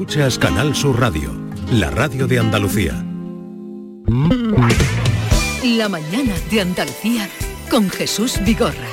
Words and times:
Escuchas 0.00 0.38
Canal 0.38 0.74
Sur 0.74 0.98
Radio, 0.98 1.30
la 1.70 1.90
radio 1.90 2.26
de 2.26 2.38
Andalucía. 2.38 3.04
La 5.62 5.90
mañana 5.90 6.32
de 6.50 6.60
Andalucía 6.62 7.28
con 7.70 7.90
Jesús 7.90 8.42
Vigorra. 8.42 8.88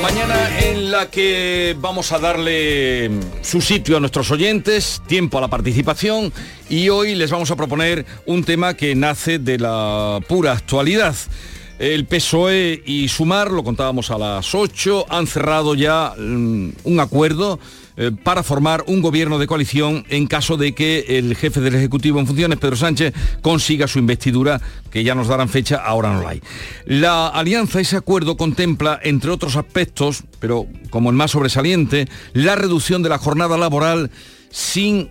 Mañana 0.00 0.60
en 0.60 0.92
la 0.92 1.10
que 1.10 1.76
vamos 1.80 2.12
a 2.12 2.20
darle 2.20 3.10
su 3.42 3.60
sitio 3.60 3.96
a 3.96 4.00
nuestros 4.00 4.30
oyentes, 4.30 5.02
tiempo 5.08 5.38
a 5.38 5.40
la 5.40 5.48
participación 5.48 6.32
y 6.68 6.90
hoy 6.90 7.16
les 7.16 7.32
vamos 7.32 7.50
a 7.50 7.56
proponer 7.56 8.06
un 8.24 8.44
tema 8.44 8.74
que 8.74 8.94
nace 8.94 9.40
de 9.40 9.58
la 9.58 10.20
pura 10.28 10.52
actualidad. 10.52 11.16
El 11.78 12.06
PSOE 12.06 12.82
y 12.86 13.08
Sumar, 13.08 13.50
lo 13.50 13.62
contábamos 13.62 14.10
a 14.10 14.16
las 14.16 14.54
8, 14.54 15.06
han 15.10 15.26
cerrado 15.26 15.74
ya 15.74 16.14
mm, 16.16 16.70
un 16.84 17.00
acuerdo 17.00 17.60
eh, 17.98 18.12
para 18.22 18.42
formar 18.42 18.84
un 18.86 19.02
gobierno 19.02 19.38
de 19.38 19.46
coalición 19.46 20.06
en 20.08 20.26
caso 20.26 20.56
de 20.56 20.74
que 20.74 21.04
el 21.18 21.36
jefe 21.36 21.60
del 21.60 21.74
Ejecutivo 21.74 22.18
en 22.18 22.26
funciones, 22.26 22.58
Pedro 22.58 22.76
Sánchez, 22.76 23.12
consiga 23.42 23.86
su 23.88 23.98
investidura, 23.98 24.58
que 24.90 25.04
ya 25.04 25.14
nos 25.14 25.28
darán 25.28 25.50
fecha, 25.50 25.76
ahora 25.76 26.14
no 26.14 26.22
la 26.22 26.30
hay. 26.30 26.42
La 26.86 27.28
alianza, 27.28 27.78
ese 27.78 27.96
acuerdo 27.96 28.38
contempla, 28.38 28.98
entre 29.02 29.30
otros 29.30 29.56
aspectos, 29.56 30.24
pero 30.40 30.66
como 30.88 31.10
el 31.10 31.16
más 31.16 31.32
sobresaliente, 31.32 32.08
la 32.32 32.56
reducción 32.56 33.02
de 33.02 33.10
la 33.10 33.18
jornada 33.18 33.58
laboral 33.58 34.10
sin 34.50 35.10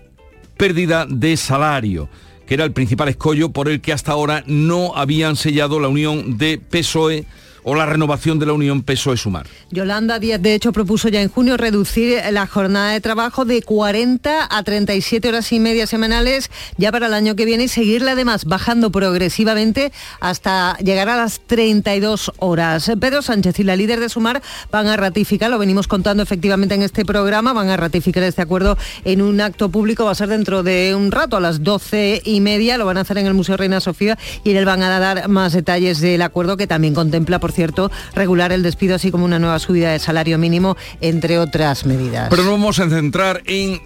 pérdida 0.57 1.05
de 1.07 1.37
salario 1.37 2.09
que 2.45 2.53
era 2.53 2.63
el 2.63 2.71
principal 2.71 3.09
escollo 3.09 3.49
por 3.49 3.69
el 3.69 3.81
que 3.81 3.93
hasta 3.93 4.11
ahora 4.11 4.43
no 4.47 4.95
habían 4.95 5.35
sellado 5.35 5.79
la 5.79 5.87
unión 5.87 6.37
de 6.37 6.57
PSOE 6.57 7.25
o 7.65 7.73
la 7.73 7.87
renovación 7.87 8.37
de 8.37 8.45
la 8.45 8.53
Unión 8.53 8.83
PSOE-Sumar. 8.83 9.47
Yolanda 9.71 10.19
Díaz, 10.19 10.39
de 10.41 10.53
hecho, 10.53 10.71
propuso 10.71 11.09
ya 11.09 11.21
en 11.21 11.29
junio 11.29 11.57
reducir 11.57 12.21
la 12.31 12.45
jornada 12.45 12.91
de 12.91 13.01
trabajo 13.01 13.43
de 13.43 13.63
40 13.63 14.47
a 14.49 14.63
37 14.63 15.27
horas 15.27 15.51
y 15.51 15.59
media 15.59 15.87
semanales 15.87 16.51
ya 16.77 16.91
para 16.91 17.07
el 17.07 17.15
año 17.15 17.35
que 17.35 17.43
viene 17.45 17.63
y 17.63 17.67
seguirla 17.67 18.11
además 18.11 18.45
bajando 18.45 18.91
progresivamente 18.91 19.91
hasta 20.19 20.77
llegar 20.77 21.09
a 21.09 21.17
las 21.17 21.41
32 21.47 22.33
horas. 22.37 22.91
Pedro 22.99 23.23
Sánchez 23.23 23.59
y 23.59 23.63
la 23.63 23.75
líder 23.75 23.99
de 23.99 24.09
Sumar 24.09 24.43
van 24.71 24.85
a 24.85 24.95
ratificar, 24.95 25.49
lo 25.49 25.57
venimos 25.57 25.87
contando 25.87 26.21
efectivamente 26.21 26.75
en 26.75 26.83
este 26.83 27.03
programa, 27.03 27.51
van 27.53 27.69
a 27.69 27.77
ratificar 27.77 28.21
este 28.21 28.43
acuerdo 28.43 28.77
en 29.05 29.23
un 29.23 29.41
acto 29.41 29.69
público, 29.69 30.05
va 30.05 30.11
a 30.11 30.15
ser 30.15 30.29
dentro 30.29 30.61
de 30.61 30.93
un 30.93 31.11
rato, 31.11 31.35
a 31.37 31.39
las 31.39 31.63
12 31.63 32.21
y 32.25 32.41
media, 32.41 32.77
lo 32.77 32.85
van 32.85 32.97
a 32.97 33.01
hacer 33.01 33.17
en 33.17 33.25
el 33.25 33.33
Museo 33.33 33.57
Reina 33.57 33.79
Sofía 33.79 34.19
y 34.43 34.51
en 34.51 34.57
él 34.57 34.65
van 34.65 34.83
a 34.83 34.99
dar 34.99 35.27
más 35.29 35.53
detalles 35.53 35.99
del 35.99 36.21
acuerdo 36.21 36.57
que 36.57 36.67
también 36.67 36.93
contempla, 36.93 37.39
por 37.39 37.54
cierto, 37.55 37.91
regular 38.13 38.51
el 38.51 38.63
despido, 38.63 38.95
así 38.95 39.11
como 39.11 39.25
una 39.25 39.39
nueva 39.39 39.59
subida 39.59 39.91
de 39.91 39.99
salario 39.99 40.37
mínimo, 40.37 40.77
entre 41.01 41.39
otras 41.39 41.85
medidas. 41.85 42.27
Pero 42.29 42.43
nos 42.43 42.51
vamos 42.51 42.79
a 42.79 42.89
centrar 42.89 43.41
en 43.45 43.81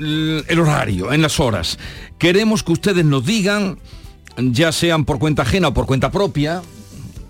el 0.47 0.59
horario, 0.59 1.13
en 1.13 1.21
las 1.21 1.39
horas. 1.39 1.79
Queremos 2.17 2.63
que 2.63 2.73
ustedes 2.73 3.05
nos 3.05 3.25
digan, 3.25 3.79
ya 4.37 4.71
sean 4.71 5.05
por 5.05 5.19
cuenta 5.19 5.43
ajena 5.43 5.69
o 5.69 5.73
por 5.73 5.85
cuenta 5.85 6.11
propia, 6.11 6.61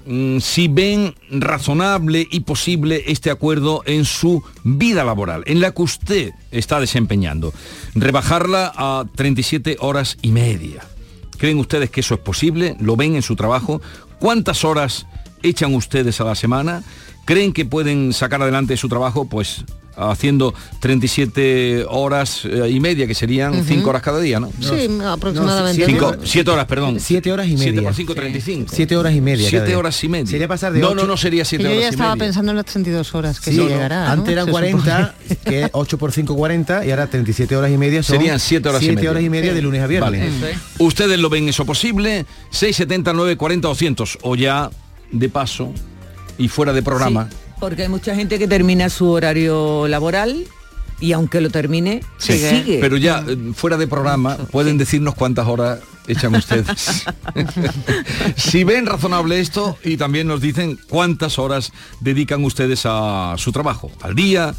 mm, 0.06 0.40
si 0.40 0.68
ven 0.68 1.14
razonable 1.30 2.28
y 2.30 2.42
posible 2.42 3.04
este 3.08 3.30
acuerdo 3.30 3.84
en 3.86 4.06
su 4.06 4.44
vida 4.64 5.04
laboral, 5.04 5.44
en 5.46 5.62
la 5.62 5.72
que 5.72 5.82
usted 5.82 6.32
está 6.52 6.80
desempeñando. 6.80 7.54
Rebajarla 7.96 8.72
a 8.76 9.06
37 9.16 9.78
horas 9.80 10.18
y 10.22 10.32
media. 10.32 10.84
¿Creen 11.38 11.58
ustedes 11.58 11.90
que 11.90 12.02
eso 12.02 12.16
es 12.16 12.20
posible? 12.20 12.76
¿Lo 12.80 12.98
ven 12.98 13.16
en 13.16 13.22
su 13.22 13.36
trabajo? 13.36 13.82
¿Cuántas 14.20 14.66
horas 14.66 15.08
echan 15.44 15.74
ustedes 15.76 16.20
a 16.22 16.24
la 16.24 16.36
semana? 16.36 16.84
¿Creen 17.26 17.54
que 17.54 17.66
pueden 17.66 18.14
sacar 18.14 18.42
adelante 18.42 18.76
su 18.78 18.90
trabajo? 18.90 19.26
Pues 19.30 19.64
haciendo 20.02 20.54
37 20.80 21.86
horas 21.90 22.46
eh, 22.46 22.70
y 22.70 22.80
media, 22.80 23.06
que 23.06 23.14
serían 23.14 23.64
5 23.66 23.90
horas 23.90 24.02
cada 24.02 24.20
día, 24.22 24.40
¿no? 24.40 24.50
Sí, 24.62 24.88
aproximadamente. 25.06 25.86
7 26.24 26.52
horas, 26.52 26.66
perdón. 26.68 27.00
7 27.00 27.32
horas 27.32 27.48
y 27.48 27.54
media. 27.58 27.64
7 27.66 27.82
por 27.82 27.94
5, 27.94 28.16
35. 28.16 28.72
7 28.74 28.96
horas 28.98 29.14
y 29.14 29.22
media. 29.22 29.50
7 29.50 29.76
horas 29.76 30.04
y 30.04 30.08
media. 30.10 30.28
Sería 30.28 30.48
pasar 30.48 30.72
de 30.74 30.80
No, 30.80 30.88
8... 30.90 30.96
no, 30.96 31.06
no 31.06 31.18
sería 31.18 31.44
7 31.44 31.64
horas 31.66 31.72
y 31.72 31.76
Yo 31.76 31.80
media. 31.80 31.90
ya 31.90 31.96
estaba 31.96 32.16
pensando 32.16 32.52
en 32.52 32.56
las 32.58 32.66
32 32.66 33.14
horas, 33.14 33.40
que 33.42 33.52
Sí, 33.52 33.58
sí, 33.58 33.62
no, 33.64 33.68
llegará. 33.70 34.06
¿no? 34.06 34.12
Antes 34.14 34.32
eran 34.32 34.46
Se 34.46 34.52
40, 34.52 35.16
que 35.46 35.70
8 35.74 35.98
por 35.98 36.12
5, 36.14 36.36
40, 36.36 36.86
y 36.86 36.92
ahora 36.92 37.08
37 37.08 37.56
horas 37.58 37.72
y 37.72 37.78
media 37.78 38.02
son 38.02 38.16
Serían 38.18 38.40
siete 38.40 38.70
horas 38.70 38.82
y 38.82 38.86
7 38.86 38.96
media. 38.96 39.12
horas 39.12 39.24
y 39.24 39.30
media 39.30 39.54
de 39.54 39.62
lunes 39.62 39.82
a 39.82 39.88
viernes. 39.88 40.42
Vale. 40.42 40.56
¿Ustedes 40.78 41.20
lo 41.20 41.30
ven 41.30 41.50
eso 41.50 41.66
posible? 41.66 42.26
679 42.52 43.36
40 43.36 43.68
200 43.68 44.20
o 44.22 44.36
ya 44.36 44.70
de 45.12 45.30
paso 45.30 45.74
y 46.38 46.48
fuera 46.48 46.74
de 46.74 46.84
programa. 46.84 47.28
Sí, 47.30 47.38
porque 47.60 47.84
hay 47.84 47.90
mucha 47.90 48.16
gente 48.16 48.40
que 48.40 48.48
termina 48.48 48.90
su 48.90 49.10
horario 49.10 49.88
laboral 49.88 50.46
y 51.00 51.14
aunque 51.14 51.42
lo 51.42 51.50
termine, 51.50 52.02
Sí, 52.18 52.38
sigue. 52.38 52.80
Pero 52.82 52.98
ya 52.98 53.24
eh, 53.28 53.38
fuera 53.54 53.78
de 53.78 53.88
programa 53.88 54.36
pueden 54.36 54.78
decirnos 54.78 55.16
cuántas 55.16 55.48
horas 55.48 55.80
echan 56.08 56.36
ustedes. 56.36 57.06
si 58.36 58.64
ven 58.64 58.86
razonable 58.86 59.40
esto 59.40 59.78
y 59.84 59.98
también 59.98 60.28
nos 60.28 60.42
dicen 60.42 60.78
cuántas 60.90 61.40
horas 61.40 61.72
dedican 62.00 62.44
ustedes 62.44 62.82
a 62.86 63.36
su 63.38 63.52
trabajo, 63.52 63.92
al 64.02 64.16
día 64.16 64.54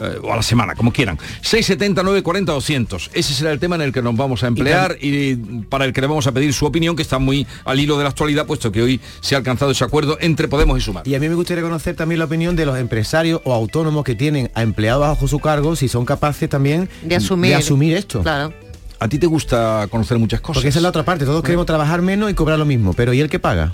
eh, 0.00 0.18
o 0.22 0.32
a 0.32 0.36
la 0.36 0.42
semana, 0.42 0.74
como 0.74 0.92
quieran. 0.92 1.18
679 1.42 2.22
40 2.22 2.52
200. 2.52 3.10
Ese 3.12 3.34
será 3.34 3.52
el 3.52 3.58
tema 3.58 3.76
en 3.76 3.82
el 3.82 3.92
que 3.92 4.02
nos 4.02 4.16
vamos 4.16 4.42
a 4.42 4.46
emplear 4.48 4.96
y, 5.00 5.36
para 5.68 5.84
el 5.84 5.92
que 5.92 6.00
le 6.00 6.06
vamos 6.06 6.26
a 6.26 6.32
pedir 6.32 6.52
su 6.52 6.66
opinión, 6.66 6.96
que 6.96 7.02
está 7.02 7.18
muy 7.18 7.46
al 7.64 7.78
hilo 7.80 7.96
de 7.96 8.04
la 8.04 8.10
actualidad, 8.10 8.46
puesto 8.46 8.72
que 8.72 8.82
hoy 8.82 9.00
se 9.20 9.34
ha 9.34 9.38
alcanzado 9.38 9.70
ese 9.70 9.84
acuerdo 9.84 10.18
entre 10.20 10.48
Podemos 10.48 10.78
y 10.78 10.80
Sumar. 10.80 11.06
Y 11.06 11.14
a 11.14 11.20
mí 11.20 11.28
me 11.28 11.34
gustaría 11.34 11.62
conocer 11.62 11.96
también 11.96 12.18
la 12.18 12.24
opinión 12.26 12.56
de 12.56 12.66
los 12.66 12.78
empresarios 12.78 13.40
o 13.44 13.52
autónomos 13.52 14.04
que 14.04 14.14
tienen 14.14 14.50
a 14.54 14.62
empleados 14.62 15.02
bajo 15.02 15.28
su 15.28 15.38
cargo, 15.38 15.76
si 15.76 15.88
son 15.88 16.04
capaces 16.04 16.48
también 16.48 16.88
De 17.02 17.16
asumir. 17.16 17.50
de 17.50 17.56
asumir 17.56 17.96
esto. 17.96 18.22
Claro. 18.22 18.52
A 18.98 19.08
ti 19.08 19.18
te 19.18 19.26
gusta 19.26 19.88
conocer 19.90 20.18
muchas 20.18 20.40
cosas. 20.40 20.58
Porque 20.58 20.68
esa 20.68 20.78
es 20.78 20.82
la 20.82 20.90
otra 20.90 21.04
parte, 21.04 21.24
todos 21.24 21.42
queremos 21.42 21.66
trabajar 21.66 22.02
menos 22.02 22.30
y 22.30 22.34
cobrar 22.34 22.58
lo 22.58 22.64
mismo, 22.64 22.92
pero 22.92 23.12
¿y 23.12 23.20
el 23.20 23.28
que 23.28 23.40
paga? 23.40 23.72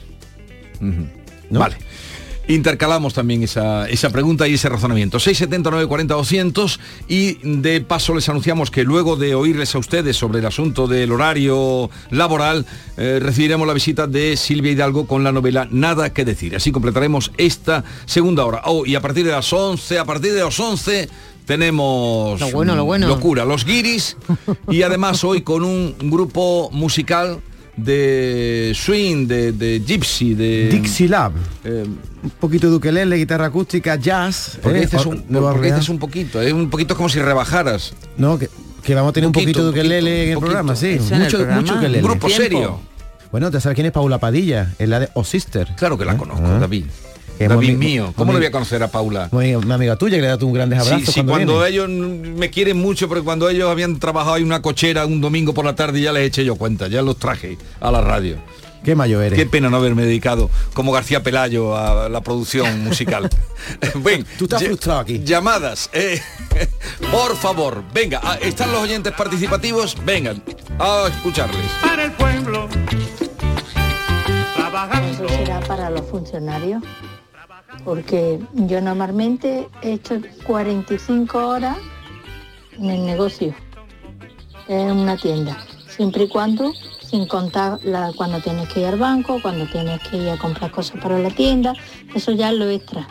¿No? 0.81 1.61
Vale. 1.61 1.77
Intercalamos 2.49 3.13
también 3.13 3.43
esa, 3.43 3.87
esa 3.91 4.09
pregunta 4.09 4.49
y 4.49 4.55
ese 4.55 4.71
razonamiento. 4.71 5.21
679 5.21 5.87
40 5.87 6.15
200 6.15 6.81
y 7.07 7.35
de 7.43 7.83
paso 7.83 8.15
les 8.15 8.27
anunciamos 8.31 8.71
que 8.71 8.85
luego 8.85 9.17
de 9.17 9.35
oírles 9.35 9.75
a 9.75 9.79
ustedes 9.79 10.17
sobre 10.17 10.39
el 10.39 10.47
asunto 10.47 10.87
del 10.87 11.13
horario 11.13 11.91
laboral, 12.11 12.65
eh, 12.97 13.19
recibiremos 13.21 13.67
la 13.67 13.75
visita 13.75 14.07
de 14.07 14.35
Silvia 14.39 14.73
Hidalgo 14.73 15.07
con 15.07 15.23
la 15.25 15.31
novela 15.31 15.69
Nada 15.71 16.15
que 16.15 16.25
decir. 16.25 16.57
Así 16.57 16.73
completaremos 16.73 17.33
esta 17.37 17.85
segunda 18.07 18.47
hora. 18.47 18.63
Oh, 18.65 18.87
y 18.87 18.95
a 18.95 19.03
partir 19.03 19.27
de 19.27 19.33
las 19.33 19.53
11, 19.53 19.99
a 19.99 20.07
partir 20.07 20.33
de 20.33 20.43
las 20.43 20.59
11 20.59 21.09
tenemos 21.45 22.41
Lo 22.41 22.51
bueno, 22.51 22.75
lo 22.75 22.87
bueno. 22.87 23.09
locura, 23.09 23.45
los 23.45 23.67
guiris 23.67 24.17
y 24.71 24.83
además 24.83 25.23
hoy 25.23 25.43
con 25.43 25.65
un 25.65 25.95
grupo 25.99 26.71
musical 26.73 27.43
de 27.79 28.73
swing, 28.75 29.27
de, 29.27 29.53
de 29.53 29.81
gypsy, 29.87 30.35
de 30.35 30.69
Dixie 30.69 31.09
Lab. 31.09 31.33
eh, 31.65 31.85
Un 32.23 32.31
poquito 32.41 32.69
de 32.69 32.77
ukelele, 32.77 33.17
guitarra 33.17 33.47
acústica, 33.47 33.95
jazz. 33.97 34.59
porque 34.63 34.79
¿eh? 34.79 34.83
dices 34.83 35.01
Or- 35.07 35.15
un, 35.15 35.23
porque 35.23 35.67
dices 35.73 35.89
un 35.89 35.99
poquito, 35.99 36.41
es 36.43 36.53
un 36.53 36.69
poquito 36.71 36.97
como 36.97 37.09
si 37.09 37.21
rebajaras. 37.21 37.95
No, 38.17 38.39
que, 38.39 38.49
que 38.83 38.95
vamos 38.95 39.11
a 39.11 39.13
tener 39.13 39.27
un 39.29 39.33
Poquito, 39.33 39.53
poquito, 39.61 39.67
de 39.67 39.71
poquito, 39.71 39.81
ukelele 39.87 40.23
en 40.25 40.29
el 40.31 40.35
poquito. 40.35 40.47
programa, 40.47 40.77
sí. 40.77 40.87
El 40.89 41.01
Mucho, 41.21 41.37
programa. 41.39 41.61
mucho 41.61 41.73
Un 41.75 41.79
ukelele. 41.79 42.03
grupo 42.03 42.27
Tiempo. 42.27 42.43
serio. 42.43 42.81
Bueno, 43.31 43.51
¿te 43.51 43.61
sabes 43.61 43.75
quién 43.77 43.87
es 43.87 43.93
Paula 43.93 44.19
Padilla? 44.19 44.75
Es 44.79 44.89
la 44.89 45.01
de 45.01 45.09
O 45.15 45.23
Sister. 45.23 45.69
Claro 45.77 45.99
que 45.99 46.05
la 46.05 46.15
¿Eh? 46.15 46.17
conozco, 46.17 46.47
Ah. 46.47 46.59
David. 46.59 46.87
Que 47.39 47.45
es 47.45 47.51
David 47.51 47.69
muy- 47.69 47.77
mío, 47.77 48.13
¿cómo 48.17 48.27
muy- 48.27 48.35
no 48.35 48.39
voy 48.41 48.47
a 48.49 48.51
conocer 48.51 48.83
a 48.83 48.89
Paula? 48.89 49.29
Muy- 49.31 49.55
Una 49.55 49.77
amiga 49.77 49.95
tuya 49.97 50.17
que 50.17 50.23
le 50.23 50.29
da 50.29 50.37
tú 50.39 50.49
un 50.49 50.53
grandes 50.55 50.83
Sí, 50.83 50.91
abrazos 50.91 51.15
sí, 51.15 51.23
cuando, 51.23 51.65
ellos 51.65 51.89
me 51.89 52.51
quieren 52.51 52.77
mucho, 52.79 53.07
porque 53.09 53.23
cuando 53.23 53.49
ellos 53.49 53.71
habían 53.71 53.99
trabajado 54.01 54.37
en 54.39 54.45
una 54.45 54.61
cochera 54.61 55.07
un 55.07 55.21
domingo 55.21 55.55
por 55.55 55.65
la 55.65 55.75
tarde 55.77 56.01
ya 56.01 56.13
les 56.13 56.27
eché 56.27 56.45
yo 56.45 56.57
cuenta, 56.57 56.89
ya 56.89 57.01
los 57.01 57.17
traje 57.17 57.57
a 57.81 57.91
la 57.93 58.01
radio. 58.01 58.37
Qué 58.85 58.95
mayo 58.95 59.21
eres. 59.21 59.37
Qué 59.39 59.45
pena 59.45 59.69
no 59.69 59.77
haberme 59.77 60.03
dedicado 60.05 60.51
como 60.73 60.93
García 60.93 61.23
Pelayo 61.23 61.77
a 61.77 62.09
la 62.09 62.21
producción 62.23 62.83
musical. 62.85 63.29
Ven, 63.97 64.25
Tú 64.39 64.45
estás 64.45 64.63
frustrado 64.65 65.01
aquí. 65.01 65.21
Llamadas, 65.25 65.91
eh, 65.93 66.21
por 67.13 67.37
favor, 67.37 67.83
venga, 67.93 68.21
ah, 68.23 68.39
¿están 68.41 68.73
los 68.73 68.83
oyentes 68.83 69.13
participativos? 69.13 69.97
Vengan, 70.05 70.43
a 70.79 71.07
escucharles. 71.09 71.61
para 71.83 72.05
el 72.05 72.13
pueblo, 72.13 72.69
trabajando. 74.57 75.09
Eso 75.27 75.29
será 75.37 75.61
para 75.61 75.91
los 75.91 76.07
funcionarios, 76.09 76.83
porque 77.85 78.39
yo 78.53 78.81
normalmente 78.81 79.69
he 79.83 79.95
hecho 79.95 80.21
45 80.47 81.39
horas 81.39 81.77
en 82.73 82.91
el 82.91 83.07
negocio, 83.07 83.55
en 84.69 84.93
una 84.93 85.17
tienda, 85.17 85.57
siempre 85.87 86.25
y 86.25 86.29
cuando, 86.29 86.73
sin 87.01 87.27
contar 87.27 87.79
cuando 88.17 88.41
tienes 88.41 88.69
que 88.69 88.81
ir 88.81 88.87
al 88.87 88.99
banco, 88.99 89.39
cuando 89.43 89.67
tienes 89.67 90.01
que 90.09 90.17
ir 90.19 90.31
a 90.31 90.39
comprar 90.39 90.71
cosas 90.71 91.01
para 91.01 91.19
la 91.19 91.31
tienda, 91.31 91.75
eso 92.15 92.33
ya 92.33 92.51
es 92.51 92.59
lo 92.59 92.69
extra. 92.69 93.09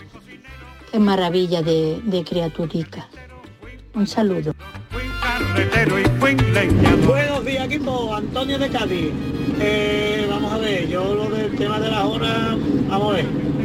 Qué 0.92 1.00
maravilla 1.00 1.62
de, 1.62 2.00
de. 2.04 2.24
Un 3.94 4.08
saludo. 4.08 4.54
Buenos 7.06 7.46
días, 7.46 7.66
equipo. 7.66 8.16
Antonio 8.16 8.58
de 8.58 8.70
Cádiz. 8.70 9.12
Eh, 9.60 10.28
vamos 10.30 10.54
a 10.54 10.58
ver, 10.58 10.88
yo 10.88 11.16
lo 11.16 11.30
del 11.30 11.56
tema 11.56 11.80
de 11.80 11.90
las 11.90 12.06
horas, 12.06 12.58
vamos 12.88 13.14
a 13.14 13.18
ver. 13.18 13.57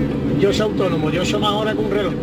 Yo 0.42 0.52
soy 0.52 0.72
autónomo, 0.72 1.08
yo 1.08 1.24
soy 1.24 1.40
más 1.40 1.52
horas 1.52 1.76
que 1.76 1.80
un 1.82 1.90
reloj. 1.92 2.14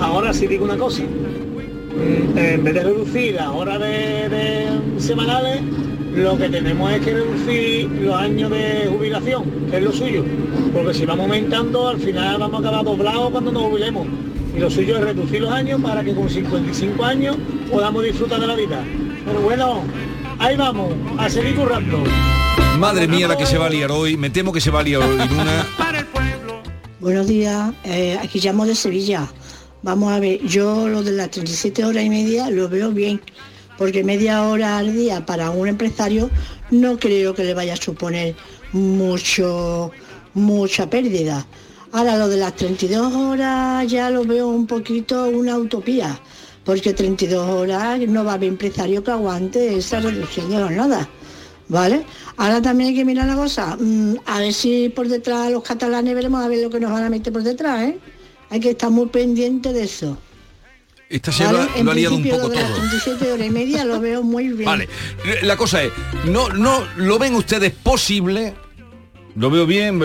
Ahora 0.00 0.34
sí 0.34 0.48
digo 0.48 0.64
una 0.64 0.76
cosa, 0.76 1.04
mm, 1.04 2.36
en 2.36 2.64
vez 2.64 2.74
de 2.74 2.82
reducir 2.82 3.34
las 3.36 3.46
horas 3.50 3.78
de, 3.78 4.68
semanales, 4.98 5.60
lo 6.12 6.36
que 6.36 6.48
tenemos 6.48 6.92
es 6.92 7.00
que 7.02 7.14
reducir 7.14 7.88
los 8.02 8.16
años 8.16 8.50
de 8.50 8.88
jubilación, 8.90 9.44
que 9.70 9.76
es 9.76 9.82
lo 9.84 9.92
suyo. 9.92 10.24
Porque 10.74 10.92
si 10.92 11.06
vamos 11.06 11.26
aumentando, 11.26 11.88
al 11.88 12.00
final 12.00 12.40
vamos 12.40 12.56
a 12.56 12.68
acabar 12.68 12.84
doblados 12.84 13.30
cuando 13.30 13.52
nos 13.52 13.62
jubilemos. 13.62 14.08
Y 14.56 14.58
lo 14.58 14.68
suyo 14.68 14.96
es 14.96 15.04
reducir 15.04 15.42
los 15.42 15.52
años 15.52 15.80
para 15.80 16.02
que 16.02 16.16
con 16.16 16.28
55 16.28 17.04
años 17.04 17.36
podamos 17.70 18.02
disfrutar 18.02 18.40
de 18.40 18.46
la 18.48 18.56
vida. 18.56 18.82
Pero 19.24 19.40
bueno, 19.40 19.82
ahí 20.40 20.56
vamos, 20.56 20.92
a 21.16 21.30
seguir 21.30 21.54
currando. 21.54 22.02
Madre 22.80 23.06
mía 23.06 23.28
la 23.28 23.36
que 23.36 23.46
se 23.46 23.56
va 23.56 23.66
a 23.66 23.70
liar 23.70 23.92
hoy, 23.92 24.16
me 24.16 24.30
temo 24.30 24.52
que 24.52 24.60
se 24.60 24.72
va 24.72 24.80
a 24.80 24.82
liar 24.82 25.00
hoy. 25.00 25.16
Buenos 27.02 27.26
días, 27.26 27.74
eh, 27.82 28.16
aquí 28.22 28.38
llamo 28.38 28.64
de 28.64 28.76
Sevilla. 28.76 29.28
Vamos 29.82 30.12
a 30.12 30.20
ver, 30.20 30.40
yo 30.46 30.86
lo 30.86 31.02
de 31.02 31.10
las 31.10 31.32
37 31.32 31.84
horas 31.84 32.04
y 32.04 32.08
media 32.08 32.48
lo 32.48 32.68
veo 32.68 32.92
bien, 32.92 33.20
porque 33.76 34.04
media 34.04 34.44
hora 34.44 34.78
al 34.78 34.92
día 34.92 35.26
para 35.26 35.50
un 35.50 35.66
empresario 35.66 36.30
no 36.70 37.00
creo 37.00 37.34
que 37.34 37.42
le 37.42 37.54
vaya 37.54 37.72
a 37.72 37.76
suponer 37.76 38.36
mucho, 38.70 39.90
mucha 40.34 40.88
pérdida. 40.88 41.44
Ahora 41.90 42.16
lo 42.18 42.28
de 42.28 42.36
las 42.36 42.54
32 42.54 43.12
horas 43.12 43.90
ya 43.90 44.08
lo 44.08 44.24
veo 44.24 44.46
un 44.46 44.68
poquito 44.68 45.24
una 45.24 45.58
utopía, 45.58 46.20
porque 46.64 46.92
32 46.92 47.48
horas 47.48 47.98
no 48.06 48.24
va 48.24 48.30
a 48.30 48.34
haber 48.34 48.50
empresario 48.50 49.02
que 49.02 49.10
aguante 49.10 49.76
esa 49.76 49.98
reducción 49.98 50.50
de 50.50 50.62
jornada. 50.62 51.08
¿Vale? 51.72 52.04
Ahora 52.36 52.60
también 52.60 52.90
hay 52.90 52.94
que 52.94 53.04
mirar 53.06 53.26
la 53.26 53.34
cosa, 53.34 53.78
mm, 53.80 54.16
a 54.26 54.40
ver 54.40 54.52
si 54.52 54.90
por 54.90 55.08
detrás 55.08 55.50
los 55.50 55.62
catalanes 55.62 56.14
veremos 56.14 56.44
a 56.44 56.46
ver 56.46 56.62
lo 56.62 56.68
que 56.68 56.78
nos 56.78 56.92
van 56.92 57.04
a 57.04 57.08
meter 57.08 57.32
por 57.32 57.42
detrás, 57.42 57.80
¿eh? 57.84 57.98
Hay 58.50 58.60
que 58.60 58.72
estar 58.72 58.90
muy 58.90 59.06
pendiente 59.06 59.72
de 59.72 59.84
eso. 59.84 60.18
Esta 61.08 61.32
se 61.32 61.44
lo, 61.44 61.56
¿vale? 61.56 61.82
lo 61.82 61.90
ha 61.90 61.94
liado 61.94 62.16
un 62.16 62.24
poco 62.24 62.36
lo 62.42 62.48
de 62.50 62.56
las 62.56 62.68
todo. 62.68 62.76
37 62.76 63.32
horas 63.32 63.46
y 63.46 63.50
media 63.50 63.86
lo 63.86 64.00
veo 64.00 64.22
muy 64.22 64.48
bien. 64.48 64.66
Vale, 64.66 64.86
la 65.44 65.56
cosa 65.56 65.82
es, 65.82 65.92
no, 66.26 66.50
no, 66.50 66.84
¿lo 66.96 67.18
ven 67.18 67.34
ustedes 67.34 67.72
posible? 67.72 68.52
Lo 69.34 69.48
veo 69.48 69.64
bien, 69.64 69.98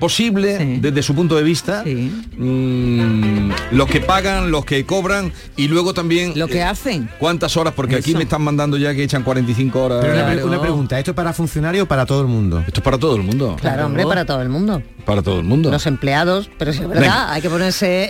posible 0.00 0.78
desde 0.80 1.02
su 1.02 1.14
punto 1.14 1.36
de 1.36 1.42
vista. 1.44 1.84
Mm, 1.84 3.50
los 3.72 3.86
que 3.88 4.00
pagan, 4.00 4.50
los 4.50 4.64
que 4.64 4.84
cobran 4.84 5.32
y 5.56 5.68
luego 5.68 5.94
también... 5.94 6.32
Lo 6.36 6.48
que 6.48 6.62
hacen. 6.62 7.08
¿Cuántas 7.18 7.56
horas? 7.56 7.74
Porque 7.74 7.96
aquí 7.96 8.14
me 8.14 8.24
están 8.24 8.42
mandando 8.42 8.76
ya 8.76 8.94
que 8.94 9.02
echan 9.04 9.22
45 9.22 9.80
horas. 9.84 9.98
Pero 10.00 10.14
una, 10.14 10.26
pre- 10.26 10.44
una 10.44 10.60
pregunta, 10.60 10.98
¿esto 10.98 11.12
es 11.12 11.14
para 11.14 11.32
funcionarios 11.32 11.84
o 11.84 11.86
para 11.86 12.06
todo 12.06 12.22
el 12.22 12.26
mundo? 12.28 12.60
Esto 12.66 12.80
es 12.80 12.84
para 12.84 12.98
todo 12.98 13.14
el 13.16 13.22
mundo. 13.22 13.56
Claro, 13.60 13.86
hombre, 13.86 14.04
para 14.06 14.24
todo 14.24 14.42
el 14.42 14.48
mundo. 14.48 14.82
Para 15.04 15.22
todo 15.22 15.38
el 15.38 15.44
mundo. 15.44 15.70
Los 15.70 15.86
empleados, 15.86 16.50
pero 16.58 16.72
sí 16.72 16.80
es 16.82 16.88
verdad, 16.88 17.02
Venga. 17.02 17.32
hay 17.32 17.42
que 17.42 17.50
ponerse 17.50 18.04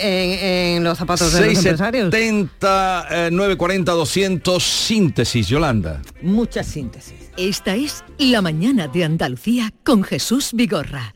en, 0.73 0.77
en 0.77 0.83
los 0.83 0.97
zapatos 0.97 1.31
de 1.33 1.39
los 1.53 1.55
empresarios. 1.65 2.11
670, 2.11 3.07
eh, 3.27 3.29
940, 3.31 3.91
200, 3.91 4.63
síntesis, 4.63 5.47
Yolanda. 5.47 6.01
Mucha 6.21 6.63
síntesis. 6.63 7.13
Esta 7.37 7.75
es 7.75 8.03
La 8.17 8.41
mañana 8.41 8.87
de 8.87 9.03
Andalucía 9.05 9.71
con 9.83 10.03
Jesús 10.03 10.49
Vigorra, 10.53 11.15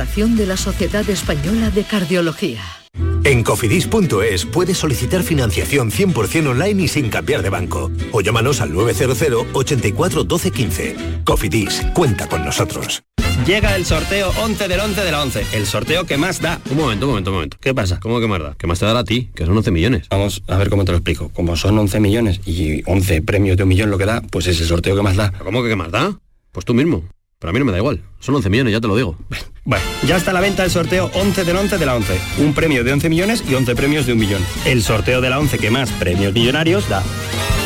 de 0.00 0.46
la 0.46 0.56
Sociedad 0.56 1.08
Española 1.10 1.68
de 1.68 1.84
Cardiología. 1.84 2.62
En 3.22 3.42
cofidis.es 3.42 4.46
puedes 4.46 4.78
solicitar 4.78 5.22
financiación 5.22 5.90
100% 5.90 6.48
online 6.48 6.84
y 6.84 6.88
sin 6.88 7.10
cambiar 7.10 7.42
de 7.42 7.50
banco. 7.50 7.90
O 8.12 8.22
llámanos 8.22 8.62
al 8.62 8.72
900 8.72 9.46
84 9.52 10.24
12 10.24 10.50
15. 10.50 10.96
Cofidis, 11.24 11.82
cuenta 11.94 12.28
con 12.28 12.46
nosotros. 12.46 13.02
Llega 13.46 13.76
el 13.76 13.84
sorteo 13.84 14.32
11 14.42 14.68
del 14.68 14.80
11 14.80 15.02
de 15.02 15.12
la 15.12 15.22
11. 15.22 15.46
El 15.52 15.66
sorteo 15.66 16.06
que 16.06 16.16
más 16.16 16.40
da. 16.40 16.62
Un 16.70 16.78
momento, 16.78 17.04
un 17.04 17.10
momento, 17.10 17.30
un 17.30 17.36
momento. 17.36 17.56
¿Qué 17.60 17.74
pasa? 17.74 18.00
¿Cómo 18.00 18.20
que 18.20 18.26
más 18.26 18.40
da? 18.40 18.54
Que 18.54 18.66
más 18.66 18.78
te 18.78 18.86
dará 18.86 19.00
a 19.00 19.04
ti, 19.04 19.28
que 19.34 19.44
son 19.44 19.54
11 19.54 19.70
millones. 19.70 20.06
Vamos 20.08 20.42
a 20.48 20.56
ver 20.56 20.70
cómo 20.70 20.86
te 20.86 20.92
lo 20.92 20.98
explico. 20.98 21.28
Como 21.28 21.56
son 21.56 21.78
11 21.78 22.00
millones 22.00 22.40
y 22.46 22.82
11 22.86 23.20
premios 23.20 23.58
de 23.58 23.64
un 23.64 23.68
millón 23.68 23.90
lo 23.90 23.98
que 23.98 24.06
da, 24.06 24.22
pues 24.22 24.46
es 24.46 24.58
el 24.62 24.66
sorteo 24.66 24.96
que 24.96 25.02
más 25.02 25.16
da. 25.16 25.30
¿Cómo 25.32 25.62
que 25.62 25.68
qué 25.68 25.76
más 25.76 25.90
da? 25.90 26.18
Pues 26.52 26.64
tú 26.64 26.72
mismo. 26.72 27.04
Pero 27.40 27.50
a 27.50 27.52
mí 27.52 27.58
no 27.58 27.64
me 27.64 27.72
da 27.72 27.78
igual. 27.78 28.02
Son 28.20 28.34
11 28.34 28.50
millones, 28.50 28.72
ya 28.72 28.80
te 28.80 28.86
lo 28.86 28.96
digo. 28.96 29.16
Bueno, 29.62 29.84
ya 30.06 30.16
está 30.16 30.30
a 30.30 30.34
la 30.34 30.40
venta 30.40 30.64
el 30.64 30.70
sorteo 30.70 31.10
11 31.14 31.44
del 31.44 31.54
11 31.54 31.76
de 31.78 31.86
la 31.86 31.94
11. 31.94 32.18
Un 32.38 32.54
premio 32.54 32.82
de 32.82 32.92
11 32.94 33.08
millones 33.10 33.44
y 33.46 33.54
11 33.54 33.76
premios 33.76 34.06
de 34.06 34.14
un 34.14 34.18
millón. 34.18 34.42
El 34.64 34.82
sorteo 34.82 35.20
de 35.20 35.28
la 35.28 35.38
11 35.38 35.58
que 35.58 35.70
más 35.70 35.92
premios 35.92 36.32
millonarios 36.32 36.88
da. 36.88 37.04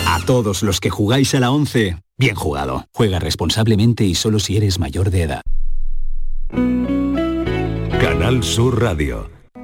A 0.07 0.21
todos 0.27 0.65
los 0.65 0.81
que 0.81 0.91
jugáis 0.91 1.35
a 1.37 1.41
la 1.41 1.53
11, 1.53 1.97
bien 2.19 2.35
jugado. 2.35 2.85
Juega 2.93 3.21
responsablemente 3.21 4.05
y 4.05 4.17
solo 4.17 4.41
si 4.41 4.57
eres 4.57 4.81
mayor 4.81 5.11
de 5.11 5.23
edad. 5.23 5.43
Canal 8.01 8.43
Sur 8.43 8.83
Radio. 8.83 9.34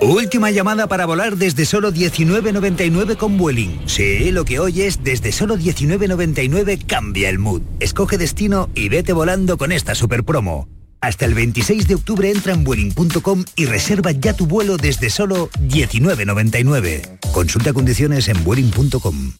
Última 0.00 0.52
llamada 0.52 0.86
para 0.86 1.06
volar 1.06 1.36
desde 1.36 1.64
solo 1.64 1.90
19.99 1.92 3.16
con 3.16 3.36
Vueling. 3.36 3.80
Sí, 3.86 4.30
lo 4.30 4.44
que 4.44 4.60
oyes, 4.60 5.02
desde 5.02 5.32
solo 5.32 5.56
19.99 5.56 6.86
cambia 6.86 7.28
el 7.28 7.40
mood. 7.40 7.62
Escoge 7.80 8.16
destino 8.16 8.70
y 8.76 8.88
vete 8.90 9.12
volando 9.12 9.58
con 9.58 9.72
esta 9.72 9.96
super 9.96 10.22
promo. 10.22 10.68
Hasta 11.00 11.24
el 11.26 11.34
26 11.34 11.86
de 11.86 11.94
octubre 11.94 12.30
entra 12.30 12.52
en 12.52 12.64
Vueling.com 12.64 13.44
y 13.54 13.66
reserva 13.66 14.10
ya 14.10 14.34
tu 14.34 14.46
vuelo 14.46 14.76
desde 14.76 15.10
solo 15.10 15.48
19.99. 15.60 17.20
Consulta 17.32 17.72
condiciones 17.72 18.28
en 18.28 18.42
Vueling.com. 18.42 19.32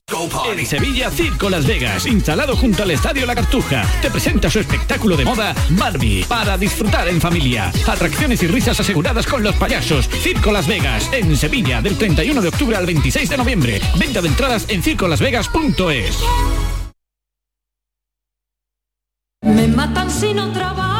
En 0.56 0.66
Sevilla, 0.66 1.10
Circo 1.10 1.50
Las 1.50 1.66
Vegas, 1.66 2.06
instalado 2.06 2.56
junto 2.56 2.84
al 2.84 2.92
Estadio 2.92 3.26
La 3.26 3.34
Cartuja, 3.34 3.84
te 4.00 4.10
presenta 4.10 4.48
su 4.48 4.60
espectáculo 4.60 5.16
de 5.16 5.24
moda 5.24 5.54
Barbie, 5.70 6.24
para 6.28 6.56
disfrutar 6.56 7.08
en 7.08 7.20
familia. 7.20 7.72
Atracciones 7.86 8.42
y 8.42 8.46
risas 8.46 8.78
aseguradas 8.78 9.26
con 9.26 9.42
los 9.42 9.56
payasos. 9.56 10.08
Circo 10.22 10.52
Las 10.52 10.68
Vegas, 10.68 11.10
en 11.12 11.36
Sevilla, 11.36 11.82
del 11.82 11.98
31 11.98 12.40
de 12.40 12.48
octubre 12.48 12.76
al 12.76 12.86
26 12.86 13.28
de 13.28 13.36
noviembre. 13.36 13.80
Venta 13.98 14.22
de 14.22 14.28
entradas 14.28 14.66
en 14.68 14.82
circolasvegas.es. 14.82 16.18
Me 19.42 19.68
matan 19.68 20.10
si 20.10 20.34
no 20.34 20.52
trabajo 20.52 20.97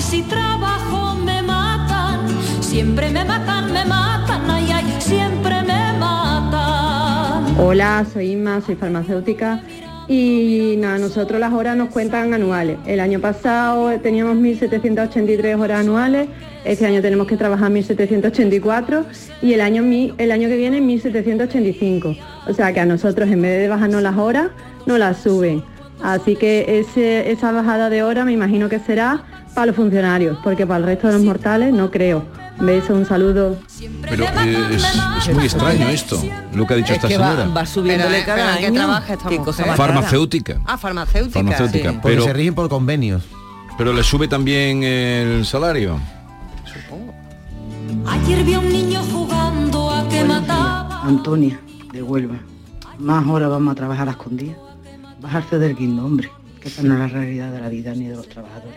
si 0.00 0.22
trabajo 0.22 1.14
me 1.16 1.42
matan. 1.42 2.26
Siempre 2.60 3.10
me 3.10 3.24
matan, 3.24 3.72
me 3.72 3.84
matan, 3.84 4.50
ay, 4.50 4.96
siempre 4.98 5.62
me 5.62 5.92
matan. 5.98 7.56
Hola, 7.58 8.04
soy 8.12 8.32
Inma, 8.32 8.60
soy 8.60 8.76
farmacéutica 8.76 9.60
y 10.08 10.74
nada, 10.78 10.98
nosotros 10.98 11.38
las 11.38 11.52
horas 11.52 11.76
nos 11.76 11.90
cuentan 11.90 12.32
anuales. 12.34 12.78
El 12.86 13.00
año 13.00 13.20
pasado 13.20 13.90
teníamos 14.00 14.36
1.783 14.36 15.60
horas 15.60 15.80
anuales, 15.80 16.28
este 16.64 16.86
año 16.86 17.00
tenemos 17.02 17.26
que 17.26 17.36
trabajar 17.36 17.70
1.784 17.70 19.04
y 19.42 19.52
el 19.52 19.60
año, 19.60 19.82
el 20.18 20.32
año 20.32 20.48
que 20.48 20.56
viene 20.56 20.80
1.785. 20.80 22.16
O 22.48 22.54
sea 22.54 22.72
que 22.72 22.80
a 22.80 22.86
nosotros 22.86 23.28
en 23.30 23.42
vez 23.42 23.60
de 23.60 23.68
bajarnos 23.68 24.02
las 24.02 24.16
horas, 24.16 24.48
nos 24.86 24.98
las 24.98 25.18
suben. 25.18 25.62
Así 26.02 26.34
que 26.34 26.80
ese- 26.80 27.30
esa 27.30 27.52
bajada 27.52 27.90
de 27.90 28.02
horas 28.02 28.24
me 28.24 28.32
imagino 28.32 28.70
que 28.70 28.78
será 28.78 29.22
para 29.54 29.66
los 29.66 29.76
funcionarios, 29.76 30.38
porque 30.42 30.66
para 30.66 30.78
el 30.78 30.84
resto 30.84 31.06
de 31.08 31.14
los 31.14 31.22
mortales 31.22 31.72
no 31.72 31.90
creo. 31.90 32.24
Beso, 32.60 32.92
un 32.94 33.06
saludo. 33.06 33.56
Pero 34.02 34.24
eh, 34.24 34.66
es, 34.72 34.84
es 35.28 35.34
muy 35.34 35.44
extraño 35.44 35.88
esto, 35.88 36.22
lo 36.54 36.66
que 36.66 36.74
ha 36.74 36.76
dicho 36.76 36.92
Es 36.92 36.96
esta 36.96 37.08
que 37.08 37.16
va, 37.16 37.30
señora. 37.30 37.48
va 37.54 37.64
subiéndole 37.66 38.10
Pero, 38.16 38.26
cada 38.26 38.36
pero 38.36 38.50
¿en 38.52 38.58
qué 38.58 38.66
año. 38.66 38.74
trabaja 38.80 39.12
esta 39.14 39.36
cosa. 39.38 39.64
Farmacéutica. 39.76 40.60
Ah, 40.66 40.76
farmacéutica. 40.76 41.32
Farmacéutica, 41.40 41.90
Sí. 41.90 41.98
Porque 42.02 42.16
pero, 42.16 42.24
se 42.26 42.32
rigen 42.34 42.54
por 42.54 42.68
convenios. 42.68 43.22
pero 43.78 43.94
le 43.94 44.02
sube 44.02 44.28
también 44.28 44.82
el 44.82 45.46
salario. 45.46 45.98
Ayer 48.06 48.44
vi 48.44 48.54
a 48.54 48.58
un 48.60 48.68
niño 48.72 49.00
jugando 49.10 49.90
a 49.90 50.08
que 50.08 50.24
mataba. 50.24 51.02
Antonia, 51.04 51.58
de 51.92 52.02
Huelva. 52.02 52.36
Más 52.98 53.26
horas 53.26 53.48
vamos 53.50 53.72
a 53.72 53.74
trabajar 53.74 54.08
a 54.08 54.12
escondidas. 54.12 54.56
Bajarse 55.20 55.58
del 55.58 55.74
guindo, 55.76 56.04
hombre. 56.04 56.30
Que 56.60 56.68
esa 56.68 56.82
no 56.82 56.94
es 56.94 57.00
la 57.00 57.08
realidad 57.08 57.50
de 57.52 57.60
la 57.60 57.68
vida 57.68 57.94
ni 57.94 58.04
de 58.06 58.16
los 58.16 58.28
trabajadores. 58.28 58.76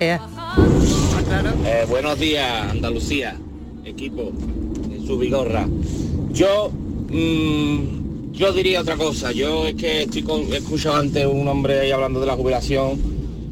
Eh, 0.00 0.18
buenos 1.88 2.20
días, 2.20 2.70
Andalucía, 2.70 3.36
equipo, 3.84 4.30
en 4.92 5.04
su 5.04 5.18
vigorra. 5.18 5.68
Yo, 6.32 6.70
mm, 7.10 8.32
yo 8.32 8.52
diría 8.52 8.80
otra 8.80 8.96
cosa. 8.96 9.32
Yo 9.32 9.66
es 9.66 9.74
que 9.74 10.04
estoy 10.04 10.22
con, 10.22 10.42
he 10.52 10.58
escuchado 10.58 10.96
antes 10.96 11.26
un 11.26 11.48
hombre 11.48 11.80
ahí 11.80 11.90
hablando 11.90 12.20
de 12.20 12.26
la 12.26 12.36
jubilación 12.36 12.96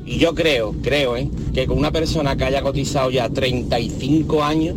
y 0.06 0.18
yo 0.18 0.36
creo, 0.36 0.72
creo, 0.82 1.16
¿eh? 1.16 1.28
que 1.52 1.66
con 1.66 1.78
una 1.78 1.90
persona 1.90 2.36
que 2.36 2.44
haya 2.44 2.62
cotizado 2.62 3.10
ya 3.10 3.28
35 3.28 4.44
años 4.44 4.76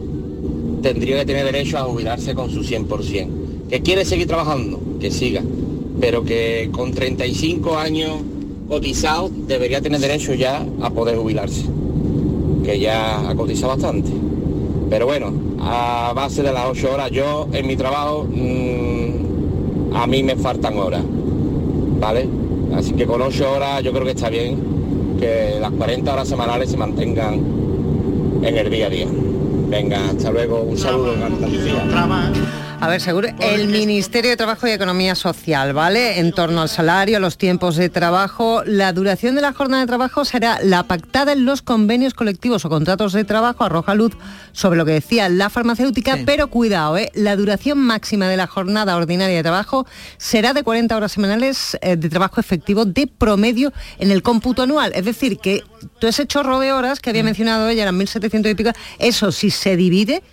tendría 0.82 1.20
que 1.20 1.26
tener 1.26 1.46
derecho 1.46 1.78
a 1.78 1.84
jubilarse 1.84 2.34
con 2.34 2.50
su 2.50 2.64
100%. 2.64 3.68
Que 3.70 3.82
quiere 3.82 4.06
seguir 4.06 4.26
trabajando, 4.26 4.82
que 5.00 5.12
siga, 5.12 5.44
pero 6.02 6.24
que 6.24 6.70
con 6.72 6.94
35 6.94 7.78
años 7.78 8.22
cotizado 8.70 9.30
debería 9.34 9.82
tener 9.82 10.00
derecho 10.00 10.34
ya 10.36 10.66
a 10.82 10.90
poder 10.92 11.18
jubilarse 11.18 11.66
que 12.64 12.80
ya 12.80 13.28
ha 13.30 13.36
cotizado 13.36 13.74
bastante. 13.74 14.12
Pero 14.90 15.08
bueno, 15.08 15.34
a 15.60 16.14
base 16.16 16.44
de 16.44 16.54
las 16.54 16.66
8 16.68 16.94
horas, 16.94 17.12
yo 17.12 17.48
en 17.52 17.68
mi 17.68 17.76
trabajo, 17.76 18.28
mm, 18.30 19.96
a 19.96 20.08
mí 20.08 20.24
me 20.24 20.36
faltan 20.36 20.78
horas, 20.78 21.02
¿vale? 22.00 22.28
Así 22.76 22.94
que 22.94 23.06
con 23.06 23.22
8 23.22 23.52
horas 23.52 23.84
yo 23.84 23.92
creo 23.92 24.06
que 24.06 24.12
está 24.12 24.30
bien 24.30 24.58
que 25.20 25.58
las 25.60 25.72
40 25.72 26.14
horas 26.14 26.28
semanales 26.28 26.70
se 26.70 26.78
mantengan 26.78 27.40
en 28.42 28.58
el 28.58 28.70
día 28.70 28.88
a 28.88 28.90
día. 28.90 29.08
Venga, 29.70 30.10
hasta 30.10 30.32
luego, 30.32 30.62
un 30.62 30.78
saludo 30.78 31.14
en 31.14 31.24
Andalucía. 31.24 31.84
A 32.82 32.88
ver, 32.88 33.02
seguro, 33.02 33.28
el 33.42 33.68
Ministerio 33.68 34.32
de 34.32 34.38
Trabajo 34.38 34.66
y 34.66 34.72
Economía 34.72 35.14
Social, 35.14 35.74
¿vale? 35.74 36.20
En 36.20 36.32
torno 36.32 36.62
al 36.62 36.70
salario, 36.70 37.20
los 37.20 37.38
tiempos 37.38 37.76
de 37.76 37.90
trabajo, 37.90 38.64
la 38.66 38.94
duración 38.94 39.36
de 39.36 39.42
la 39.42 39.52
jornada 39.52 39.82
de 39.82 39.88
trabajo 39.88 40.24
será 40.24 40.60
la 40.64 40.84
pactada 40.84 41.34
en 41.34 41.44
los 41.44 41.62
convenios 41.62 42.14
colectivos 42.14 42.64
o 42.64 42.70
contratos 42.70 43.12
de 43.12 43.26
trabajo, 43.26 43.66
arroja 43.66 43.96
luz 43.96 44.14
sobre 44.54 44.78
lo 44.78 44.86
que 44.86 44.94
decía 44.94 45.28
la 45.28 45.50
farmacéutica, 45.50 46.20
pero 46.26 46.48
cuidado, 46.48 46.98
¿eh? 46.98 47.12
la 47.16 47.36
duración 47.36 47.80
máxima 47.80 48.30
de 48.30 48.38
la 48.38 48.48
jornada 48.48 48.96
ordinaria 48.96 49.36
de 49.36 49.44
trabajo 49.44 49.86
será 50.18 50.54
de 50.54 50.64
40 50.64 50.96
horas 50.96 51.12
semanales 51.12 51.78
eh, 51.82 51.98
de 51.98 52.10
trabajo 52.10 52.40
efectivo 52.40 52.86
de 52.86 53.08
promedio 53.08 53.74
en 53.98 54.10
el 54.10 54.24
cómputo 54.24 54.62
anual. 54.62 54.94
Es 54.96 55.04
decir, 55.04 55.40
que 55.40 55.64
todo 56.00 56.10
ese 56.10 56.28
chorro 56.28 56.60
de 56.60 56.72
horas 56.72 57.02
que 57.02 57.10
había 57.10 57.24
mencionado 57.26 57.68
ella, 57.68 57.84
eran 57.84 58.00
1.700 58.00 58.52
y 58.52 58.56
pico, 58.56 58.72
eso 59.00 59.34
si 59.34 59.52
se 59.52 59.76
divide 59.76 60.24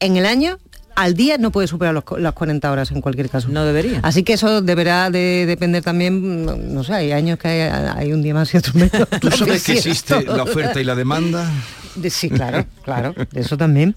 en 0.00 0.16
el 0.16 0.26
año 0.26 0.58
al 0.96 1.14
día 1.14 1.36
no 1.38 1.52
puede 1.52 1.68
superar 1.68 1.94
los 1.94 2.04
las 2.18 2.32
40 2.32 2.70
horas 2.72 2.90
en 2.90 3.00
cualquier 3.00 3.28
caso. 3.28 3.48
No 3.48 3.64
debería. 3.64 4.00
Así 4.02 4.22
que 4.22 4.32
eso 4.32 4.62
deberá 4.62 5.10
de 5.10 5.44
depender 5.46 5.82
también, 5.82 6.74
no, 6.74 6.82
sé, 6.82 6.94
hay 6.94 7.12
años 7.12 7.38
que 7.38 7.48
hay, 7.48 7.60
hay 7.94 8.12
un 8.12 8.22
día 8.22 8.34
más 8.34 8.52
y 8.54 8.56
otro 8.56 8.72
menos. 8.74 9.06
¿Tú 9.20 9.30
sabes 9.30 9.62
que 9.64 9.72
Sí, 9.72 9.88
existe 9.90 10.24
la 10.24 10.42
oferta 10.42 10.80
y 10.80 10.84
la 10.84 10.94
demanda? 10.94 11.48
De- 11.94 12.10
sí, 12.10 12.28
claro, 12.30 12.64
claro, 12.82 13.14
de 13.30 13.40
eso 13.40 13.56
también. 13.56 13.94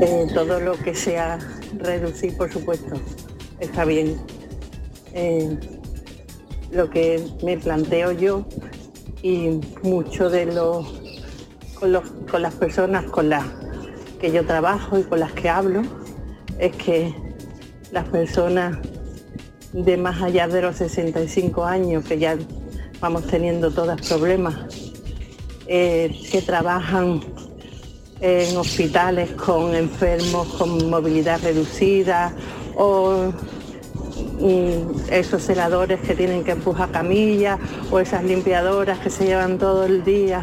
Eh, 0.00 0.26
todo 0.34 0.58
lo 0.60 0.72
que 0.78 0.94
sea 0.94 1.38
reducir, 1.78 2.36
por 2.36 2.50
supuesto, 2.52 3.00
está 3.60 3.84
bien. 3.84 4.16
Eh, 5.12 5.56
lo 6.72 6.90
que 6.90 7.24
me 7.44 7.56
planteo 7.58 8.10
yo 8.12 8.46
y 9.22 9.60
mucho 9.82 10.28
de 10.28 10.46
los 10.46 11.03
con, 11.84 11.92
los- 11.92 12.10
con 12.30 12.40
las 12.40 12.54
personas 12.54 13.04
con 13.04 13.28
las 13.28 13.44
que 14.18 14.32
yo 14.32 14.46
trabajo 14.46 14.98
y 14.98 15.02
con 15.02 15.20
las 15.20 15.32
que 15.32 15.50
hablo 15.50 15.82
es 16.58 16.74
que 16.76 17.12
las 17.92 18.04
personas 18.08 18.78
de 19.74 19.98
más 19.98 20.22
allá 20.22 20.48
de 20.48 20.62
los 20.62 20.76
65 20.76 21.62
años 21.66 22.02
que 22.06 22.18
ya 22.18 22.38
vamos 23.00 23.26
teniendo 23.26 23.70
todos 23.70 24.00
problemas 24.08 24.54
eh, 25.66 26.18
que 26.32 26.40
trabajan 26.40 27.20
en 28.20 28.56
hospitales 28.56 29.32
con 29.32 29.74
enfermos 29.74 30.46
con 30.54 30.88
movilidad 30.88 31.38
reducida 31.42 32.32
o 32.76 33.30
mm, 34.40 35.10
esos 35.10 35.42
celadores 35.42 36.00
que 36.00 36.14
tienen 36.14 36.44
que 36.44 36.52
empujar 36.52 36.90
camillas 36.90 37.58
o 37.90 38.00
esas 38.00 38.24
limpiadoras 38.24 39.00
que 39.00 39.10
se 39.10 39.26
llevan 39.26 39.58
todo 39.58 39.84
el 39.84 40.02
día 40.02 40.42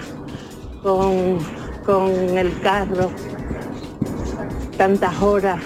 con, 0.82 1.40
con 1.86 2.38
el 2.38 2.60
carro. 2.62 3.12
Tantas 4.78 5.22
horas 5.22 5.60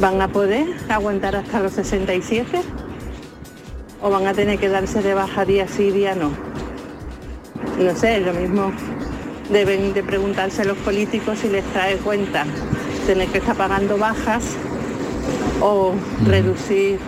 van 0.00 0.20
a 0.20 0.28
poder 0.28 0.66
aguantar 0.88 1.36
hasta 1.36 1.60
los 1.60 1.72
67 1.72 2.60
o 4.00 4.10
van 4.10 4.26
a 4.26 4.34
tener 4.34 4.58
que 4.58 4.68
darse 4.68 5.02
de 5.02 5.14
baja 5.14 5.44
día 5.44 5.66
sí 5.66 5.90
día 5.90 6.14
no. 6.14 6.30
No 7.78 7.94
sé 7.96 8.20
lo 8.20 8.32
mismo 8.32 8.72
deben 9.50 9.94
de 9.94 10.02
preguntarse 10.02 10.62
a 10.62 10.64
los 10.64 10.76
políticos 10.78 11.38
si 11.40 11.48
les 11.48 11.64
trae 11.72 11.96
cuenta 11.96 12.44
tener 13.06 13.28
que 13.28 13.38
estar 13.38 13.56
pagando 13.56 13.96
bajas 13.96 14.44
o 15.60 15.94
reducir 16.26 16.98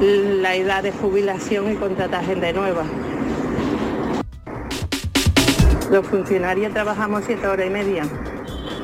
la 0.00 0.54
edad 0.54 0.82
de 0.82 0.92
jubilación 0.92 1.72
y 1.72 1.76
contratar 1.76 2.24
gente 2.24 2.52
nueva. 2.52 2.84
Los 5.90 6.06
funcionarios 6.06 6.72
trabajamos 6.72 7.22
siete 7.26 7.46
horas 7.46 7.66
y 7.66 7.70
media. 7.70 8.04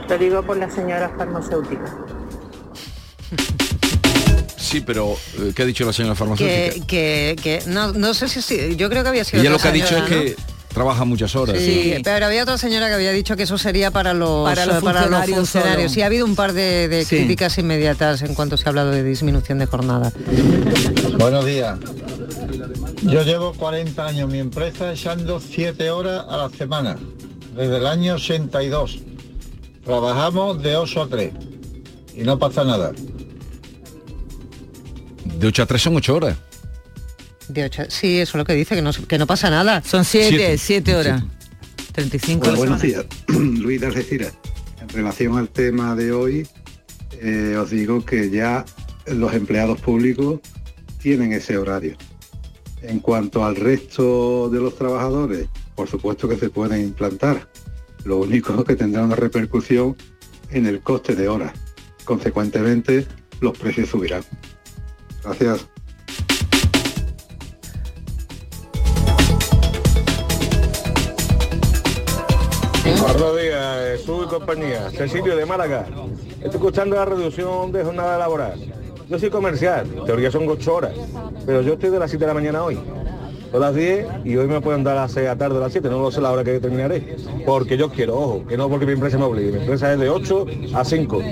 Lo 0.08 0.18
digo 0.18 0.42
por 0.42 0.56
las 0.56 0.72
señoras 0.74 1.10
farmacéuticas. 1.16 1.90
Sí, 4.56 4.80
pero 4.80 5.16
eh, 5.38 5.52
¿qué 5.54 5.62
ha 5.62 5.66
dicho 5.66 5.84
la 5.84 5.92
señora 5.92 6.14
farmacéutica? 6.14 6.86
Que, 6.86 6.86
que, 6.86 7.36
que 7.42 7.62
no, 7.66 7.92
no 7.92 8.12
sé 8.14 8.28
si 8.28 8.42
sí, 8.42 8.76
yo 8.76 8.88
creo 8.90 9.02
que 9.02 9.08
había 9.10 9.24
sido 9.24 9.40
Ella 9.42 9.50
lo 9.50 9.58
que 9.58 9.68
ha 9.68 9.72
dicho 9.72 9.96
es 9.96 10.02
que 10.04 10.36
trabaja 10.72 11.04
muchas 11.04 11.36
horas. 11.36 11.58
Sí, 11.58 11.94
pero 12.02 12.26
había 12.26 12.42
otra 12.42 12.58
señora 12.58 12.88
que 12.88 12.94
había 12.94 13.12
dicho 13.12 13.36
que 13.36 13.44
eso 13.44 13.56
sería 13.58 13.90
para 13.92 14.14
los, 14.14 14.48
Para 14.48 14.66
los 14.66 15.28
eh, 15.28 15.34
funcionarios. 15.34 15.92
Sí, 15.92 16.02
ha 16.02 16.06
habido 16.06 16.24
un 16.24 16.34
par 16.34 16.52
de, 16.54 16.88
de 16.88 17.04
Sí. 17.04 17.16
críticas 17.18 17.56
inmediatas 17.58 18.22
en 18.22 18.34
cuanto 18.34 18.56
se 18.56 18.64
ha 18.66 18.70
hablado 18.70 18.90
de 18.90 19.04
disminución 19.04 19.58
de 19.58 19.66
jornada. 19.66 20.12
Buenos 21.18 21.44
días. 21.44 21.78
Yo 23.04 23.22
llevo 23.22 23.52
40 23.52 24.06
años 24.06 24.20
en 24.24 24.32
mi 24.32 24.38
empresa 24.38 24.92
echando 24.92 25.38
7 25.40 25.90
horas 25.90 26.24
a 26.28 26.36
la 26.38 26.48
semana, 26.48 26.96
desde 27.54 27.76
el 27.76 27.86
año 27.86 28.14
82. 28.14 28.98
Trabajamos 29.84 30.62
de 30.62 30.76
8 30.76 31.02
a 31.02 31.08
3 31.08 31.32
y 32.16 32.22
no 32.22 32.38
pasa 32.38 32.64
nada. 32.64 32.92
De 35.38 35.46
8 35.46 35.62
a 35.62 35.66
3 35.66 35.82
son 35.82 35.96
8 35.96 36.14
horas. 36.14 36.36
De 37.48 37.64
ocho- 37.64 37.82
sí, 37.88 38.20
eso 38.20 38.30
es 38.30 38.34
lo 38.36 38.44
que 38.46 38.54
dice, 38.54 38.74
que 38.74 38.80
no, 38.80 38.90
que 38.92 39.18
no 39.18 39.26
pasa 39.26 39.50
nada. 39.50 39.82
Son 39.84 40.02
siete, 40.06 40.30
Siete. 40.30 40.58
siete 40.58 40.96
horas. 40.96 41.22
35 41.92 42.46
Hola, 42.48 42.56
buenos 42.56 42.80
días. 42.80 43.04
Luis 43.28 43.82
de 43.82 43.86
Algeciras. 43.88 44.32
En 44.80 44.88
relación 44.88 45.36
al 45.36 45.50
tema 45.50 45.94
de 45.94 46.10
hoy, 46.12 46.48
eh, 47.20 47.54
os 47.60 47.68
digo 47.68 48.02
que 48.02 48.30
ya 48.30 48.64
los 49.06 49.34
empleados 49.34 49.78
públicos 49.82 50.40
tienen 51.02 51.34
ese 51.34 51.58
horario. 51.58 51.96
En 52.86 53.00
cuanto 53.00 53.44
al 53.44 53.56
resto 53.56 54.50
de 54.50 54.60
los 54.60 54.76
trabajadores, 54.76 55.48
por 55.74 55.88
supuesto 55.88 56.28
que 56.28 56.36
se 56.36 56.50
pueden 56.50 56.82
implantar. 56.82 57.48
Lo 58.04 58.18
único 58.18 58.62
que 58.64 58.76
tendrá 58.76 59.02
una 59.02 59.16
repercusión 59.16 59.96
en 60.50 60.66
el 60.66 60.80
coste 60.80 61.16
de 61.16 61.28
horas. 61.28 61.52
Consecuentemente, 62.04 63.06
los 63.40 63.56
precios 63.56 63.88
subirán. 63.88 64.22
Gracias. 65.22 65.66
Buenos 72.84 73.40
días, 73.40 74.00
compañía. 74.28 74.90
De 74.90 75.46
Málaga. 75.46 75.86
Estoy 76.32 76.50
escuchando 76.50 76.96
la 76.96 77.06
reducción 77.06 77.72
de 77.72 77.82
jornada 77.82 78.18
laboral. 78.18 78.83
Yo 79.08 79.18
soy 79.18 79.28
comercial, 79.28 79.86
en 79.98 80.04
teoría 80.06 80.30
son 80.30 80.48
8 80.48 80.74
horas, 80.74 80.92
pero 81.44 81.60
yo 81.60 81.74
estoy 81.74 81.90
de 81.90 81.98
las 81.98 82.10
7 82.10 82.24
de 82.24 82.26
la 82.26 82.34
mañana 82.34 82.64
hoy. 82.64 82.78
A 83.52 83.58
las 83.58 83.74
10 83.74 84.06
y 84.24 84.34
hoy 84.36 84.48
me 84.48 84.60
pueden 84.60 84.82
dar 84.82 84.96
a 84.96 85.02
las 85.02 85.12
6 85.12 85.28
de 85.28 85.36
tarde 85.36 85.58
a 85.58 85.60
las 85.60 85.72
7, 85.72 85.88
no 85.88 86.00
lo 86.00 86.10
sé 86.10 86.20
la 86.20 86.32
hora 86.32 86.42
que 86.42 86.58
terminaré. 86.58 87.16
Porque 87.44 87.76
yo 87.76 87.90
quiero, 87.90 88.18
ojo, 88.18 88.46
que 88.48 88.56
no 88.56 88.68
porque 88.68 88.86
mi 88.86 88.92
empresa 88.92 89.18
me 89.18 89.24
obligue. 89.24 89.52
Mi 89.52 89.58
empresa 89.58 89.92
es 89.92 90.00
de 90.00 90.08
8 90.08 90.46
a 90.74 90.84
5. 90.84 91.22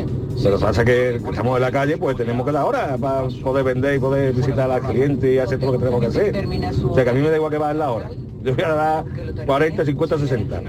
Pero 0.42 0.60
pasa 0.60 0.84
que 0.84 1.16
estamos 1.16 1.56
en 1.56 1.62
la 1.62 1.72
calle, 1.72 1.96
pues 1.96 2.16
tenemos 2.16 2.46
que 2.46 2.52
dar 2.52 2.64
hora 2.64 2.96
para 2.98 3.26
poder 3.42 3.64
vender 3.64 3.96
y 3.96 3.98
poder 3.98 4.34
visitar 4.34 4.70
a 4.70 4.78
los 4.78 4.88
clientes 4.88 5.34
y 5.34 5.38
hacer 5.38 5.58
todo 5.58 5.72
lo 5.72 5.78
que 5.78 5.84
tenemos 5.84 6.00
que 6.00 6.06
hacer. 6.06 6.46
O 6.84 6.94
sea 6.94 7.04
que 7.04 7.10
a 7.10 7.12
mí 7.12 7.22
me 7.22 7.30
da 7.30 7.36
igual 7.36 7.50
que 7.50 7.58
va 7.58 7.70
en 7.70 7.78
la 7.78 7.90
hora. 7.90 8.10
Yo 8.44 8.54
voy 8.54 8.64
a 8.64 8.68
dar 8.74 9.04
40, 9.46 9.84
50, 9.84 10.18
60. 10.18 10.62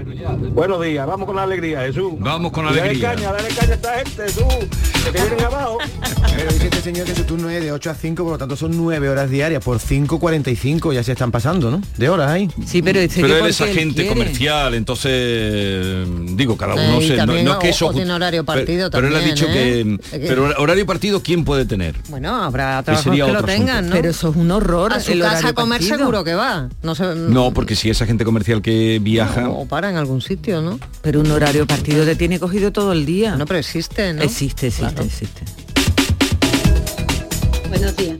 Buenos 0.52 0.82
días, 0.84 1.06
vamos 1.06 1.26
con 1.26 1.34
la 1.36 1.42
alegría, 1.42 1.80
Jesús. 1.82 2.12
Vamos 2.18 2.52
con 2.52 2.64
Dale 2.66 2.80
alegría. 2.82 3.14
caña, 3.14 3.32
dale 3.32 3.48
caña 3.48 3.72
a 3.72 3.74
esta 3.74 3.92
gente, 3.94 4.22
Jesús. 4.22 4.44
Que 5.04 5.10
vienen 5.10 5.40
abajo. 5.44 5.78
Pero 6.36 6.52
dice 6.52 6.64
este 6.66 6.80
señor 6.80 7.06
que 7.06 7.14
su 7.14 7.24
turno 7.24 7.48
es 7.50 7.62
de 7.62 7.70
8 7.72 7.90
a 7.90 7.94
5, 7.94 8.22
por 8.24 8.32
lo 8.32 8.38
tanto 8.38 8.56
son 8.56 8.76
9 8.76 9.08
horas 9.08 9.30
diarias, 9.30 9.62
por 9.62 9.78
5.45 9.78 10.92
ya 10.92 11.02
se 11.04 11.12
están 11.12 11.30
pasando, 11.30 11.70
¿no? 11.70 11.80
De 11.96 12.08
horas 12.08 12.30
ahí. 12.30 12.48
Sí, 12.66 12.82
pero 12.82 12.98
dice 13.00 13.20
Pero 13.20 13.36
él 13.38 13.46
es 13.46 13.60
agente 13.60 14.06
comercial, 14.08 14.74
entonces 14.74 16.06
digo, 16.36 16.56
cada 16.56 16.74
Eh, 16.74 16.88
uno 16.88 17.00
y 17.02 17.06
se, 17.08 17.16
no, 17.26 17.32
es 17.52 17.58
que 17.58 17.68
eso 17.70 17.92
tiene 17.92 18.12
horario 18.12 18.44
pero- 18.44 18.58
partido 18.58 18.90
pero, 18.90 19.06
él 19.08 19.14
ha 19.16 19.20
dicho 19.20 19.46
¿eh? 19.48 19.52
que 19.52 19.98
Es 20.02 20.10
que- 20.22 20.26
pero 20.28 20.50
horario 20.58 20.86
partido 20.86 21.22
quién 21.22 21.44
puede 21.44 21.66
tener. 21.66 21.94
Bueno, 22.08 22.34
habrá 22.42 22.82
trabajos 22.82 23.04
que, 23.04 23.10
sería 23.10 23.26
lo 23.26 23.32
otro 23.40 23.46
tengan, 23.46 23.76
asunto. 23.76 23.94
¿no? 23.94 24.00
Pero 24.00 24.10
eso 24.10 24.30
es 24.30 24.36
un 24.36 24.50
horror. 24.50 24.92
A 24.92 25.00
su 25.00 25.12
el 25.12 25.20
casa 25.20 25.48
a 25.48 25.52
comer 25.52 25.78
partido. 25.78 25.98
seguro 25.98 26.24
que 26.24 26.34
va. 26.34 26.68
No 26.82 26.94
sé, 26.96 27.14
No, 27.14 27.52
porque 27.52 27.63
si 27.74 27.90
es 27.90 28.00
agente 28.02 28.24
comercial 28.24 28.60
que 28.62 28.98
viaja, 29.02 29.48
o 29.50 29.66
para 29.66 29.90
en 29.90 29.96
algún 29.96 30.20
sitio, 30.20 30.60
¿no? 30.60 30.78
Pero 31.02 31.20
un 31.20 31.30
horario 31.30 31.66
partido 31.66 32.04
te 32.04 32.14
tiene 32.16 32.38
cogido 32.38 32.72
todo 32.72 32.92
el 32.92 33.06
día. 33.06 33.36
No, 33.36 33.46
pero 33.46 33.58
existe, 33.58 34.12
¿no? 34.12 34.22
Existe, 34.22 34.66
existe, 34.68 34.92
Claro. 34.92 35.02
existe. 35.04 35.42
Buenos 37.68 37.96
días. 37.96 38.18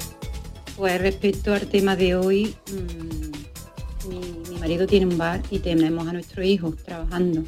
Pues 0.76 1.00
respecto 1.00 1.52
al 1.54 1.66
tema 1.66 1.96
de 1.96 2.16
hoy, 2.16 2.54
mm, 2.72 4.08
mi, 4.08 4.20
mi 4.50 4.58
marido 4.58 4.86
tiene 4.86 5.06
un 5.06 5.16
bar 5.18 5.42
y 5.50 5.60
tenemos 5.60 6.06
a 6.08 6.12
nuestro 6.12 6.42
hijo 6.42 6.74
trabajando. 6.84 7.44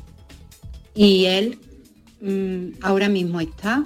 Y 0.94 1.24
él 1.26 1.58
mm, 2.20 2.78
ahora 2.82 3.08
mismo 3.08 3.40
está 3.40 3.82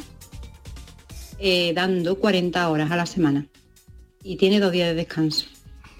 eh, 1.39 1.73
dando 1.75 2.17
40 2.19 2.69
horas 2.69 2.91
a 2.91 2.97
la 2.97 3.07
semana 3.07 3.47
y 4.23 4.37
tiene 4.37 4.61
dos 4.61 4.73
días 4.73 4.89
de 4.89 4.95
descanso, 4.95 5.47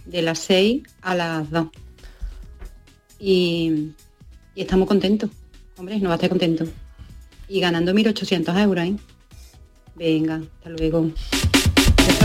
de 0.05 0.21
las 0.23 0.39
6 0.41 0.83
a 1.01 1.15
las 1.15 1.51
2. 1.51 1.69
Y, 3.21 3.93
estamos 4.57 4.89
contentos, 4.89 5.31
hombre, 5.77 5.99
no 6.01 6.09
va 6.09 6.15
a 6.15 6.17
estar 6.17 6.31
contento. 6.31 6.67
Y 7.49 7.61
ganando 7.61 7.93
1.800 7.93 8.63
euros, 8.63 8.85
¿eh? 8.85 8.97
Venga, 9.95 10.37
hasta 10.37 10.71
luego. 10.71 11.11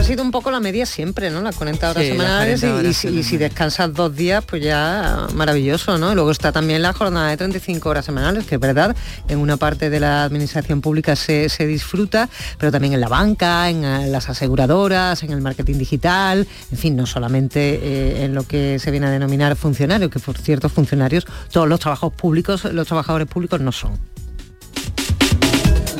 Sido 0.05 0.21
un 0.21 0.29
poco 0.29 0.51
la 0.51 0.59
media 0.59 0.85
siempre, 0.85 1.31
¿no? 1.31 1.41
Las 1.41 1.55
40 1.55 1.89
horas 1.89 2.03
Sí, 2.03 2.11
semanales 2.11 2.59
y- 2.59 2.67
40 2.67 2.67
y, 2.67 2.79
horas 2.85 2.95
si- 2.97 3.07
y 3.07 3.23
si 3.23 3.37
descansas 3.37 3.91
dos 3.91 4.15
días, 4.15 4.43
pues 4.45 4.61
ya 4.63 5.25
maravilloso, 5.33 5.97
¿no? 5.97 6.11
Y 6.11 6.15
luego 6.15 6.29
está 6.29 6.51
también 6.51 6.83
la 6.83 6.93
jornada 6.93 7.29
de 7.31 7.37
35 7.37 7.89
horas 7.89 8.05
semanales, 8.05 8.45
que 8.45 8.55
es 8.55 8.61
verdad, 8.61 8.95
en 9.27 9.39
una 9.39 9.57
parte 9.57 9.89
de 9.89 9.99
la 9.99 10.23
administración 10.23 10.81
pública 10.81 11.15
se, 11.15 11.49
se 11.49 11.65
disfruta, 11.65 12.29
pero 12.59 12.71
también 12.71 12.93
en 12.93 13.01
la 13.01 13.07
banca, 13.07 13.67
en 13.67 13.83
eh, 13.83 14.07
las 14.07 14.29
aseguradoras, 14.29 15.23
en 15.23 15.31
el 15.31 15.41
marketing 15.41 15.79
digital, 15.79 16.47
en 16.71 16.77
fin, 16.77 16.95
no 16.95 17.07
solamente 17.07 17.79
eh, 17.81 18.25
en 18.25 18.35
lo 18.35 18.43
que 18.43 18.77
se 18.77 18.91
viene 18.91 19.07
a 19.07 19.09
denominar 19.09 19.55
funcionario, 19.55 20.11
que 20.11 20.19
por 20.19 20.37
cierto, 20.37 20.69
funcionarios, 20.69 21.25
todos 21.51 21.67
los 21.67 21.79
trabajos 21.79 22.13
públicos, 22.13 22.63
los 22.65 22.85
trabajadores 22.85 23.27
públicos 23.27 23.59
no 23.59 23.71
son. 23.71 23.97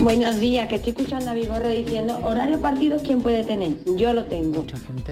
Buenos 0.02 0.40
días, 0.40 0.68
que 0.68 0.75
estoy 0.75 0.92
escuchando 0.92 1.32
a 1.32 1.34
Vigorra 1.34 1.70
diciendo 1.70 2.20
horario 2.24 2.60
partido 2.60 2.98
quién 3.04 3.22
puede 3.22 3.44
tener. 3.44 3.74
Yo 3.96 4.14
lo 4.14 4.25
tengo. 4.25 4.66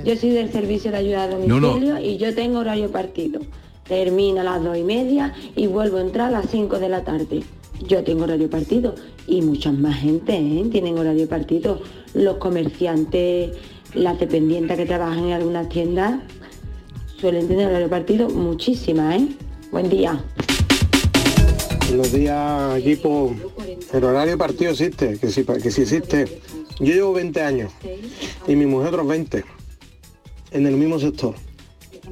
Yo 0.04 0.16
soy 0.16 0.32
del 0.32 0.52
servicio 0.52 0.92
de 0.92 0.98
ayuda 0.98 1.24
a 1.24 1.28
No, 1.28 1.60
domicilio 1.60 1.94
no. 1.94 2.00
y 2.02 2.18
yo 2.18 2.34
tengo 2.36 2.60
horario 2.60 2.92
partido. 2.92 3.40
Termino 3.88 4.42
a 4.42 4.44
las 4.44 4.64
dos 4.64 4.78
y 4.78 4.84
media 4.84 5.34
y 5.56 5.68
vuelvo 5.68 5.98
a 5.98 6.02
entrar 6.02 6.28
a 6.28 6.32
las 6.32 6.50
5 6.50 6.80
de 6.80 6.90
la 6.90 7.04
tarde. 7.04 7.44
Yo 7.88 8.04
tengo 8.04 8.24
horario 8.24 8.50
partido 8.50 8.96
y 9.28 9.42
muchas 9.42 9.74
más 9.74 9.98
gente 10.00 10.36
¿eh? 10.36 10.66
tienen 10.72 10.98
horario 10.98 11.28
partido. 11.28 11.82
Los 12.14 12.38
comerciantes, 12.38 13.52
las 13.94 14.20
dependientes 14.20 14.78
que 14.78 14.86
trabajan 14.86 15.26
en 15.26 15.34
algunas 15.34 15.70
tiendas 15.70 16.20
suelen 17.20 17.48
tener 17.48 17.68
horario 17.68 17.90
partido 17.90 18.30
muchísimas, 18.30 19.22
¿eh? 19.22 19.28
Buen 19.72 19.90
día. 19.90 20.24
Buenos 21.96 22.12
días, 22.12 22.80
equipo. 22.80 23.36
El 23.94 24.04
horario 24.04 24.36
partido 24.36 24.72
existe, 24.72 25.20
que 25.20 25.30
sí, 25.30 25.44
que 25.46 25.70
sí 25.70 25.84
existe. 25.84 26.42
Yo 26.80 26.92
llevo 26.92 27.14
20 27.14 27.40
años 27.40 27.72
y 28.48 28.56
mi 28.56 28.66
mujer 28.66 28.88
otros 28.88 29.08
20 29.08 29.46
en 30.54 30.66
el 30.66 30.76
mismo 30.76 30.98
sector. 30.98 31.36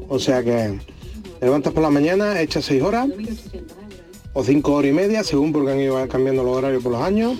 O 0.07 0.19
sea 0.19 0.43
que 0.43 0.77
levantas 1.41 1.73
por 1.73 1.81
la 1.81 1.89
mañana, 1.89 2.39
echas 2.41 2.65
6 2.65 2.83
horas 2.83 3.09
o 4.33 4.43
5 4.43 4.71
horas 4.71 4.91
y 4.91 4.93
media, 4.93 5.23
según 5.23 5.51
porque 5.51 5.71
han 5.71 5.79
ido 5.79 6.07
cambiando 6.07 6.43
los 6.43 6.57
horarios 6.57 6.83
por 6.83 6.91
los 6.91 7.01
años. 7.01 7.39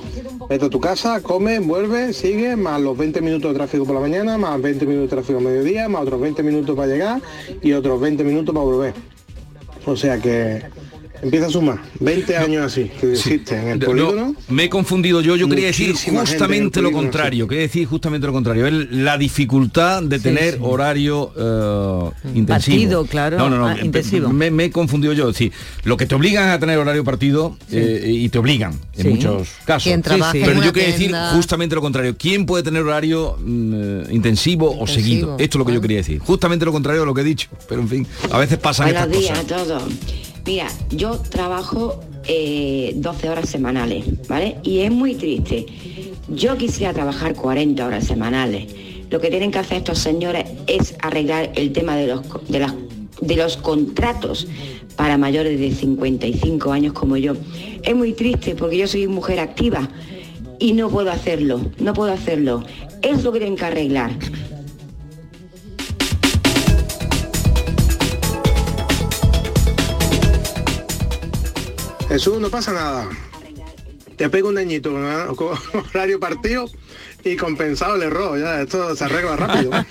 Vete 0.49 0.65
a 0.65 0.69
tu 0.71 0.80
casa, 0.80 1.21
comes, 1.21 1.63
vuelves, 1.63 2.17
sigues, 2.17 2.58
más 2.58 2.82
los 2.82 2.97
20 2.97 3.21
minutos 3.21 3.51
de 3.51 3.58
tráfico 3.60 3.86
por 3.86 3.93
la 3.93 4.01
mañana, 4.01 4.39
más 4.39 4.60
20 4.60 4.84
minutos 4.88 5.12
de 5.12 5.15
tráfico 5.15 5.38
a 5.38 5.41
mediodía, 5.43 5.88
más 5.88 6.01
otros 6.01 6.19
20 6.19 6.41
minutos 6.41 6.75
para 6.75 6.91
llegar 6.91 7.21
y 7.62 7.73
otros 7.73 8.01
20 8.01 8.23
minutos 8.23 8.51
para 8.51 8.65
volver. 8.65 8.93
O 9.86 9.95
sea 9.95 10.19
que 10.19 10.63
empieza 11.22 11.48
a 11.48 11.50
sumar 11.50 11.80
20 12.00 12.38
años 12.38 12.66
así 12.66 12.90
que 13.00 13.12
existe 13.14 13.56
en 13.58 13.68
el 13.70 13.80
No, 13.80 13.86
polígono. 13.86 14.36
me 14.50 14.66
he 14.66 14.70
confundido 14.70 15.22
yo, 15.22 15.36
yo 15.36 15.48
quería 15.48 15.68
decir 15.68 15.94
justamente 15.96 16.82
lo 16.82 16.92
contrario, 16.92 17.48
quería 17.48 17.64
decir 17.64 17.86
justamente 17.88 18.28
lo 18.28 18.34
contrario, 18.34 18.68
es 18.68 18.74
la 18.92 19.18
dificultad 19.18 20.04
de 20.04 20.18
Sí, 20.18 20.24
tener 20.24 20.54
sí. 20.56 20.60
horario 20.62 21.32
eh, 21.38 22.12
intensivo. 22.36 22.48
Partido, 22.78 23.06
claro. 23.06 23.38
No, 23.38 23.50
no, 23.50 23.58
no, 23.58 23.68
Ah, 23.68 23.76
me- 23.76 23.86
intensivo. 23.86 24.30
Me, 24.30 24.52
me 24.52 24.66
he 24.66 24.72
confundido 24.72 25.14
yo, 25.14 25.30
es 25.30 25.36
decir, 25.36 25.52
lo 25.84 25.98
que 25.98 26.06
te 26.06 26.16
obligan 26.16 26.50
a 26.50 26.60
tener 26.60 26.78
horario 26.78 27.04
partido 27.04 27.58
eh, 27.72 28.04
y 28.08 28.30
te 28.30 28.38
obligan 28.40 28.74
en 28.98 29.04
Sí. 29.04 29.10
muchos 29.10 29.50
casos. 29.66 29.84
Quien 29.84 30.02
trabaja 30.02 30.38
en 30.38 30.46
Pero 30.46 30.64
yo 30.64 30.74
quería 30.74 30.90
decir 30.92 31.14
justamente 31.34 31.76
lo 31.76 31.82
contrario, 31.82 32.16
¿quién 32.18 32.46
puede 32.46 32.64
tener 32.64 32.82
horario 32.84 33.38
mm, 33.40 33.74
eh, 33.76 34.04
intensivo, 34.12 34.78
o 34.80 34.88
seguido? 34.88 35.36
Esto 35.40 35.58
es 35.58 35.60
lo 35.60 35.66
que 35.66 35.74
yo 35.74 35.82
quería 35.82 35.98
decir, 35.98 36.20
justamente 36.20 36.66
lo 36.66 36.72
contrario 36.72 37.02
de 37.02 37.06
lo 37.06 37.14
que 37.14 37.22
he 37.22 37.26
dicho, 37.26 37.50
pero 37.70 37.82
en 37.82 37.90
fin, 37.90 38.08
a 38.32 38.38
veces 38.38 38.58
pasan 38.58 38.88
Buenos 38.88 39.04
estas 39.04 39.20
días 39.20 39.40
cosas. 39.40 39.52
a 39.62 39.66
todos. 39.66 39.84
Mira, 40.45 40.67
yo 40.89 41.17
trabajo 41.17 41.99
eh, 42.27 42.93
12 42.95 43.30
horas 43.30 43.49
semanales, 43.49 44.06
¿vale? 44.27 44.58
Y 44.63 44.80
es 44.80 44.91
muy 44.91 45.15
triste. 45.15 45.65
Yo 46.30 46.58
quisiera 46.58 46.93
trabajar 46.93 47.36
40 47.36 47.86
horas 47.86 48.06
semanales. 48.06 48.67
Lo 49.10 49.19
que 49.19 49.30
tienen 49.30 49.51
que 49.51 49.60
hacer 49.60 49.77
estos 49.77 49.99
señores 49.99 50.45
es 50.67 50.95
arreglar 51.01 51.51
el 51.56 51.71
tema 51.73 51.95
de 51.95 52.08
los, 52.08 52.21
de 52.47 52.60
las, 52.60 52.73
de 53.21 53.36
los 53.36 53.58
contratos 53.58 54.47
para 54.95 55.17
mayores 55.17 55.60
de 55.60 55.71
55 55.71 56.71
años 56.71 56.93
como 56.93 57.17
yo. 57.17 57.34
Es 57.84 57.95
muy 57.95 58.13
triste 58.13 58.56
porque 58.56 58.77
yo 58.77 58.88
soy 58.88 59.08
mujer 59.08 59.39
activa 59.39 59.89
y 60.60 60.73
no 60.73 60.89
puedo 60.89 61.12
hacerlo, 61.12 61.60
no 61.80 61.93
puedo 61.93 62.12
hacerlo. 62.13 62.63
Es 63.01 63.23
lo 63.23 63.32
que 63.32 63.39
tienen 63.39 63.58
que 63.58 63.65
arreglar. 63.65 64.12
Jesús, 72.12 72.39
no 72.41 72.50
pasa 72.50 72.74
nada. 72.74 73.08
Te 74.17 74.30
pego 74.30 74.50
un 74.50 74.56
dañito 74.56 74.91
con, 75.36 75.58
horario 75.93 76.19
partido 76.19 76.69
y 77.24 77.38
compensado 77.38 77.95
el 77.95 78.04
error. 78.04 78.38
Ya, 78.38 78.62
esto 78.62 78.93
se 78.95 79.06
arregla 79.06 79.38
rápido. 79.38 79.71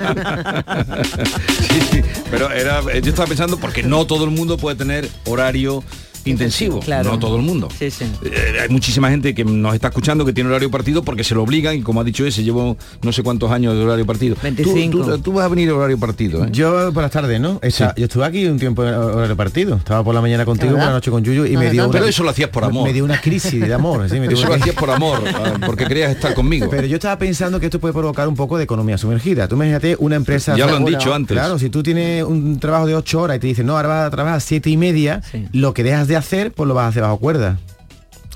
Pero 2.30 2.50
era, 2.50 2.80
eh, 2.92 3.00
yo 3.00 3.08
estaba 3.08 3.26
pensando 3.26 3.56
porque 3.58 3.82
no 3.82 4.06
todo 4.06 4.24
el 4.24 4.30
mundo 4.32 4.58
puede 4.58 4.76
tener 4.76 5.08
horario 5.24 5.82
intensivo, 6.24 6.80
Claro. 6.80 7.10
no 7.12 7.18
todo 7.18 7.36
el 7.36 7.42
mundo. 7.42 7.68
Sí, 7.78 7.90
sí. 7.90 8.04
Eh, 8.24 8.58
hay 8.62 8.68
muchísima 8.68 9.10
gente 9.10 9.34
que 9.34 9.44
nos 9.44 9.74
está 9.74 9.88
escuchando 9.88 10.24
que 10.24 10.32
tiene 10.32 10.50
horario 10.50 10.70
partido 10.70 11.02
porque 11.02 11.24
se 11.24 11.34
lo 11.34 11.42
obligan 11.42 11.76
y 11.76 11.82
como 11.82 12.00
ha 12.00 12.04
dicho 12.04 12.24
ese, 12.26 12.42
llevo 12.42 12.76
no 13.02 13.12
sé 13.12 13.22
cuántos 13.22 13.50
años 13.50 13.74
de 13.74 13.82
horario 13.84 14.06
partido. 14.06 14.34
Tú- 14.36 14.40
25. 14.42 15.04
Tú, 15.04 15.18
tú 15.18 15.32
vas 15.32 15.44
a 15.46 15.48
venir 15.48 15.70
a 15.70 15.74
horario 15.74 15.98
partido, 15.98 16.44
¿eh? 16.44 16.48
Yo 16.52 16.92
por 16.92 17.02
las 17.02 17.10
tardes, 17.12 17.40
¿no? 17.40 17.58
Esa- 17.62 17.94
Yo 17.96 18.04
estuve 18.04 18.24
aquí 18.24 18.46
un 18.46 18.58
tiempo 18.58 18.84
en 18.86 18.94
horario 18.94 19.36
partido. 19.36 19.76
Estaba 19.76 20.02
por 20.04 20.14
la 20.14 20.20
mañana 20.20 20.44
contigo, 20.44 20.72
por 20.72 20.80
la 20.80 20.90
noche 20.92 21.10
con 21.10 21.22
Yuyu 21.24 21.46
y 21.46 21.52
No, 21.54 21.58
me 21.60 21.66
de 21.66 21.70
dio 21.72 21.84
una, 21.84 21.92
Pero 21.92 22.06
eso 22.06 22.22
lo 22.22 22.30
hacías 22.30 22.50
por 22.50 22.64
amor. 22.64 22.84
Me 22.86 22.92
dio 22.92 23.04
una 23.04 23.20
crisis 23.20 23.60
de 23.60 23.72
amor. 23.74 24.08
sí, 24.08 24.14
me 24.20 24.28
dio 24.28 24.36
Eso 24.36 24.46
una 24.46 24.56
lo 24.56 24.62
hacías 24.62 24.76
por 24.76 24.90
amor, 24.90 25.22
ah, 25.26 25.54
porque 25.66 25.86
querías 25.86 26.10
estar 26.10 26.34
conmigo. 26.34 26.68
Pero 26.70 26.86
yo 26.86 26.96
estaba 26.96 27.18
pensando 27.18 27.58
que 27.60 27.66
esto 27.66 27.78
puede 27.80 27.94
provocar 27.94 28.28
un 28.28 28.34
poco 28.36 28.56
de 28.58 28.64
economía 28.64 28.98
sumergida. 28.98 29.48
Tú 29.48 29.56
imagínate 29.56 29.96
una 29.98 30.16
empresa... 30.16 30.56
Ya 30.56 30.66
lo 30.66 30.76
han 30.76 30.84
dicho 30.84 31.12
antes. 31.14 31.34
Claro, 31.36 31.58
si 31.58 31.70
tú 31.70 31.82
tienes 31.82 32.24
un 32.24 32.58
trabajo 32.58 32.86
de 32.86 32.94
ocho 32.94 33.20
horas 33.20 33.36
y 33.36 33.40
te 33.40 33.46
dicen, 33.46 33.66
no, 33.66 33.76
ahora 33.76 33.88
vas 33.88 34.06
a 34.06 34.10
trabajar 34.10 34.36
a 34.38 34.40
siete 34.40 34.70
y 34.70 34.76
media, 34.76 35.22
lo 35.52 35.74
que 35.74 35.82
dejas 35.82 36.08
de 36.10 36.16
hacer, 36.16 36.52
pues 36.52 36.68
lo 36.68 36.74
vas 36.74 36.84
a 36.84 36.88
hacer 36.88 37.02
bajo 37.02 37.16
cuerda. 37.18 37.58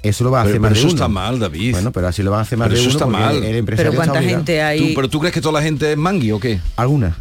Eso 0.03 0.25
lo 0.25 0.31
va 0.31 0.41
a 0.41 0.45
Pero- 0.45 0.53
hacer 0.55 0.61
más 0.61 0.69
pero 0.71 0.75
de 0.75 0.81
eso 0.81 0.89
uno. 0.89 0.95
está 1.05 1.09
mal, 1.09 1.39
David. 1.39 1.73
Bueno, 1.73 1.93
pero 1.93 2.09
así 2.09 2.23
lo 2.23 2.31
van 2.31 2.41
a 2.41 2.43
hacer 2.43 2.59
más 2.59 2.69
Pero 2.69 2.75
de 2.81 2.87
eso 2.87 2.97
uno 2.97 3.07
está 3.07 3.19
mal. 3.19 3.37
el 3.45 3.57
empresario 3.57 3.91
está 3.93 4.13
obligado. 4.13 4.79
¿Tú- 4.79 4.93
¿Pero 4.95 5.09
tú 5.09 5.19
crees 5.21 5.33
que 5.35 5.41
toda 5.41 5.53
la 5.61 5.63
gente 5.63 5.93
es 5.93 5.97
mangui 5.99 6.31
o 6.33 6.41
qué? 6.41 6.61
Alguna. 6.77 7.17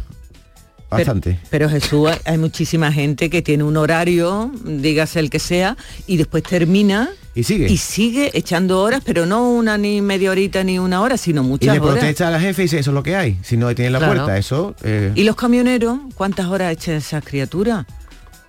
bastante. 0.90 1.40
Pero 1.50 1.68
Jesús, 1.68 2.08
hay- 2.08 2.18
hay 2.24 2.38
muchísima 2.38 2.92
gente 2.92 3.28
que 3.28 3.42
tiene 3.42 3.64
un 3.64 3.76
horario, 3.76 4.52
dígase 4.64 5.18
el 5.18 5.28
que 5.28 5.40
sea, 5.40 5.76
y 6.06 6.18
después 6.18 6.44
termina 6.44 7.08
y 7.34 7.42
sigue 7.42 7.66
y 7.68 7.78
sigue 7.78 8.30
echando 8.34 8.80
horas, 8.80 9.02
pero 9.04 9.26
no 9.26 9.50
una 9.50 9.76
ni 9.76 10.00
media 10.02 10.30
horita 10.30 10.62
ni 10.62 10.78
una 10.78 11.00
hora, 11.00 11.16
sino 11.16 11.42
y 11.42 11.46
muchas 11.46 11.74
le 11.74 11.80
horas. 11.80 11.94
protesta 11.96 12.28
a 12.28 12.30
la 12.30 12.38
jefe 12.38 12.62
y 12.62 12.64
dice, 12.66 12.78
eso 12.78 12.90
es 12.92 12.94
lo 12.94 13.02
que 13.02 13.16
hay. 13.16 13.38
Si 13.42 13.56
no 13.56 13.74
tiene 13.74 13.90
la 13.90 13.98
Claro. 13.98 14.14
puerta, 14.14 14.38
eso... 14.38 14.76
eh, 14.84 15.10
¿Y 15.16 15.24
los 15.24 15.34
camioneros 15.34 15.98
cuántas 16.14 16.46
horas 16.46 16.70
echan 16.72 16.94
esas 16.94 17.24
criaturas? 17.24 17.86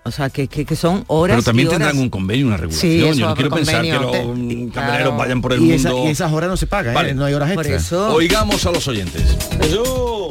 O 0.07 0.11
sea, 0.11 0.29
que, 0.29 0.47
que, 0.47 0.65
que 0.65 0.75
son 0.75 1.03
horas 1.07 1.37
Pero 1.37 1.43
también 1.45 1.65
y 1.65 1.69
horas. 1.69 1.79
tendrán 1.79 1.97
un 1.97 2.09
convenio, 2.11 2.45
una 2.45 2.57
regulación. 2.57 2.91
Sí, 2.91 3.03
eso, 3.03 3.13
Yo 3.19 3.27
no 3.29 3.33
quiero 3.35 3.49
pensar 3.49 3.81
que 3.81 3.91
los 3.93 4.11
mm, 4.11 4.11
Te- 4.11 4.17
camioneros 4.19 4.71
claro. 4.71 5.17
vayan 5.17 5.41
por 5.41 5.53
el 5.53 5.59
y, 5.59 5.61
mundo. 5.63 5.75
esa- 5.75 5.95
y 5.95 6.07
esas 6.09 6.31
horas 6.31 6.49
no 6.51 6.57
se 6.57 6.67
pagan, 6.67 6.91
¿eh? 6.91 6.95
Vale. 6.95 7.13
no 7.15 7.25
hay 7.25 7.33
horas 7.33 7.49
extras. 7.51 7.85
eso. 7.85 8.13
Oigamos 8.13 8.63
a 8.67 8.71
los 8.71 8.87
oyentes. 8.87 9.23
Jesús, 9.61 9.87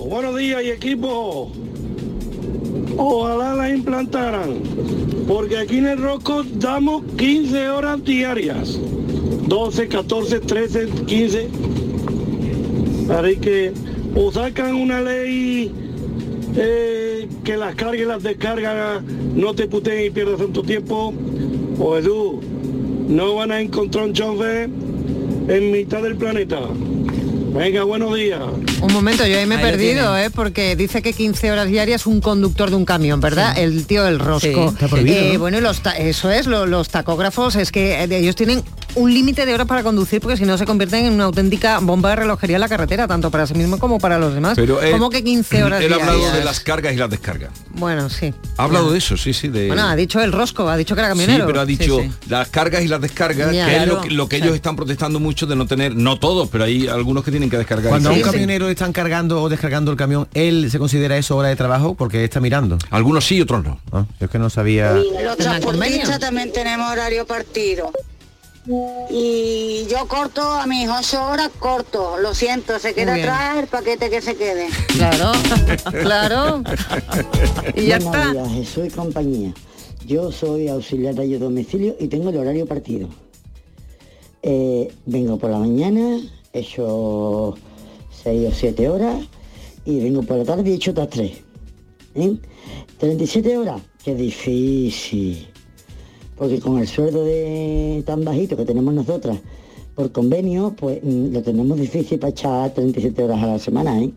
buenos 0.09 0.37
días 0.37 0.63
y 0.65 0.71
equipo. 0.71 1.51
Ojalá 2.97 3.55
la 3.55 3.69
implantaran, 3.71 4.51
porque 5.27 5.59
aquí 5.59 5.79
en 5.79 5.87
el 5.87 5.99
Rosco 5.99 6.45
damos 6.55 7.03
15 7.19 7.69
horas 7.71 8.05
diarias. 8.05 8.79
12, 9.49 9.89
14, 9.89 10.39
13, 10.39 10.89
15. 11.05 11.49
Así 13.11 13.37
que 13.39 13.73
o 14.15 14.31
sacan 14.31 14.77
una 14.77 15.01
ley 15.01 15.75
eh, 16.57 17.29
que 17.45 17.57
las 17.57 17.75
cargas 17.75 18.01
y 18.01 18.05
las 18.05 18.23
descargas 18.23 19.03
no 19.35 19.55
te 19.55 19.67
puteen 19.67 20.07
y 20.07 20.11
pierdas 20.11 20.38
tanto 20.38 20.62
tiempo, 20.62 21.12
o 21.79 21.97
Jesús, 21.97 22.37
no 23.09 23.35
van 23.35 23.53
a 23.53 23.61
encontrar 23.61 24.05
un 24.05 24.12
chofer 24.12 24.69
en 25.49 25.71
mitad 25.73 26.03
del 26.03 26.17
planeta. 26.17 26.61
Venga, 27.55 27.85
buenos 27.85 28.17
días. 28.17 28.40
Un 28.83 28.93
momento, 28.93 29.25
yo 29.29 29.38
ahí 29.38 29.47
me 29.47 29.55
he 29.55 29.59
Ahí 29.59 29.64
perdido. 29.64 30.19
¿eh? 30.19 30.29
porque 30.29 30.75
dice 30.75 31.03
que 31.03 31.12
15 31.12 31.53
horas 31.53 31.69
diarias 31.69 32.05
un 32.05 32.21
conductor 32.21 32.69
de 32.71 32.75
un 32.77 32.85
camión, 32.85 33.21
¿verdad? 33.21 33.57
El 33.57 33.87
tío 33.87 34.03
del 34.03 34.19
rosco. 34.19 34.71
Sí. 34.71 34.75
Está 34.75 34.88
prohibido, 34.88 35.17
Eh, 35.19 35.31
¿no? 35.35 35.38
Bueno, 35.38 35.59
y 35.59 35.61
los 35.61 35.81
ta- 35.81 35.93
eso 35.97 36.33
es, 36.33 36.49
lo- 36.49 36.67
los 36.67 36.88
tacógrafos, 36.88 37.55
es 37.55 37.71
que 37.71 38.03
eh, 38.03 38.09
ellos 38.11 38.35
tienen 38.35 38.64
un 38.97 39.13
límite 39.13 39.45
de 39.47 39.55
horas 39.55 39.67
para 39.67 39.83
conducir 39.83 40.21
porque 40.21 40.37
si 40.37 40.45
no 40.45 40.57
se 40.59 40.65
convierten 40.67 41.07
en 41.07 41.13
una 41.15 41.25
auténtica 41.25 41.79
bomba 41.81 42.11
de 42.11 42.17
relojería 42.17 42.57
en 42.57 42.61
la 42.61 42.69
carretera, 42.69 43.07
tanto 43.09 43.31
para 43.31 43.47
sí 43.47 43.55
mismo 43.55 43.79
como 43.79 43.99
para 43.99 44.19
los 44.19 44.35
demás. 44.35 44.55
Pero 44.57 44.81
él- 44.83 44.93
¿Cómo 44.93 45.11
que 45.11 45.25
15 45.25 45.65
horas 45.65 45.83
Él 45.83 45.93
ha 45.93 45.97
hablado 45.97 46.31
de 46.33 46.45
las 46.45 46.61
cargas 46.61 46.93
y 46.93 46.97
las 46.97 47.11
descargas. 47.11 47.51
Bueno, 47.75 48.09
sí. 48.09 48.33
Ha 48.57 48.65
hablado 48.65 48.93
de 48.93 48.99
eso, 48.99 49.17
sí, 49.17 49.33
sí. 49.33 49.49
De... 49.49 49.67
Bueno, 49.67 49.85
ha 49.89 49.97
dicho 49.97 50.21
el 50.21 50.33
rosco, 50.33 50.69
ha 50.69 50.77
dicho 50.77 50.95
que 50.95 51.01
era 51.01 51.09
camionero. 51.09 51.45
Sí, 51.45 51.47
pero 51.47 51.61
ha 51.61 51.67
dicho 51.67 52.01
Sí, 52.01 52.11
las 52.29 52.49
cargas 52.49 52.83
y 52.83 52.89
las 52.89 53.01
descargas, 53.01 53.53
Ya. 53.53 53.67
que 53.67 53.77
es 53.79 53.87
lo 53.87 54.01
que, 54.01 54.11
lo 54.11 54.29
que 54.29 54.37
ellos 54.37 54.55
están 54.55 54.77
protestando 54.77 55.19
mucho 55.21 55.47
de 55.47 55.57
no 55.57 55.67
tener, 55.67 55.95
no 55.97 56.19
todos, 56.19 56.49
pero 56.49 56.65
hay 56.65 56.87
algunos 56.87 57.25
que 57.25 57.31
tienen 57.31 57.51
que 57.51 57.59
descargar. 57.59 57.89
Cuando 57.91 58.11
a 58.11 58.13
un 58.13 58.21
camionero 58.21 58.69
están 58.69 58.93
cargando 58.93 59.43
o 59.43 59.49
descargando 59.49 59.91
el 59.91 59.97
camión, 59.97 60.29
él 60.35 60.71
se 60.71 60.79
considera 60.79 61.17
eso 61.17 61.37
hora 61.37 61.49
de 61.49 61.57
trabajo 61.57 61.95
porque 61.95 62.23
está 62.25 62.41
mirando. 62.41 62.79
Algunos 62.91 63.25
sí, 63.27 63.41
otros 63.41 63.65
no. 63.65 63.81
Ah, 63.93 64.05
yo 64.21 64.27
es 64.27 64.31
que 64.31 64.39
no 64.39 64.51
sabía. 64.51 64.93
Los 64.93 65.05
¿Tendrán 65.37 65.61
transportistas 65.61 66.19
también 66.21 66.53
tenemos 66.53 66.91
horario 66.91 67.27
partido. 67.27 67.91
Y 69.11 69.87
yo 69.90 70.09
corto 70.09 70.40
a 70.42 70.66
mis 70.66 70.88
ocho 70.88 71.22
horas, 71.27 71.50
corto. 71.59 72.16
Lo 72.18 72.35
siento, 72.35 72.79
se 72.79 72.94
queda 72.94 73.14
atrás 73.14 73.59
el 73.59 73.66
paquete 73.66 74.09
que 74.09 74.22
se 74.22 74.37
quede. 74.37 74.68
Claro, 74.88 75.33
claro. 76.03 76.62
Y 77.74 77.87
ya 77.87 77.98
Buenos 77.98 78.14
está. 78.14 78.33
días, 78.33 78.48
Jesús 78.53 78.87
y 78.87 78.90
compañía. 78.90 79.55
Yo 80.07 80.33
soy 80.33 80.68
auxiliar 80.68 81.14
de 81.14 81.22
ayuda 81.22 81.40
domicilio 81.44 81.96
y 81.98 82.09
tengo 82.09 82.31
el 82.31 82.38
horario 82.38 82.66
partido. 82.66 83.09
Eh, 84.42 84.92
vengo 85.07 85.38
por 85.38 85.50
la 85.50 85.59
mañana, 85.59 86.20
he 86.53 86.59
hecho 86.61 87.55
seis 88.11 88.48
o 88.50 88.55
siete 88.55 88.88
horas 88.88 89.24
y 89.87 90.00
vengo 90.00 90.22
por 90.22 90.37
la 90.38 90.44
tarde 90.44 90.68
y 90.68 90.72
he 90.72 90.77
hecho 90.77 90.90
otras 90.90 91.09
tres. 91.11 91.33
¿Eh? 92.14 92.37
37 92.98 93.57
horas, 93.59 93.83
qué 94.05 94.14
difícil. 94.14 95.48
Porque 96.37 96.59
con 96.61 96.79
el 96.79 96.87
sueldo 96.88 97.25
de 97.25 98.03
tan 98.07 98.25
bajito 98.25 98.57
que 98.57 98.64
tenemos 98.64 98.92
nosotras 98.94 99.38
por 99.94 100.11
convenio, 100.11 100.75
pues 100.77 100.99
mm, 101.03 101.33
lo 101.33 101.42
tenemos 101.42 101.79
difícil 101.79 102.18
para 102.18 102.31
echar 102.31 102.75
37 102.75 103.23
horas 103.23 103.42
a 103.42 103.47
la 103.47 103.59
semana, 103.59 104.01
¿eh? 104.03 104.11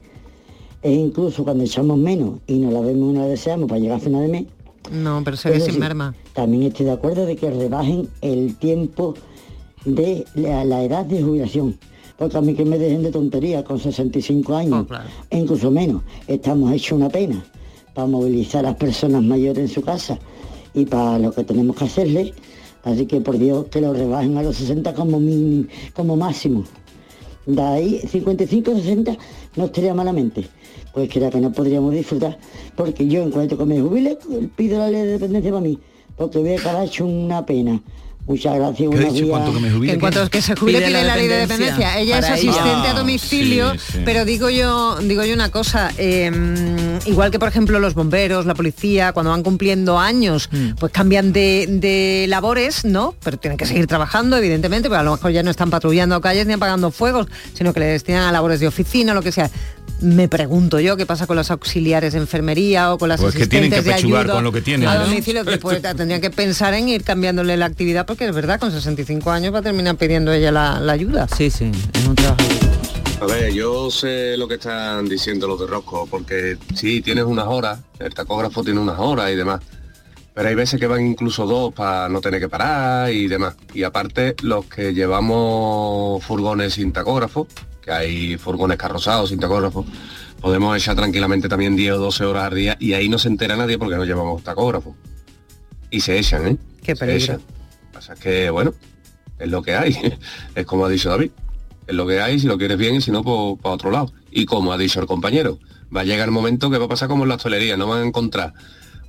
E 0.82 0.92
incluso 0.94 1.44
cuando 1.44 1.64
echamos 1.64 1.98
menos 1.98 2.40
y 2.48 2.58
no 2.60 2.72
la 2.72 2.80
vemos 2.82 3.10
y 3.12 3.14
no 3.14 3.22
la 3.22 3.28
deseamos 3.28 3.68
para 3.68 3.80
llegar 3.80 3.98
a 3.98 4.00
final 4.00 4.22
de 4.22 4.28
mes, 4.28 4.46
No, 4.92 5.22
pero 5.24 5.36
se 5.38 5.50
ve 5.50 5.58
eso 5.58 5.68
sin 5.72 5.80
merma. 5.80 6.16
También 6.34 6.64
estoy 6.64 6.86
de 6.86 6.92
acuerdo 6.94 7.26
de 7.26 7.36
que 7.36 7.50
rebajen 7.52 8.08
el 8.22 8.56
tiempo 8.58 9.14
de 9.86 10.26
la, 10.36 10.64
la 10.66 10.84
edad 10.84 11.06
de 11.06 11.22
jubilación. 11.22 11.78
Porque 12.18 12.38
a 12.38 12.42
mí 12.42 12.54
que 12.56 12.66
me 12.66 12.80
dejen 12.80 13.04
de 13.04 13.12
tontería 13.12 13.64
con 13.64 13.80
65 13.80 14.56
años, 14.56 14.82
Oh, 14.82 14.88
claro. 14.88 15.10
e 15.30 15.38
incluso 15.38 15.70
menos, 15.70 16.02
estamos 16.28 16.72
hechos 16.72 16.94
una 16.98 17.10
pena 17.10 17.44
para 17.94 18.08
movilizar 18.08 18.66
a 18.66 18.70
las 18.70 18.78
personas 18.78 19.22
mayores 19.24 19.60
en 19.60 19.68
su 19.68 19.82
casa 19.82 20.18
y 20.78 20.86
para 20.86 21.18
lo 21.20 21.32
que 21.34 21.44
tenemos 21.44 21.76
que 21.76 21.86
hacerles. 21.86 22.32
Así 22.84 23.06
que 23.06 23.20
por 23.20 23.38
Dios 23.38 23.66
que 23.70 23.82
lo 23.82 23.94
rebajen 23.94 24.38
a 24.38 24.44
los 24.44 24.56
60 24.56 24.94
como, 24.94 25.20
mini- 25.20 25.68
como 25.94 26.16
máximo. 26.16 26.64
De 27.46 27.62
ahí 27.62 28.02
55 28.10 28.76
60 28.76 29.18
no 29.56 29.66
estaría 29.66 29.94
malamente. 29.94 30.48
Pues 30.94 31.10
que 31.10 31.20
era 31.20 31.30
que 31.30 31.40
no 31.40 31.52
podríamos 31.52 31.94
disfrutar. 31.94 32.38
Porque 32.76 33.08
yo 33.08 33.24
en 33.24 33.32
cuanto 33.32 33.58
que 33.58 33.66
me 33.66 33.80
jubile 33.82 34.18
pido 34.56 34.80
la 34.80 34.90
ley 34.90 35.02
de 35.02 35.12
dependencia 35.14 35.52
para 35.52 35.62
mí. 35.62 35.78
Porque 36.16 36.40
voy 36.40 36.54
a 36.54 36.60
acabar 36.60 36.86
hecho 36.86 37.06
una 37.06 37.46
pena. 37.46 37.82
Muchas 38.26 38.56
gracias. 38.56 38.78
¿Qué 38.78 38.84
ha 38.86 38.90
buenos 38.90 39.14
dicho? 39.14 39.26
días. 39.26 39.38
¿Cuánto 39.38 39.54
que 39.54 39.60
me 39.60 39.68
Que 39.70 39.74
jubile? 39.76 39.94
en 39.94 40.00
cuanto 40.00 40.30
que 40.30 40.42
se 40.42 40.56
jubile 40.56 40.80
Pide 40.80 40.90
la 41.04 41.16
ley 41.16 41.28
de 41.28 41.38
dependencia. 41.38 42.00
Ella 42.00 42.20
es 42.20 42.26
ella. 42.26 42.34
asistente 42.34 42.88
a 42.90 42.94
domicilio, 42.94 43.72
sí, 43.74 43.80
sí. 43.94 44.00
pero 44.04 44.26
digo 44.26 44.50
yo, 44.50 44.98
digo 45.00 45.24
yo 45.24 45.34
una 45.34 45.50
cosa, 45.50 45.92
eh, 45.98 46.30
igual 47.06 47.32
que 47.32 47.40
por 47.40 47.48
ejemplo 47.48 47.80
los 47.80 47.94
bomberos, 47.94 48.46
la 48.46 48.54
policía, 48.56 49.12
cuando 49.14 49.30
van 49.32 49.44
cumpliendo 49.44 50.00
años, 50.00 50.50
Mm. 50.52 50.72
pues 50.80 50.92
cambian 50.92 51.32
de, 51.34 51.68
de 51.70 52.26
labores, 52.30 52.86
¿no? 52.86 53.16
Pero 53.24 53.38
tienen 53.38 53.58
que 53.58 53.66
seguir 53.66 53.88
trabajando, 53.88 54.38
evidentemente, 54.38 54.90
pero 54.90 55.00
a 55.02 55.04
lo 55.04 55.12
mejor 55.12 55.32
ya 55.32 55.44
no 55.44 55.52
están 55.52 55.70
patrullando 55.70 56.20
calles 56.22 56.48
ni 56.48 56.54
apagando 56.54 56.92
fuegos, 56.92 57.28
sino 57.54 57.74
que 57.74 57.80
le 57.82 57.86
destinan 57.88 58.24
a 58.24 58.32
labores 58.32 58.60
de 58.60 58.68
oficina, 58.68 59.14
lo 59.14 59.22
que 59.22 59.32
sea. 59.32 59.50
Me 60.00 60.28
pregunto 60.28 60.80
yo 60.80 60.96
qué 60.96 61.06
pasa 61.08 61.26
con 61.26 61.38
los 61.38 61.50
auxiliares 61.50 62.14
de 62.14 62.20
enfermería 62.20 62.94
o 62.94 62.98
con 63.00 63.10
las 63.10 63.20
Pues 63.20 63.34
que 63.34 63.44
asistentes 63.44 63.70
tienen 63.70 63.84
que 63.84 63.90
de 63.90 63.96
ayuda 63.96 64.34
con 64.36 64.44
lo 64.44 64.52
que 64.52 64.62
tienen, 64.62 64.88
a 64.88 65.04
que 65.06 65.58
pues, 65.58 65.82
tendrían 65.98 66.22
que 66.22 66.30
pensar 66.30 66.74
en 66.76 66.88
ir 66.90 67.04
cambiándole 67.04 67.58
la 67.58 67.66
actividad 67.66 68.06
porque 68.06 68.28
es 68.28 68.36
verdad, 68.36 68.60
con 68.60 68.72
65 68.72 69.32
años 69.32 69.54
va 69.54 69.60
a 69.60 69.62
terminar 69.64 69.96
pidiendo 69.96 70.32
ella 70.32 70.52
la, 70.52 70.80
la 70.80 70.94
ayuda. 70.94 71.28
Sí, 71.36 71.50
sí, 71.50 71.72
es 71.94 72.06
un 72.08 72.14
trabajo. 72.16 72.44
A 73.20 73.26
ver, 73.26 73.52
yo 73.52 73.90
sé 73.90 74.38
lo 74.38 74.48
que 74.48 74.56
están 74.56 75.10
diciendo 75.10 75.48
los 75.48 75.60
de 75.60 75.66
Rosco, 75.66 76.08
porque 76.10 76.58
sí, 76.76 77.02
tienes 77.02 77.26
unas 77.26 77.48
horas, 77.48 77.80
el 78.00 78.14
tacógrafo 78.14 78.64
tiene 78.64 78.80
unas 78.80 79.00
horas 79.00 79.32
y 79.32 79.36
demás, 79.36 79.62
pero 80.36 80.50
hay 80.50 80.54
veces 80.56 80.80
que 80.80 80.86
van 80.86 81.06
incluso 81.06 81.48
dos 81.48 81.74
para 81.74 82.10
no 82.10 82.22
tener 82.22 82.40
que 82.40 82.48
parar 82.48 83.12
y 83.12 83.28
demás. 83.28 83.56
Y 83.74 83.82
aparte, 83.84 84.36
los 84.44 84.66
que 84.66 84.94
llevamos 84.94 86.24
furgones 86.24 86.76
sin 86.76 86.94
tacógrafo, 86.94 87.48
que 87.82 87.92
hay 87.92 88.38
furgones 88.38 88.78
carrozados 88.78 89.30
sin 89.30 89.40
tacógrafo, 89.40 89.84
podemos 90.40 90.78
echar 90.78 90.96
tranquilamente 90.96 91.50
también 91.50 91.76
10 91.76 91.94
o 91.94 91.98
12 91.98 92.24
horas 92.24 92.44
al 92.46 92.56
día 92.56 92.78
y 92.80 92.94
ahí 92.94 93.10
no 93.10 93.18
se 93.18 93.30
entera 93.30 93.56
nadie 93.56 93.80
porque 93.80 93.96
no 93.96 94.06
llevamos 94.06 94.44
tacógrafo. 94.44 94.96
Y 95.90 96.02
se 96.02 96.20
echan, 96.20 96.48
¿eh? 96.48 96.58
Qué 96.84 96.96
Se 96.96 97.04
peligro. 97.04 97.34
echan. 97.36 97.42
Pasa 97.92 98.14
es 98.14 98.20
que, 98.20 98.50
bueno, 98.52 98.76
es 99.40 99.50
lo 99.50 99.64
que 99.64 99.76
hay. 99.76 100.20
es 100.56 100.66
como 100.68 100.86
ha 100.86 100.90
dicho 100.90 101.10
David. 101.10 101.32
Lo 101.88 102.06
que 102.06 102.22
hay, 102.22 102.40
si 102.40 102.48
lo 102.48 102.58
quieres 102.58 102.78
bien 102.78 102.96
y 102.96 103.02
si 103.02 103.12
no, 103.12 103.24
pues 103.24 103.62
para 103.62 103.76
otro 103.76 103.92
lado. 103.92 104.12
Y 104.32 104.46
como 104.46 104.74
ha 104.74 104.78
dicho 104.78 105.00
el 105.00 105.08
compañero, 105.08 105.60
va 105.96 106.02
a 106.02 106.04
llegar 106.04 106.28
el 106.28 106.34
momento 106.34 106.70
que 106.70 106.78
va 106.78 106.86
a 106.86 106.90
pasar 106.90 107.08
como 107.08 107.24
en 107.24 107.30
la 107.30 107.36
hostelería, 107.36 107.78
no 107.78 107.88
van 107.88 108.04
a 108.04 108.06
encontrar 108.06 108.54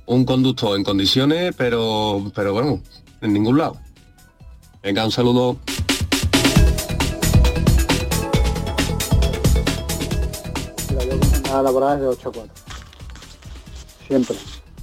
un 0.05 0.25
conductor 0.25 0.77
en 0.77 0.83
condiciones, 0.83 1.53
pero, 1.55 2.31
pero 2.33 2.53
bueno, 2.53 2.81
en 3.21 3.33
ningún 3.33 3.57
lado. 3.57 3.77
Venga, 4.81 5.05
un 5.05 5.11
saludo. 5.11 5.57
jornada 11.49 11.63
laboral 11.63 11.99
de 11.99 12.07
8 12.07 12.29
a 12.29 12.31
4. 12.31 12.53
Siempre. 14.07 14.37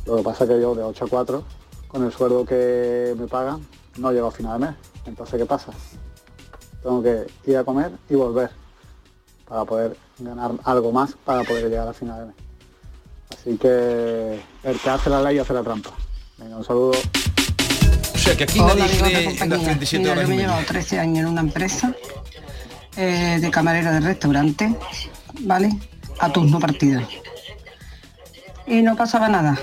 Lo 0.05 0.17
que 0.17 0.23
pasa 0.23 0.45
es 0.45 0.51
que 0.51 0.61
yo 0.61 0.75
de 0.75 0.83
8 0.83 1.05
a 1.05 1.09
4, 1.09 1.45
con 1.89 2.05
el 2.05 2.13
sueldo 2.13 2.45
que 2.45 3.15
me 3.17 3.27
pagan, 3.27 3.67
no 3.99 4.13
llego 4.13 4.29
a 4.29 4.31
final 4.31 4.61
de 4.61 4.67
mes. 4.67 4.77
Entonces, 5.07 5.39
¿qué 5.39 5.47
pasa? 5.47 5.73
Tengo 6.87 7.03
que 7.03 7.27
ir 7.51 7.57
a 7.57 7.65
comer 7.65 7.91
y 8.09 8.15
volver 8.15 8.49
para 9.49 9.65
poder 9.65 9.97
ganar 10.21 10.53
algo 10.63 10.93
más 10.93 11.17
para 11.25 11.43
poder 11.43 11.69
llegar 11.69 11.89
a 11.89 11.93
final 11.93 12.21
de 12.21 12.27
mes. 12.27 12.35
Así 13.37 13.57
que 13.59 14.41
el 14.63 14.79
que 14.79 14.91
hace 14.91 15.11
la 15.11 15.21
ley 15.21 15.37
hace 15.37 15.53
la 15.53 15.65
trampa. 15.65 15.91
Venga, 16.39 16.57
un 16.59 16.65
saludo. 16.65 16.93
O 16.93 18.19
sea 18.19 18.37
que 18.37 18.45
aquí 18.45 18.61
Hola, 18.61 18.77
nadie 18.77 18.85
amigos 18.85 19.03
de 19.03 19.15
cree 19.15 19.19
en 19.19 19.25
las 19.25 19.39
compañía. 19.41 19.65
37 19.65 19.99
Mira, 19.99 20.13
horas 20.13 20.23
yo 20.23 20.29
me 20.29 20.35
he 20.37 20.39
llevado 20.39 20.65
13 20.65 20.99
años 21.01 21.19
en 21.19 21.27
una 21.27 21.41
empresa 21.41 21.93
eh, 22.97 23.39
de 23.41 23.51
camarera 23.51 23.91
de 23.91 24.01
restaurante, 24.01 24.77
¿vale? 25.41 25.71
A 26.21 26.33
turno 26.33 26.61
partido. 26.61 27.01
Y 28.65 28.83
no 28.83 28.95
pasaba 28.95 29.29
nada. 29.29 29.59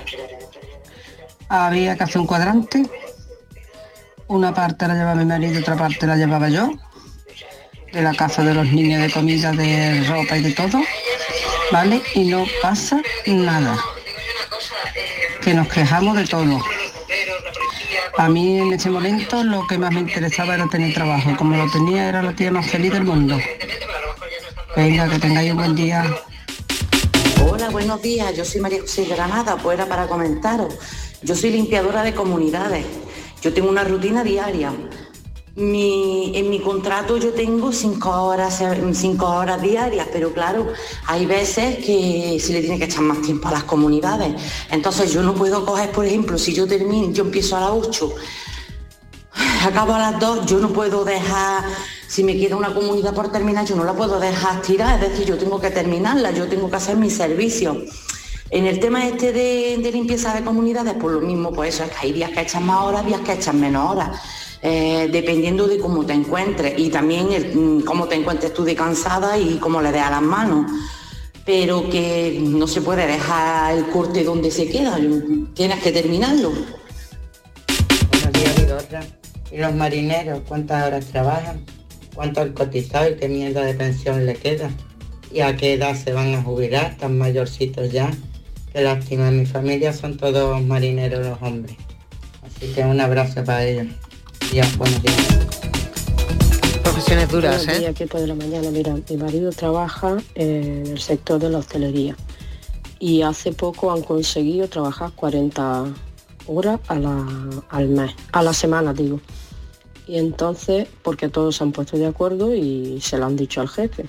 Había 1.48 1.96
que 1.96 2.04
hacer 2.04 2.20
un 2.20 2.28
cuadrante. 2.28 2.84
Una 4.28 4.54
parte 4.54 4.90
la 4.90 4.96
llevaba 4.96 5.16
mi 5.16 5.24
marido, 5.24 5.62
otra 5.62 5.78
parte 5.78 6.06
la 6.06 6.18
llevaba 6.18 6.50
yo. 6.50 6.70
De 7.93 8.01
la 8.01 8.13
casa 8.15 8.43
de 8.43 8.56
los 8.56 8.65
niños, 8.71 9.01
de 9.01 9.12
comida, 9.12 9.51
de 9.51 10.03
ropa 10.08 10.38
y 10.38 10.41
de 10.41 10.51
todo. 10.51 10.82
¿Vale? 11.71 12.01
Y 12.15 12.25
no 12.25 12.45
pasa 12.62 13.01
nada. 13.27 13.77
que 15.41 15.53
nos 15.53 15.67
quejamos 15.67 16.17
de 16.17 16.25
todo. 16.25 16.60
A 18.17 18.29
mí 18.29 18.60
en 18.60 18.73
ese 18.73 18.89
momento 18.89 19.43
lo 19.43 19.65
que 19.67 19.77
más 19.77 19.91
me 19.91 19.99
interesaba 19.99 20.56
era 20.56 20.67
tener 20.67 20.93
trabajo. 20.93 21.36
Como 21.38 21.56
lo 21.56 21.69
tenía 21.71 22.10
era 22.10 22.23
la 22.23 22.34
tía 22.34 22.51
más 22.51 22.69
feliz 22.69 22.91
del 22.93 23.03
mundo. 23.03 23.39
Venga, 24.75 25.08
que 25.08 25.19
tengáis 25.19 25.51
un 25.51 25.58
buen 25.58 25.75
día. 25.75 26.03
Hola, 27.47 27.69
buenos 27.69 28.01
días. 28.01 28.36
Yo 28.36 28.43
soy 28.43 28.62
María 28.62 28.82
José 28.82 29.06
Granada, 29.06 29.56
pues 29.58 29.77
era 29.77 29.88
para 29.88 30.08
comentaros. 30.08 30.73
Yo 31.21 31.36
soy 31.36 31.51
limpiadora 31.51 32.01
de 32.01 32.13
comunidades. 32.13 32.86
Yo 33.41 33.53
tengo 33.53 33.69
una 33.69 33.84
rutina 33.84 34.23
diaria. 34.23 34.71
Mi- 35.56 36.32
en 36.36 36.50
mi 36.50 36.60
contrato 36.60 37.18
yo 37.18 37.32
tengo 37.32 37.72
cinco 37.72 38.10
horas, 38.10 38.60
cinco 38.94 39.28
horas 39.28 39.62
diarias, 39.62 40.08
pero 40.12 40.34
claro, 40.34 40.66
hay 41.06 41.28
veces 41.28 41.78
que 41.86 42.39
se 42.39 42.54
le 42.54 42.62
tiene 42.62 42.80
que 42.80 42.86
echar 42.86 43.02
más 43.04 43.22
tiempo 43.22 43.48
a 43.50 43.52
las 43.52 43.63
comunidades. 43.63 44.34
Entonces 44.72 45.12
yo 45.13 45.22
no 45.22 45.36
puedo 45.36 45.63
coger, 45.63 45.92
por 45.92 46.06
ejemplo, 46.06 46.39
si 46.39 46.54
yo 46.56 46.66
termino, 46.68 47.12
yo 47.12 47.24
empiezo 47.24 47.56
a 47.56 47.60
las 47.62 47.70
8, 47.72 48.16
acabo 49.68 49.94
a 49.94 50.00
las 50.00 50.20
2, 50.20 50.46
yo 50.48 50.58
no 50.60 50.70
puedo 50.70 51.06
dejar, 51.06 51.63
si 52.08 52.24
me 52.24 52.36
queda 52.36 52.56
una 52.56 52.74
comunidad 52.74 53.13
por 53.13 53.32
terminar, 53.32 53.66
yo 53.66 53.76
no 53.76 53.84
la 53.84 53.94
puedo 53.94 54.20
dejar 54.20 54.60
tirar, 54.63 55.04
es 55.04 55.12
decir, 55.12 55.28
yo 55.28 55.38
tengo 55.38 55.60
que 55.62 55.70
terminarla, 55.70 56.32
yo 56.32 56.48
tengo 56.48 56.68
que 56.70 56.78
hacer 56.78 56.98
mi 56.98 57.12
servicio. 57.12 57.80
En 58.50 58.66
el 58.68 58.80
tema 58.80 59.08
este 59.08 59.32
de, 59.32 59.92
limpieza 59.92 60.34
de 60.34 60.44
comunidades, 60.44 60.96
pues 61.00 61.13
lo 61.16 61.22
mismo, 61.22 61.52
pues 61.52 61.76
eso, 61.76 61.84
es 61.84 61.92
que 61.92 62.08
hay 62.08 62.13
días 62.13 62.32
que 62.32 62.42
echan 62.42 62.66
más 62.66 62.84
horas, 62.84 63.06
días 63.06 63.22
que 63.22 63.34
echan 63.34 63.60
menos 63.60 63.92
horas, 63.92 64.20
eh, 64.65 65.10
dependiendo 65.12 65.67
de 65.67 65.78
cómo 65.78 66.06
te 66.06 66.13
encuentres 66.13 66.76
y 66.78 66.89
también 66.89 67.34
el, 67.34 67.54
mm, 67.54 67.82
cómo 67.82 68.08
te 68.08 68.15
encuentres 68.15 68.54
tú 68.54 68.63
de 68.63 68.76
cansada 68.76 69.38
y 69.38 69.58
cómo 69.58 69.82
le 69.82 69.91
des 69.91 70.02
a 70.02 70.10
las 70.10 70.21
manos. 70.21 70.71
Pero 71.45 71.89
que 71.89 72.39
no 72.41 72.65
se 72.65 72.80
puede 72.80 73.06
dejar 73.06 73.78
el 73.78 73.88
corte 73.88 74.23
donde 74.23 74.49
se 74.52 74.69
queda, 74.69 74.97
tienes 75.54 75.84
que 75.84 75.91
terminarlo. 75.91 76.54
Buenos 78.10 78.32
días, 78.32 78.56
Vigorra. 78.56 79.04
¿Y 79.52 79.58
los 79.58 79.76
marineros 79.76 80.39
cuántas 80.47 80.88
horas 80.88 81.08
trabajan? 81.08 81.65
¿Cuánto 82.15 82.39
han 82.39 82.54
cotizado 82.54 83.10
y 83.10 83.15
qué 83.15 83.28
mierda 83.28 83.65
de 83.65 83.73
pensión 83.73 84.26
le 84.26 84.36
queda? 84.36 84.71
¿Y 85.30 85.41
a 85.41 85.58
qué 85.58 85.73
edad 85.73 85.93
se 85.95 86.13
van 86.13 86.34
a 86.36 86.41
jubilar 86.41 86.95
tan 86.97 87.17
mayorcitos 87.17 87.91
ya? 87.91 88.10
Qué 88.71 88.82
lástima, 88.82 89.30
mi 89.30 89.45
familia 89.45 89.91
son 89.91 90.15
todos 90.15 90.63
marineros 90.63 91.26
los 91.26 91.41
hombres. 91.41 91.76
Así 92.41 92.71
que 92.73 92.84
un 92.84 93.02
abrazo 93.02 93.43
para 93.43 93.65
ellos. 93.65 93.88
Días, 94.54 94.78
buenos 94.78 95.02
días. 95.02 95.16
Profesiones 96.84 97.28
duras, 97.30 97.58
Buenos 97.58 97.76
¿eh? 97.76 97.80
días, 97.80 97.92
equipo 97.92 98.20
de 98.20 98.28
la 98.28 98.36
mañana. 98.36 98.70
Mira, 98.70 98.96
mi 99.10 99.18
marido 99.18 99.50
trabaja 99.52 100.18
en 100.36 100.86
el 100.86 101.00
sector 101.00 101.39
de 101.39 101.50
la 101.50 101.58
hostelería 101.58 102.16
y 103.00 103.24
hace 103.24 103.52
poco 103.52 103.92
han 103.92 104.04
conseguido 104.04 104.68
trabajar 104.68 105.12
40 105.16 105.86
horas 106.46 106.80
a 106.88 106.96
la- 107.00 107.63
al 107.70 107.88
mes, 107.89 108.12
a 108.32 108.44
la 108.44 108.54
semana 108.54 108.94
digo. 108.94 109.20
Y 110.08 110.18
entonces, 110.20 110.88
porque 111.02 111.30
todos 111.30 111.56
se 111.56 111.63
han 111.63 111.72
puesto 111.72 111.98
de 111.98 112.06
acuerdo 112.06 112.54
y 112.54 113.02
se 113.02 113.18
lo 113.18 113.26
han 113.26 113.36
dicho 113.36 113.60
al 113.60 113.70
jefe. 113.70 114.06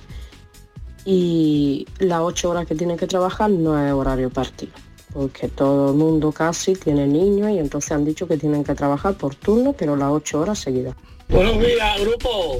Y 1.05 1.87
las 1.97 2.19
8 2.21 2.51
horas 2.51 2.67
que 2.67 2.75
tienen 2.75 2.97
que 2.97 3.07
trabajar 3.07 3.49
no 3.49 3.83
es 3.83 3.91
horario 3.91 4.29
partido, 4.29 4.73
porque 5.15 5.47
todo 5.47 5.91
el 5.91 5.95
mundo 5.95 6.33
casi 6.33 6.75
tiene 6.75 7.07
niños 7.07 7.49
y 7.49 7.57
entonces 7.57 7.93
han 7.93 8.03
dicho 8.03 8.27
que 8.27 8.35
tienen 8.35 8.65
que 8.65 8.75
trabajar 8.75 9.13
por 9.13 9.33
turno, 9.33 9.71
pero 9.71 9.95
las 9.95 10.09
8 10.11 10.41
horas 10.41 10.59
seguidas. 10.59 10.93
Buenos 11.29 11.57
días, 11.57 12.01
grupo. 12.01 12.59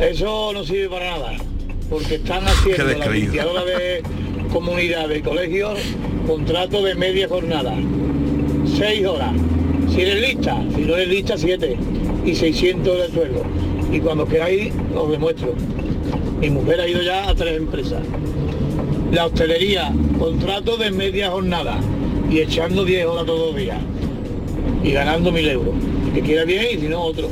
Eso 0.00 0.54
no 0.54 0.64
sirve 0.64 0.88
para 0.88 1.10
nada, 1.10 1.32
porque 1.90 2.14
están 2.14 2.48
haciendo 2.48 2.86
la 2.86 3.08
limpiadora 3.08 3.62
de 3.62 4.02
comunidad 4.50 5.06
de 5.06 5.20
colegios 5.20 5.78
contrato 6.26 6.82
de 6.82 6.94
media 6.94 7.28
jornada. 7.28 7.74
Seis 8.78 9.06
horas. 9.06 9.34
Si 9.92 10.00
eres 10.00 10.26
lista, 10.26 10.64
si 10.74 10.80
no 10.80 10.96
eres 10.96 11.08
lista, 11.08 11.36
siete. 11.36 11.76
Y 12.24 12.34
600 12.34 13.02
de 13.02 13.08
sueldo. 13.12 13.42
Y 13.92 14.00
cuando 14.00 14.26
queráis, 14.26 14.72
os 14.96 15.10
demuestro. 15.10 15.52
Mi 16.40 16.48
mujer 16.48 16.80
ha 16.80 16.88
ido 16.88 17.02
ya 17.02 17.28
a 17.28 17.34
tres 17.34 17.58
empresas. 17.58 18.00
La 19.14 19.26
hostelería, 19.26 19.92
contrato 20.18 20.76
de 20.76 20.90
media 20.90 21.30
jornada. 21.30 21.78
Y 22.30 22.40
echando 22.40 22.84
10 22.84 23.06
horas 23.06 23.26
todos 23.26 23.52
los 23.52 23.56
días. 23.56 23.78
Y 24.82 24.90
ganando 24.90 25.30
mil 25.30 25.48
euros. 25.48 25.74
El 26.08 26.12
que 26.14 26.20
quiera 26.20 26.44
bien 26.44 26.66
y 26.78 26.80
si 26.80 26.88
no 26.88 27.00
otro 27.00 27.28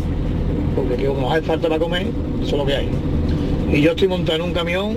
porque 0.74 0.96
que 0.96 1.06
como 1.06 1.30
hace 1.30 1.42
falta 1.42 1.68
para 1.68 1.78
comer, 1.78 2.06
eso 2.42 2.52
es 2.52 2.52
lo 2.52 2.66
que 2.66 2.74
hay. 2.74 2.88
Y 3.72 3.80
yo 3.80 3.90
estoy 3.92 4.08
montando 4.08 4.44
un 4.44 4.52
camión 4.52 4.96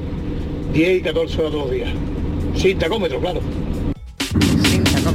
10 0.74 1.00
y 1.00 1.02
14 1.02 1.40
horas 1.40 1.52
todos 1.52 1.66
los 1.66 1.72
días. 1.72 1.90
Sin 2.56 2.78
tacómetro, 2.78 3.20
claro. 3.20 3.42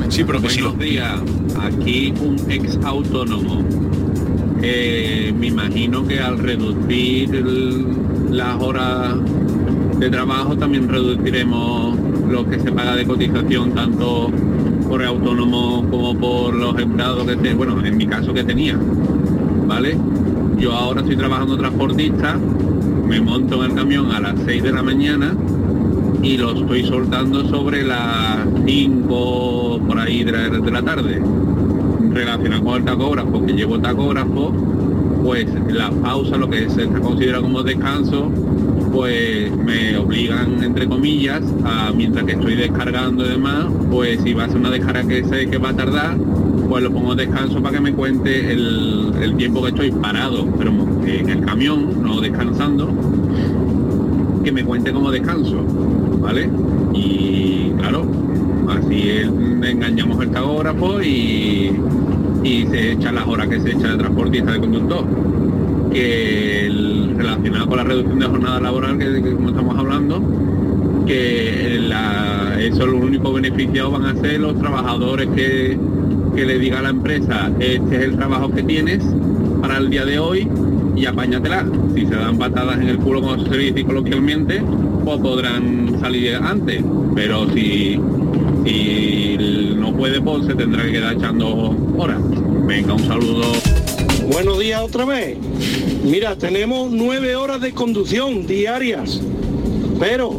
Sí, 0.09 0.25
pero 0.25 0.41
que 0.43 0.51
sí 0.51 0.61
Buenos 0.61 0.79
días, 0.79 1.21
aquí 1.61 2.13
un 2.21 2.51
ex 2.51 2.79
autónomo. 2.85 3.63
Eh, 4.63 5.33
me 5.39 5.47
imagino 5.47 6.07
que 6.07 6.21
al 6.21 6.39
reducir 6.39 7.35
el- 7.35 7.87
las 8.31 8.61
horas 8.61 9.15
de 10.01 10.09
trabajo 10.09 10.57
también 10.57 10.89
reduciremos 10.89 11.95
lo 12.31 12.49
que 12.49 12.59
se 12.59 12.73
paga 12.73 12.97
de 12.97 13.05
cotización 13.05 13.75
tanto 13.75 14.31
por 14.89 15.03
el 15.03 15.09
autónomo 15.09 15.87
como 15.91 16.15
por 16.17 16.55
los 16.55 16.79
empleados 16.79 17.27
que 17.27 17.37
te, 17.37 17.55
bueno, 17.55 17.85
en 17.85 17.97
mi 17.99 18.07
caso 18.07 18.33
que 18.33 18.43
tenía, 18.43 18.79
¿vale? 19.67 19.99
Yo 20.59 20.73
ahora 20.73 21.03
estoy 21.03 21.17
trabajando 21.17 21.59
transportista, 21.59 22.39
me 23.07 23.21
monto 23.21 23.63
en 23.63 23.73
el 23.73 23.77
camión 23.77 24.11
a 24.11 24.21
las 24.21 24.37
6 24.47 24.63
de 24.63 24.73
la 24.73 24.83
mañana 24.83 25.37
y 26.23 26.39
lo 26.39 26.53
estoy 26.53 26.83
soltando 26.85 27.47
sobre 27.49 27.85
las 27.85 28.39
5 28.65 29.81
por 29.87 29.99
ahí 29.99 30.25
de 30.25 30.33
la, 30.33 30.49
de 30.49 30.71
la 30.71 30.83
tarde. 30.83 31.23
Relacionado 32.11 32.65
con 32.65 32.77
el 32.79 32.85
tacógrafo, 32.85 33.45
que 33.45 33.53
llevo 33.53 33.79
tacógrafo, 33.79 34.53
pues 35.23 35.47
la 35.69 35.91
pausa, 35.91 36.39
lo 36.39 36.49
que 36.49 36.71
se 36.71 36.87
considera 36.89 37.41
como 37.43 37.63
descanso, 37.63 38.31
pues 38.93 39.55
me 39.57 39.97
obligan, 39.97 40.63
entre 40.63 40.87
comillas, 40.87 41.43
a 41.65 41.93
mientras 41.93 42.25
que 42.25 42.33
estoy 42.33 42.57
descargando 42.57 43.25
y 43.25 43.31
demás, 43.31 43.67
pues 43.91 44.21
si 44.23 44.35
va 44.35 44.45
a 44.45 44.49
ser 44.49 44.59
una 44.59 44.71
descarga 44.71 45.07
que 45.07 45.25
sé 45.25 45.49
que 45.49 45.59
va 45.59 45.71
a 45.71 45.77
tardar, 45.77 46.17
pues 46.69 46.83
lo 46.83 46.93
pongo 46.93 47.15
descanso 47.15 47.63
para 47.63 47.77
que 47.77 47.83
me 47.83 47.93
cuente 47.93 48.53
el, 48.53 49.13
el 49.21 49.37
tiempo 49.37 49.63
que 49.63 49.69
estoy 49.69 49.91
parado, 49.91 50.47
pero 50.59 50.71
en 51.05 51.29
el 51.29 51.41
camión, 51.45 52.03
no 52.03 52.21
descansando, 52.21 52.93
que 54.45 54.53
me 54.53 54.65
cuente 54.65 54.93
como 54.93 55.11
descanso, 55.11 55.65
¿vale? 56.21 56.49
Y 56.95 57.73
claro, 57.79 58.07
así 58.69 59.11
engañamos 59.63 60.23
el 60.23 60.31
tagógrafo 60.31 61.03
y, 61.03 61.73
y 62.43 62.67
se 62.71 62.93
echan 62.93 63.15
las 63.17 63.27
horas 63.27 63.49
que 63.49 63.61
se 63.61 63.71
echa 63.73 63.89
de 63.89 63.99
transportista 63.99 64.53
de 64.53 64.61
conductor. 64.61 65.05
Que 65.93 66.70
relacionado 67.23 67.67
con 67.67 67.77
la 67.77 67.85
reducción 67.85 68.19
de 68.19 68.27
jornada 68.27 68.61
laboral 68.61 68.99
que, 68.99 69.07
estamos 69.19 69.79
hablando, 69.79 70.23
que 71.07 71.79
la- 71.89 72.57
eso 72.61 72.87
lo 72.87 72.97
único 72.99 73.33
beneficiados 73.33 73.93
van 73.93 74.05
a 74.07 74.21
ser 74.21 74.41
los 74.41 74.59
trabajadores 74.59 75.29
que, 75.35 75.79
que 76.35 76.45
le 76.47 76.59
diga 76.59 76.79
a 76.79 76.83
la 76.83 76.91
empresa 76.91 77.51
este 77.59 77.97
es 77.97 78.03
el 78.05 78.17
trabajo 78.17 78.51
que 78.51 78.63
tienes 78.63 79.05
para 79.61 79.79
el 79.79 79.91
día 79.91 80.05
de 80.05 80.19
hoy 80.19 80.49
y 80.97 81.07
apáñatela. 81.07 81.67
Si 81.95 82.07
se 82.07 82.15
dan 82.15 82.37
patadas 82.39 82.79
en 82.81 82.89
el 82.89 82.99
culo 82.99 83.21
como 83.23 83.45
se 83.47 83.57
dice 83.57 83.85
coloquialmente, 83.85 84.63
pues 85.05 85.19
podrán 85.21 85.99
salir 86.01 86.35
antes. 86.37 86.83
Pero 87.15 87.49
si, 87.51 87.99
si 88.65 89.75
no 89.79 89.93
puede, 89.95 90.21
pues 90.21 90.47
se 90.47 90.55
tendrá 90.55 90.85
que 90.85 90.93
quedar 90.93 91.15
echando 91.17 91.75
horas. 91.97 92.19
Venga, 92.67 92.95
un 92.95 93.01
saludo. 93.07 93.45
Buenos 94.31 94.59
días 94.61 94.81
otra 94.83 95.05
vez. 95.07 95.37
Mira, 96.05 96.35
tenemos 96.37 96.91
nueve 96.91 97.37
horas 97.37 97.61
de 97.61 97.73
conducción 97.73 98.47
diarias. 98.47 99.21
Pero, 99.99 100.31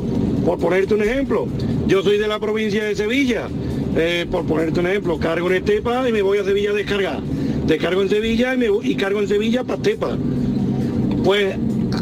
por 0.44 0.58
ponerte 0.58 0.96
un 0.96 1.04
ejemplo, 1.04 1.48
yo 1.88 2.02
soy 2.02 2.18
de 2.18 2.28
la 2.28 2.40
provincia 2.40 2.84
de 2.84 2.96
Sevilla. 2.96 3.48
Eh, 3.96 4.26
por 4.30 4.46
ponerte 4.46 4.80
un 4.80 4.88
ejemplo, 4.88 5.20
cargo 5.20 5.50
en 5.52 5.58
Estepa 5.58 6.08
y 6.10 6.12
me 6.12 6.24
voy 6.24 6.40
a 6.40 6.44
Sevilla 6.44 6.72
a 6.72 6.74
descargar. 6.74 7.22
Descargo 7.68 8.02
en 8.02 8.10
Sevilla 8.10 8.56
y, 8.56 8.58
me, 8.58 8.68
y 8.82 8.96
cargo 8.96 9.20
en 9.20 9.28
Sevilla 9.28 9.64
para 9.64 9.76
Estepa. 9.76 10.18
Pues 11.24 11.56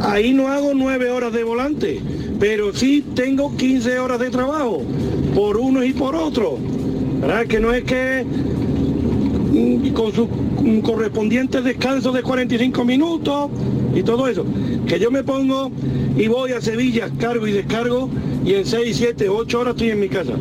ahí 0.03 0.31
no 0.31 0.47
hago 0.47 0.73
nueve 0.73 1.09
horas 1.09 1.33
de 1.33 1.43
volante, 1.43 1.99
pero 2.39 2.73
sí 2.73 3.03
tengo 3.13 3.57
15 3.57 3.99
horas 3.99 4.19
de 4.19 4.29
trabajo, 4.29 4.83
por 5.35 5.57
unos 5.57 5.85
y 5.85 5.91
por 5.91 6.15
otros. 6.15 6.53
¿Verdad? 7.19 7.45
Que 7.47 7.59
no 7.59 7.73
es 7.73 7.83
que 7.83 8.25
mm, 9.79 9.93
con 9.93 10.13
su 10.13 10.27
correspondiente 10.83 11.61
descanso 11.61 12.11
de 12.11 12.21
45 12.21 12.85
minutos 12.85 13.49
y 13.95 14.03
todo 14.03 14.27
eso. 14.27 14.45
Que 14.87 14.99
yo 14.99 15.11
me 15.11 15.23
pongo 15.23 15.71
y 16.17 16.27
voy 16.27 16.51
a 16.51 16.61
Sevilla, 16.61 17.09
cargo 17.19 17.47
y 17.47 17.51
descargo 17.51 18.09
y 18.45 18.53
en 18.53 18.65
6, 18.65 18.95
7, 18.97 19.29
8 19.29 19.59
horas 19.59 19.73
estoy 19.73 19.91
en 19.91 19.99
mi 19.99 20.09
casa. 20.09 20.33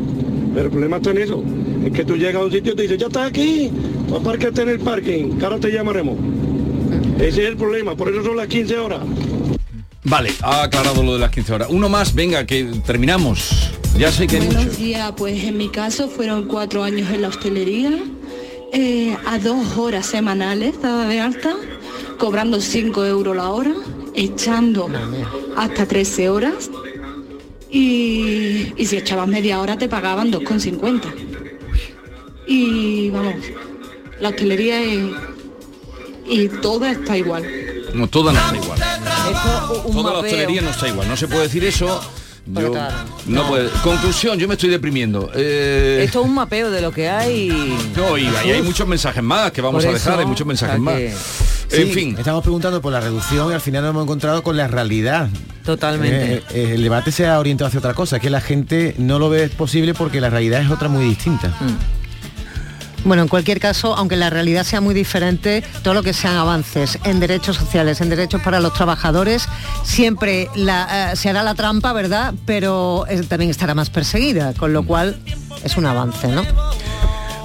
Pero 0.54 0.66
el 0.66 0.70
problema 0.70 0.96
está 0.96 1.10
en 1.10 1.18
eso. 1.18 1.42
Es 1.84 1.92
que 1.92 2.04
tú 2.04 2.16
llegas 2.16 2.42
a 2.42 2.44
un 2.44 2.52
sitio 2.52 2.72
y 2.72 2.76
te 2.76 2.82
dices, 2.82 2.98
ya 2.98 3.06
estás 3.06 3.28
aquí, 3.28 3.70
apárcate 4.14 4.62
en 4.62 4.68
el 4.70 4.80
parking, 4.80 5.38
que 5.38 5.44
ahora 5.44 5.58
te 5.58 5.70
llamaremos. 5.70 6.16
Ese 7.16 7.42
es 7.42 7.48
el 7.48 7.56
problema, 7.56 7.96
por 7.96 8.08
eso 8.08 8.22
son 8.22 8.36
las 8.36 8.48
15 8.48 8.78
horas. 8.78 9.00
Vale, 10.04 10.32
ha 10.42 10.62
aclarado 10.62 11.02
lo 11.02 11.14
de 11.14 11.18
las 11.18 11.30
15 11.30 11.52
horas. 11.52 11.68
Uno 11.70 11.88
más, 11.88 12.14
venga, 12.14 12.46
que 12.46 12.64
terminamos. 12.86 13.72
Ya 13.98 14.12
sé 14.12 14.26
que 14.26 14.38
Buenos 14.38 14.78
días, 14.78 15.12
pues 15.16 15.42
en 15.42 15.56
mi 15.56 15.68
caso 15.70 16.08
fueron 16.08 16.46
cuatro 16.46 16.84
años 16.84 17.10
en 17.10 17.22
la 17.22 17.28
hostelería, 17.28 17.98
eh, 18.72 19.16
a 19.26 19.38
dos 19.38 19.76
horas 19.76 20.06
semanales 20.06 20.74
estaba 20.74 21.06
de 21.06 21.20
alta, 21.20 21.56
cobrando 22.18 22.60
5 22.60 23.04
euros 23.06 23.36
la 23.36 23.50
hora, 23.50 23.72
echando 24.14 24.88
hasta 25.56 25.86
13 25.86 26.28
horas 26.28 26.70
y, 27.70 28.72
y 28.76 28.86
si 28.86 28.96
echabas 28.96 29.28
media 29.28 29.60
hora 29.60 29.78
te 29.78 29.88
pagaban 29.88 30.32
2,50. 30.32 31.02
Y 32.46 33.10
vamos, 33.10 33.34
la 34.20 34.30
hostelería 34.30 34.82
y, 34.84 35.14
y 36.26 36.48
toda 36.48 36.90
está 36.92 37.16
igual. 37.16 37.44
No, 37.94 38.06
toda 38.08 38.32
no 38.32 38.38
está 38.38 38.56
igual. 38.56 38.80
Esto, 38.80 39.82
un 39.86 39.96
Toda 39.96 40.12
la 40.12 40.18
hostelería 40.18 40.62
no 40.62 40.70
está 40.70 40.88
igual. 40.88 41.08
No 41.08 41.16
se 41.16 41.28
puede 41.28 41.42
decir 41.42 41.64
eso. 41.64 42.00
Pero 42.54 42.66
Yo- 42.68 42.72
claro, 42.72 42.96
no, 43.26 43.42
no. 43.42 43.48
puede. 43.48 43.68
Conclusión, 43.82 44.38
yo 44.38 44.48
me 44.48 44.54
estoy 44.54 44.70
deprimiendo. 44.70 45.30
Eh, 45.34 46.02
Esto 46.04 46.20
es 46.20 46.26
un 46.26 46.34
mapeo 46.34 46.70
de 46.70 46.80
lo 46.80 46.90
que 46.92 47.08
hay. 47.08 47.48
no, 47.96 48.16
y 48.16 48.26
hay 48.26 48.62
muchos 48.62 48.86
mensajes 48.88 49.22
más 49.22 49.52
que 49.52 49.60
vamos 49.60 49.84
Por 49.84 49.90
a 49.90 49.94
dejar, 49.94 50.12
eso, 50.14 50.20
hay 50.20 50.26
muchos 50.26 50.46
mensajes 50.46 50.78
más. 50.80 50.96
que- 50.96 51.14
En 51.70 51.86
Sí, 51.88 51.92
fin. 51.92 52.16
Estamos 52.18 52.42
preguntando 52.42 52.80
por 52.80 52.90
la 52.92 53.00
reducción 53.00 53.50
y 53.50 53.54
al 53.54 53.60
final 53.60 53.82
nos 53.82 53.90
hemos 53.90 54.04
encontrado 54.04 54.42
con 54.42 54.56
la 54.56 54.68
realidad. 54.68 55.28
Totalmente. 55.66 56.36
Eh, 56.36 56.42
eh, 56.54 56.70
el 56.76 56.82
debate 56.82 57.12
se 57.12 57.26
ha 57.26 57.38
orientado 57.38 57.68
hacia 57.68 57.78
otra 57.80 57.92
cosa, 57.92 58.18
que 58.18 58.30
la 58.30 58.40
gente 58.40 58.94
no 58.96 59.18
lo 59.18 59.28
ve 59.28 59.50
posible 59.50 59.92
porque 59.92 60.18
la 60.22 60.30
realidad 60.30 60.62
es 60.62 60.70
otra 60.70 60.88
muy 60.88 61.04
distinta. 61.04 61.52
Bueno, 63.04 63.22
en 63.22 63.28
cualquier 63.28 63.60
caso, 63.60 63.94
aunque 63.96 64.16
la 64.16 64.30
realidad 64.30 64.64
sea 64.64 64.80
muy 64.80 64.94
diferente, 64.94 65.62
todo 65.82 65.94
lo 65.94 66.02
que 66.02 66.12
sean 66.12 66.36
avances 66.36 66.98
en 67.04 67.20
derechos 67.20 67.56
sociales, 67.56 68.00
en 68.00 68.10
derechos 68.10 68.42
para 68.42 68.60
los 68.60 68.74
trabajadores, 68.74 69.48
siempre 69.84 70.48
la, 70.54 71.12
eh, 71.12 71.16
se 71.16 71.30
hará 71.30 71.42
la 71.42 71.54
trampa, 71.54 71.92
¿verdad? 71.92 72.34
Pero 72.44 73.06
eh, 73.08 73.22
también 73.22 73.50
estará 73.50 73.74
más 73.74 73.90
perseguida, 73.90 74.52
con 74.54 74.72
lo 74.72 74.84
cual 74.84 75.18
es 75.64 75.76
un 75.76 75.86
avance, 75.86 76.28
¿no? 76.28 76.42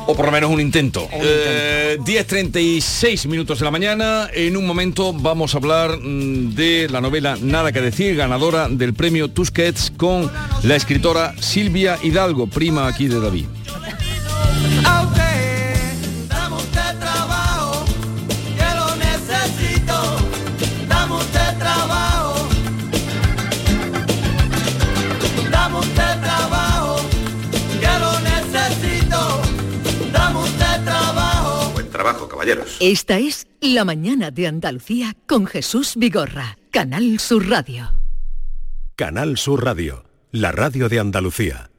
O 0.06 0.16
por 0.16 0.26
lo 0.26 0.32
menos 0.32 0.52
un 0.52 0.60
intento. 0.60 1.08
Eh, 1.14 1.98
10.36 2.02 3.28
minutos 3.28 3.60
de 3.60 3.66
la 3.66 3.72
mañana. 3.72 4.28
En 4.34 4.58
un 4.58 4.68
momento 4.68 5.14
vamos 5.14 5.56
a 5.56 5.60
hablar 5.60 5.98
mm, 5.98 6.56
de 6.56 6.90
la 6.90 7.00
novela 7.00 7.38
Nada 7.42 7.72
que 7.72 7.80
decir, 7.80 8.16
ganadora 8.16 8.68
del 8.68 8.94
premio 8.94 9.30
Tusquets 9.30 9.94
con 9.96 10.30
la 10.64 10.76
escritora 10.76 11.34
Silvia 11.40 11.98
Hidalgo, 12.02 12.48
prima 12.48 12.88
aquí 12.88 13.08
de 13.08 13.22
David. 13.22 13.46
Caballeros. 32.44 32.78
Esta 32.80 33.20
es 33.20 33.48
La 33.62 33.86
Mañana 33.86 34.32
de 34.32 34.48
Andalucía 34.48 35.16
con 35.28 35.46
Jesús 35.46 35.94
Vigorra, 35.96 36.58
Canal 36.72 37.20
Sur 37.20 37.50
Radio. 37.50 37.92
Canal 38.96 39.38
Sur 39.38 39.64
Radio, 39.64 40.04
la 40.32 40.52
radio 40.52 40.90
de 40.90 41.00
Andalucía. 41.00 41.70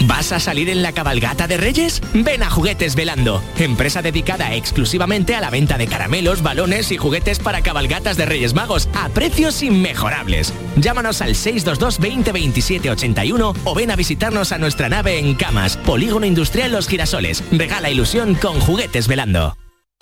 ¿Vas 0.00 0.32
a 0.32 0.40
salir 0.40 0.68
en 0.68 0.82
la 0.82 0.92
cabalgata 0.92 1.46
de 1.46 1.56
Reyes? 1.56 2.02
Ven 2.12 2.42
a 2.42 2.50
Juguetes 2.50 2.96
Velando, 2.96 3.42
empresa 3.56 4.02
dedicada 4.02 4.54
exclusivamente 4.54 5.36
a 5.36 5.40
la 5.40 5.48
venta 5.48 5.78
de 5.78 5.86
caramelos, 5.86 6.42
balones 6.42 6.90
y 6.90 6.96
juguetes 6.96 7.38
para 7.38 7.62
cabalgatas 7.62 8.16
de 8.16 8.26
Reyes 8.26 8.52
Magos 8.52 8.88
a 8.94 9.08
precios 9.10 9.62
inmejorables. 9.62 10.52
Llámanos 10.76 11.22
al 11.22 11.34
622 11.36 12.00
20 12.00 12.32
27 12.32 12.90
81 12.90 13.54
o 13.64 13.74
ven 13.74 13.90
a 13.90 13.96
visitarnos 13.96 14.50
a 14.52 14.58
nuestra 14.58 14.88
nave 14.88 15.18
en 15.18 15.34
Camas, 15.34 15.76
Polígono 15.76 16.26
Industrial 16.26 16.72
Los 16.72 16.88
Girasoles. 16.88 17.44
Regala 17.52 17.90
ilusión 17.90 18.34
con 18.34 18.58
Juguetes 18.60 19.06
Velando. 19.06 19.56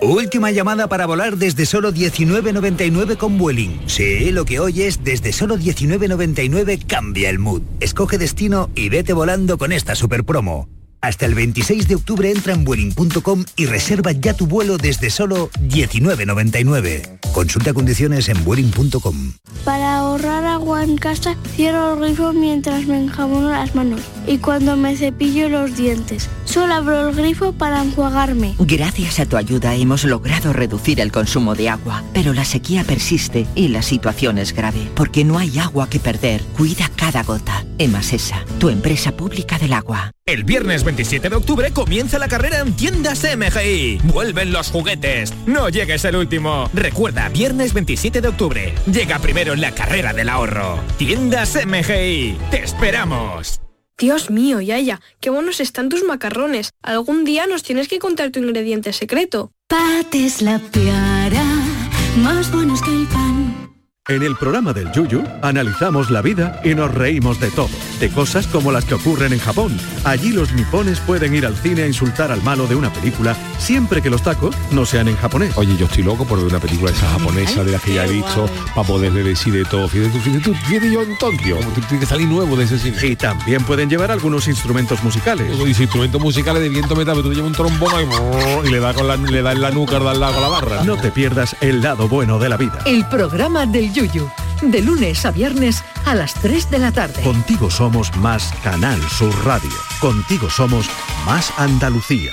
Última 0.00 0.52
llamada 0.52 0.86
para 0.86 1.06
volar 1.06 1.36
desde 1.36 1.66
solo 1.66 1.92
19.99 1.92 3.16
con 3.16 3.36
Vueling. 3.36 3.80
Sí, 3.86 4.30
lo 4.30 4.44
que 4.44 4.60
oyes, 4.60 5.02
desde 5.02 5.32
solo 5.32 5.56
19.99 5.56 6.86
cambia 6.86 7.28
el 7.30 7.40
mood. 7.40 7.62
Escoge 7.80 8.16
destino 8.16 8.70
y 8.76 8.90
vete 8.90 9.12
volando 9.12 9.58
con 9.58 9.72
esta 9.72 9.96
super 9.96 10.24
promo. 10.24 10.68
Hasta 11.00 11.26
el 11.26 11.34
26 11.34 11.86
de 11.86 11.94
octubre 11.94 12.30
entra 12.30 12.52
en 12.52 12.64
Vueling.com 12.64 13.44
y 13.56 13.66
reserva 13.66 14.12
ya 14.12 14.34
tu 14.34 14.46
vuelo 14.46 14.78
desde 14.78 15.10
solo 15.10 15.48
19.99. 15.60 17.20
Consulta 17.32 17.72
condiciones 17.72 18.28
en 18.28 18.42
Vueling.com. 18.44 19.32
Para 19.64 19.98
ahorrar 19.98 20.44
agua 20.44 20.82
en 20.82 20.96
casa, 20.96 21.36
cierro 21.54 21.92
el 21.92 22.00
grifo 22.00 22.32
mientras 22.32 22.86
me 22.86 22.98
enjabono 22.98 23.50
las 23.50 23.74
manos 23.74 24.00
y 24.26 24.38
cuando 24.38 24.76
me 24.76 24.96
cepillo 24.96 25.48
los 25.48 25.76
dientes. 25.76 26.28
Solo 26.44 26.74
abro 26.74 27.08
el 27.08 27.14
grifo 27.14 27.52
para 27.52 27.82
enjuagarme. 27.82 28.54
Gracias 28.58 29.20
a 29.20 29.26
tu 29.26 29.36
ayuda 29.36 29.74
hemos 29.74 30.04
logrado 30.04 30.52
reducir 30.52 31.00
el 31.00 31.12
consumo 31.12 31.54
de 31.54 31.68
agua, 31.68 32.02
pero 32.12 32.32
la 32.32 32.44
sequía 32.44 32.82
persiste 32.84 33.46
y 33.54 33.68
la 33.68 33.82
situación 33.82 34.38
es 34.38 34.52
grave, 34.52 34.90
porque 34.94 35.24
no 35.24 35.38
hay 35.38 35.58
agua 35.58 35.88
que 35.88 36.00
perder. 36.00 36.42
Cuida 36.56 36.90
cada 36.96 37.22
gota. 37.22 37.64
Emasesa, 37.78 38.44
tu 38.58 38.68
empresa 38.68 39.12
pública 39.12 39.58
del 39.58 39.74
agua. 39.74 40.12
El 40.28 40.44
viernes 40.44 40.84
27 40.84 41.30
de 41.30 41.36
octubre 41.36 41.72
comienza 41.72 42.18
la 42.18 42.28
carrera 42.28 42.58
en 42.58 42.76
tiendas 42.76 43.24
MGI. 43.24 44.00
Vuelven 44.04 44.52
los 44.52 44.70
juguetes. 44.70 45.32
No 45.46 45.70
llegues 45.70 46.04
el 46.04 46.16
último. 46.16 46.68
Recuerda, 46.74 47.30
viernes 47.30 47.72
27 47.72 48.20
de 48.20 48.28
octubre. 48.28 48.74
Llega 48.92 49.20
primero 49.20 49.54
en 49.54 49.62
la 49.62 49.70
carrera 49.72 50.12
del 50.12 50.28
ahorro. 50.28 50.80
Tiendas 50.98 51.56
MGI. 51.66 52.36
Te 52.50 52.62
esperamos. 52.62 53.62
Dios 53.96 54.28
mío, 54.28 54.60
Yaya, 54.60 55.00
qué 55.18 55.30
buenos 55.30 55.60
están 55.60 55.88
tus 55.88 56.04
macarrones. 56.04 56.72
Algún 56.82 57.24
día 57.24 57.46
nos 57.46 57.62
tienes 57.62 57.88
que 57.88 57.98
contar 57.98 58.30
tu 58.30 58.38
ingrediente 58.38 58.92
secreto. 58.92 59.52
Pates 59.66 60.42
la 60.42 60.58
piara, 60.58 61.44
más 62.18 62.52
buenos 62.52 62.82
que 62.82 62.90
el 62.90 63.06
pan. 63.06 63.27
En 64.10 64.22
el 64.22 64.36
programa 64.36 64.72
del 64.72 64.90
Yuyu 64.90 65.22
analizamos 65.42 66.10
la 66.10 66.22
vida 66.22 66.62
y 66.64 66.74
nos 66.74 66.94
reímos 66.94 67.38
de 67.40 67.50
todo, 67.50 67.68
de 68.00 68.08
cosas 68.08 68.46
como 68.46 68.72
las 68.72 68.86
que 68.86 68.94
ocurren 68.94 69.34
en 69.34 69.38
Japón. 69.38 69.78
Allí 70.02 70.32
los 70.32 70.50
nipones 70.54 70.98
pueden 71.00 71.34
ir 71.34 71.44
al 71.44 71.54
cine 71.54 71.82
a 71.82 71.86
insultar 71.86 72.32
al 72.32 72.42
malo 72.42 72.66
de 72.66 72.74
una 72.74 72.90
película 72.90 73.36
siempre 73.58 74.00
que 74.00 74.08
los 74.08 74.22
tacos 74.22 74.56
no 74.70 74.86
sean 74.86 75.08
en 75.08 75.16
japonés. 75.16 75.54
Oye, 75.58 75.76
yo 75.76 75.84
estoy 75.84 76.04
loco 76.04 76.24
por 76.24 76.38
ver 76.38 76.46
una 76.46 76.58
película 76.58 76.90
esa 76.90 77.06
japonesa 77.06 77.62
de 77.64 77.72
las 77.72 77.82
que 77.82 77.96
ya 77.96 78.06
he 78.06 78.10
visto 78.10 78.48
para 78.74 78.88
poder 78.88 79.12
decir 79.12 79.52
de 79.52 79.66
todo. 79.66 79.86
Fíjate 79.88 80.10
tú, 80.10 80.20
fíjate 80.20 80.44
tú, 80.44 80.54
fíjate 80.54 80.90
yo 80.90 81.02
en 81.02 81.18
Tokio, 81.18 81.58
tiene 81.74 82.00
que 82.00 82.06
salir 82.06 82.28
nuevo 82.28 82.56
de 82.56 82.64
ese 82.64 82.78
cine. 82.78 82.96
Y 83.02 83.14
también 83.14 83.62
pueden 83.64 83.90
llevar 83.90 84.10
algunos 84.10 84.48
instrumentos 84.48 85.04
musicales. 85.04 85.52
Y 85.58 85.68
instrumentos 85.82 86.18
musicales 86.18 86.62
de 86.62 86.70
viento 86.70 86.96
metal, 86.96 87.14
pero 87.14 87.28
tú 87.28 87.34
llevas 87.34 87.48
un 87.48 87.54
trombón 87.54 87.94
ahí, 87.94 88.06
y 88.64 88.70
le 88.70 88.80
da 88.80 88.94
con 88.94 89.06
la, 89.06 89.16
le 89.16 89.42
da 89.42 89.52
en 89.52 89.60
la 89.60 89.70
nuca, 89.70 89.98
da 89.98 90.12
al 90.12 90.20
lado 90.20 90.32
con 90.32 90.42
la 90.42 90.48
barra. 90.48 90.84
No 90.84 90.96
te 90.96 91.10
pierdas 91.10 91.54
el 91.60 91.82
lado 91.82 92.08
bueno 92.08 92.38
de 92.38 92.48
la 92.48 92.56
vida. 92.56 92.78
El 92.86 93.04
programa 93.06 93.66
del 93.66 93.92
Yuyu, 93.98 94.30
de 94.62 94.80
lunes 94.80 95.24
a 95.26 95.32
viernes 95.32 95.82
a 96.04 96.14
las 96.14 96.32
3 96.34 96.70
de 96.70 96.78
la 96.78 96.92
tarde. 96.92 97.20
Contigo 97.24 97.68
somos 97.68 98.16
más 98.18 98.54
Canal 98.62 99.00
Sur 99.10 99.34
Radio. 99.44 99.72
Contigo 100.00 100.48
somos 100.48 100.88
más 101.26 101.52
Andalucía. 101.58 102.32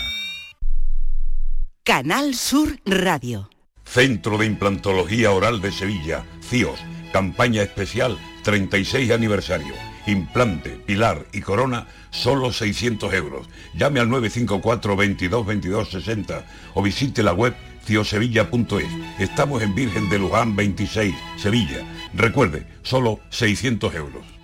Canal 1.84 2.36
Sur 2.36 2.80
Radio. 2.86 3.50
Centro 3.84 4.38
de 4.38 4.46
Implantología 4.46 5.32
Oral 5.32 5.60
de 5.60 5.72
Sevilla, 5.72 6.24
CIOS, 6.48 6.80
campaña 7.12 7.64
especial 7.64 8.20
36 8.44 9.10
aniversario. 9.10 9.74
Implante, 10.06 10.70
pilar 10.70 11.26
y 11.34 11.42
corona, 11.42 11.88
solo 12.12 12.54
600 12.54 13.12
euros. 13.16 13.48
Llame 13.74 14.00
al 14.00 14.10
954 14.10 14.96
22 14.96 15.46
22 15.48 15.90
60 15.90 16.46
o 16.76 16.84
visite 16.84 17.24
la 17.24 17.34
web 17.34 17.56
ciosevilla.es. 17.86 19.20
Estamos 19.20 19.62
en 19.62 19.76
Virgen 19.76 20.10
de 20.10 20.20
Luján 20.20 20.56
26, 20.56 21.16
Sevilla. 21.38 21.80
Recuerde, 22.14 22.66
solo 22.84 23.20
600 23.30 23.96
euros. 23.96 24.36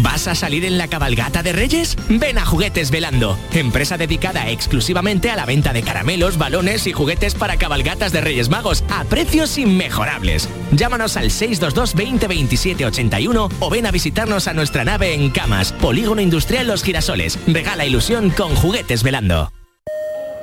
¿Vas 0.00 0.28
a 0.28 0.34
salir 0.34 0.64
en 0.64 0.78
la 0.78 0.86
cabalgata 0.86 1.42
de 1.42 1.52
Reyes? 1.52 1.96
Ven 2.08 2.38
a 2.38 2.46
Juguetes 2.46 2.90
Velando, 2.90 3.36
empresa 3.52 3.96
dedicada 3.96 4.48
exclusivamente 4.48 5.30
a 5.30 5.36
la 5.36 5.44
venta 5.44 5.72
de 5.72 5.82
caramelos, 5.82 6.38
balones 6.38 6.86
y 6.86 6.92
juguetes 6.92 7.34
para 7.34 7.56
cabalgatas 7.56 8.12
de 8.12 8.20
Reyes 8.20 8.48
Magos 8.48 8.84
a 8.90 9.04
precios 9.04 9.58
inmejorables. 9.58 10.48
Llámanos 10.72 11.16
al 11.16 11.30
622 11.30 11.94
20 11.94 12.28
27 12.28 12.86
81 12.86 13.48
o 13.58 13.70
ven 13.70 13.86
a 13.86 13.90
visitarnos 13.90 14.46
a 14.46 14.54
nuestra 14.54 14.84
nave 14.84 15.14
en 15.14 15.30
Camas, 15.30 15.72
Polígono 15.72 16.20
Industrial 16.20 16.66
Los 16.66 16.84
Girasoles. 16.84 17.38
Regala 17.46 17.84
ilusión 17.84 18.30
con 18.30 18.54
Juguetes 18.54 19.02
Velando. 19.02 19.57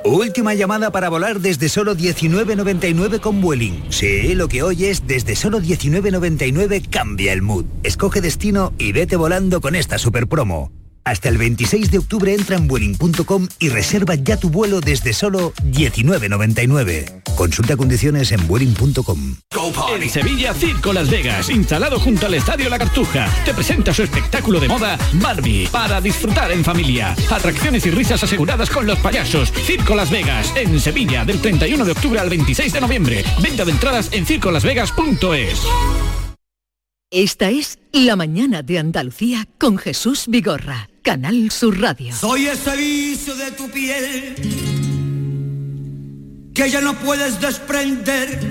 Última 0.06 0.54
llamada 0.54 0.92
para 0.92 1.08
volar 1.08 1.40
desde 1.40 1.68
solo 1.68 1.96
19.99 1.96 3.18
con 3.18 3.40
Vueling. 3.40 3.82
Sí, 3.88 4.36
lo 4.36 4.46
que 4.46 4.62
oyes 4.62 5.08
desde 5.08 5.34
solo 5.34 5.60
19.99 5.60 6.88
cambia 6.88 7.32
el 7.32 7.42
mood. 7.42 7.64
Escoge 7.82 8.20
destino 8.20 8.72
y 8.78 8.92
vete 8.92 9.16
volando 9.16 9.60
con 9.60 9.74
esta 9.74 9.98
super 9.98 10.28
promo. 10.28 10.75
Hasta 11.06 11.28
el 11.28 11.38
26 11.38 11.92
de 11.92 11.98
octubre 11.98 12.34
entra 12.34 12.56
en 12.56 12.66
Vueling.com 12.66 13.46
y 13.60 13.68
reserva 13.68 14.16
ya 14.16 14.38
tu 14.38 14.50
vuelo 14.50 14.80
desde 14.80 15.12
solo 15.12 15.52
19.99. 15.62 17.22
Consulta 17.36 17.76
condiciones 17.76 18.32
en 18.32 18.44
Vueling.com. 18.48 19.36
En 19.94 20.10
Sevilla, 20.10 20.52
Circo 20.52 20.92
Las 20.92 21.08
Vegas, 21.08 21.48
instalado 21.48 22.00
junto 22.00 22.26
al 22.26 22.34
Estadio 22.34 22.68
La 22.68 22.80
Cartuja, 22.80 23.32
te 23.44 23.54
presenta 23.54 23.94
su 23.94 24.02
espectáculo 24.02 24.58
de 24.58 24.66
moda 24.66 24.98
Barbie, 25.12 25.68
para 25.68 26.00
disfrutar 26.00 26.50
en 26.50 26.64
familia. 26.64 27.14
Atracciones 27.30 27.86
y 27.86 27.92
risas 27.92 28.24
aseguradas 28.24 28.68
con 28.68 28.84
los 28.84 28.98
payasos. 28.98 29.52
Circo 29.52 29.94
Las 29.94 30.10
Vegas, 30.10 30.52
en 30.56 30.80
Sevilla, 30.80 31.24
del 31.24 31.40
31 31.40 31.84
de 31.84 31.92
octubre 31.92 32.18
al 32.18 32.30
26 32.30 32.72
de 32.72 32.80
noviembre. 32.80 33.24
Venta 33.40 33.64
de 33.64 33.70
entradas 33.70 34.08
en 34.10 34.26
circolasvegas.es. 34.26 36.25
Esta 37.12 37.50
es 37.50 37.78
La 37.92 38.16
Mañana 38.16 38.62
de 38.62 38.80
Andalucía 38.80 39.46
con 39.58 39.78
Jesús 39.78 40.24
Vigorra, 40.26 40.90
Canal 41.02 41.52
Sur 41.52 41.80
Radio. 41.80 42.12
Soy 42.12 42.48
ese 42.48 42.76
vicio 42.76 43.36
de 43.36 43.52
tu 43.52 43.70
piel 43.70 44.34
que 46.52 46.68
ya 46.68 46.80
no 46.80 46.98
puedes 46.98 47.40
desprender. 47.40 48.48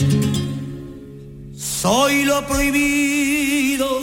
Soy 1.54 2.24
lo 2.24 2.48
prohibido. 2.48 4.00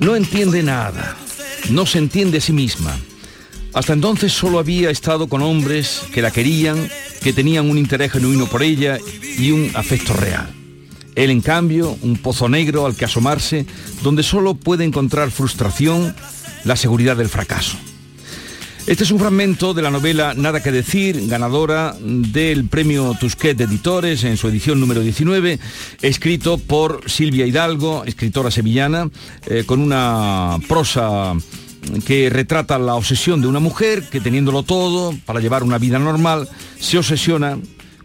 No 0.00 0.16
entiende 0.16 0.62
nada, 0.62 1.14
no 1.68 1.84
se 1.84 1.98
entiende 1.98 2.38
a 2.38 2.40
sí 2.40 2.54
misma. 2.54 2.98
Hasta 3.76 3.92
entonces 3.92 4.32
solo 4.32 4.58
había 4.58 4.88
estado 4.88 5.28
con 5.28 5.42
hombres 5.42 6.04
que 6.14 6.22
la 6.22 6.30
querían, 6.30 6.88
que 7.22 7.34
tenían 7.34 7.68
un 7.68 7.76
interés 7.76 8.10
genuino 8.10 8.46
por 8.46 8.62
ella 8.62 8.96
y 9.38 9.50
un 9.50 9.70
afecto 9.74 10.14
real. 10.14 10.48
Él, 11.14 11.28
en 11.28 11.42
cambio, 11.42 11.94
un 12.00 12.16
pozo 12.16 12.48
negro 12.48 12.86
al 12.86 12.96
que 12.96 13.04
asomarse, 13.04 13.66
donde 14.02 14.22
solo 14.22 14.54
puede 14.54 14.84
encontrar 14.84 15.30
frustración, 15.30 16.16
la 16.64 16.74
seguridad 16.74 17.18
del 17.18 17.28
fracaso. 17.28 17.76
Este 18.86 19.04
es 19.04 19.10
un 19.10 19.18
fragmento 19.18 19.74
de 19.74 19.82
la 19.82 19.90
novela 19.90 20.32
Nada 20.32 20.62
que 20.62 20.72
decir, 20.72 21.28
ganadora 21.28 21.94
del 22.00 22.68
premio 22.68 23.14
Tusquet 23.20 23.58
de 23.58 23.64
Editores 23.64 24.24
en 24.24 24.38
su 24.38 24.48
edición 24.48 24.80
número 24.80 25.02
19, 25.02 25.58
escrito 26.00 26.56
por 26.56 27.10
Silvia 27.10 27.44
Hidalgo, 27.44 28.04
escritora 28.06 28.50
sevillana, 28.50 29.10
eh, 29.46 29.64
con 29.66 29.80
una 29.80 30.56
prosa 30.66 31.34
que 32.06 32.30
retrata 32.30 32.78
la 32.78 32.94
obsesión 32.94 33.40
de 33.40 33.48
una 33.48 33.60
mujer 33.60 34.08
que 34.10 34.20
teniéndolo 34.20 34.62
todo 34.62 35.14
para 35.24 35.40
llevar 35.40 35.62
una 35.62 35.78
vida 35.78 35.98
normal, 35.98 36.48
se 36.78 36.98
obsesiona 36.98 37.58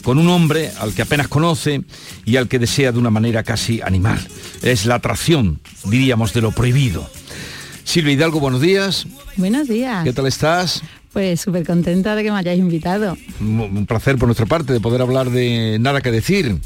con 0.04 0.18
un 0.18 0.30
hombre 0.30 0.72
al 0.80 0.94
que 0.94 1.04
apenas 1.04 1.28
conoce 1.28 1.84
y 2.26 2.38
al 2.38 2.48
que 2.48 2.60
desea 2.60 2.92
de 2.92 3.00
una 3.00 3.10
manera 3.10 3.44
casi 3.44 3.82
animal. 3.82 4.20
Es 4.62 4.86
la 4.86 4.96
atracción, 4.96 5.60
diríamos, 5.86 6.34
de 6.34 6.42
lo 6.42 6.52
prohibido. 6.52 7.08
Silvia 7.84 8.14
Hidalgo, 8.14 8.40
buenos 8.40 8.62
días. 8.62 9.08
Buenos 9.38 9.68
días. 9.68 10.04
¿Qué 10.04 10.14
tal 10.14 10.28
estás? 10.28 10.82
Pues 11.14 11.42
súper 11.42 11.66
contenta 11.66 12.16
de 12.16 12.24
que 12.24 12.32
me 12.32 12.38
hayáis 12.38 12.60
invitado. 12.60 13.18
Un 13.40 13.86
placer 13.86 14.18
por 14.18 14.28
nuestra 14.28 14.46
parte 14.46 14.72
de 14.72 14.80
poder 14.80 15.02
hablar 15.02 15.30
de 15.30 15.78
nada 15.80 16.02
que 16.02 16.12
decir. 16.12 16.58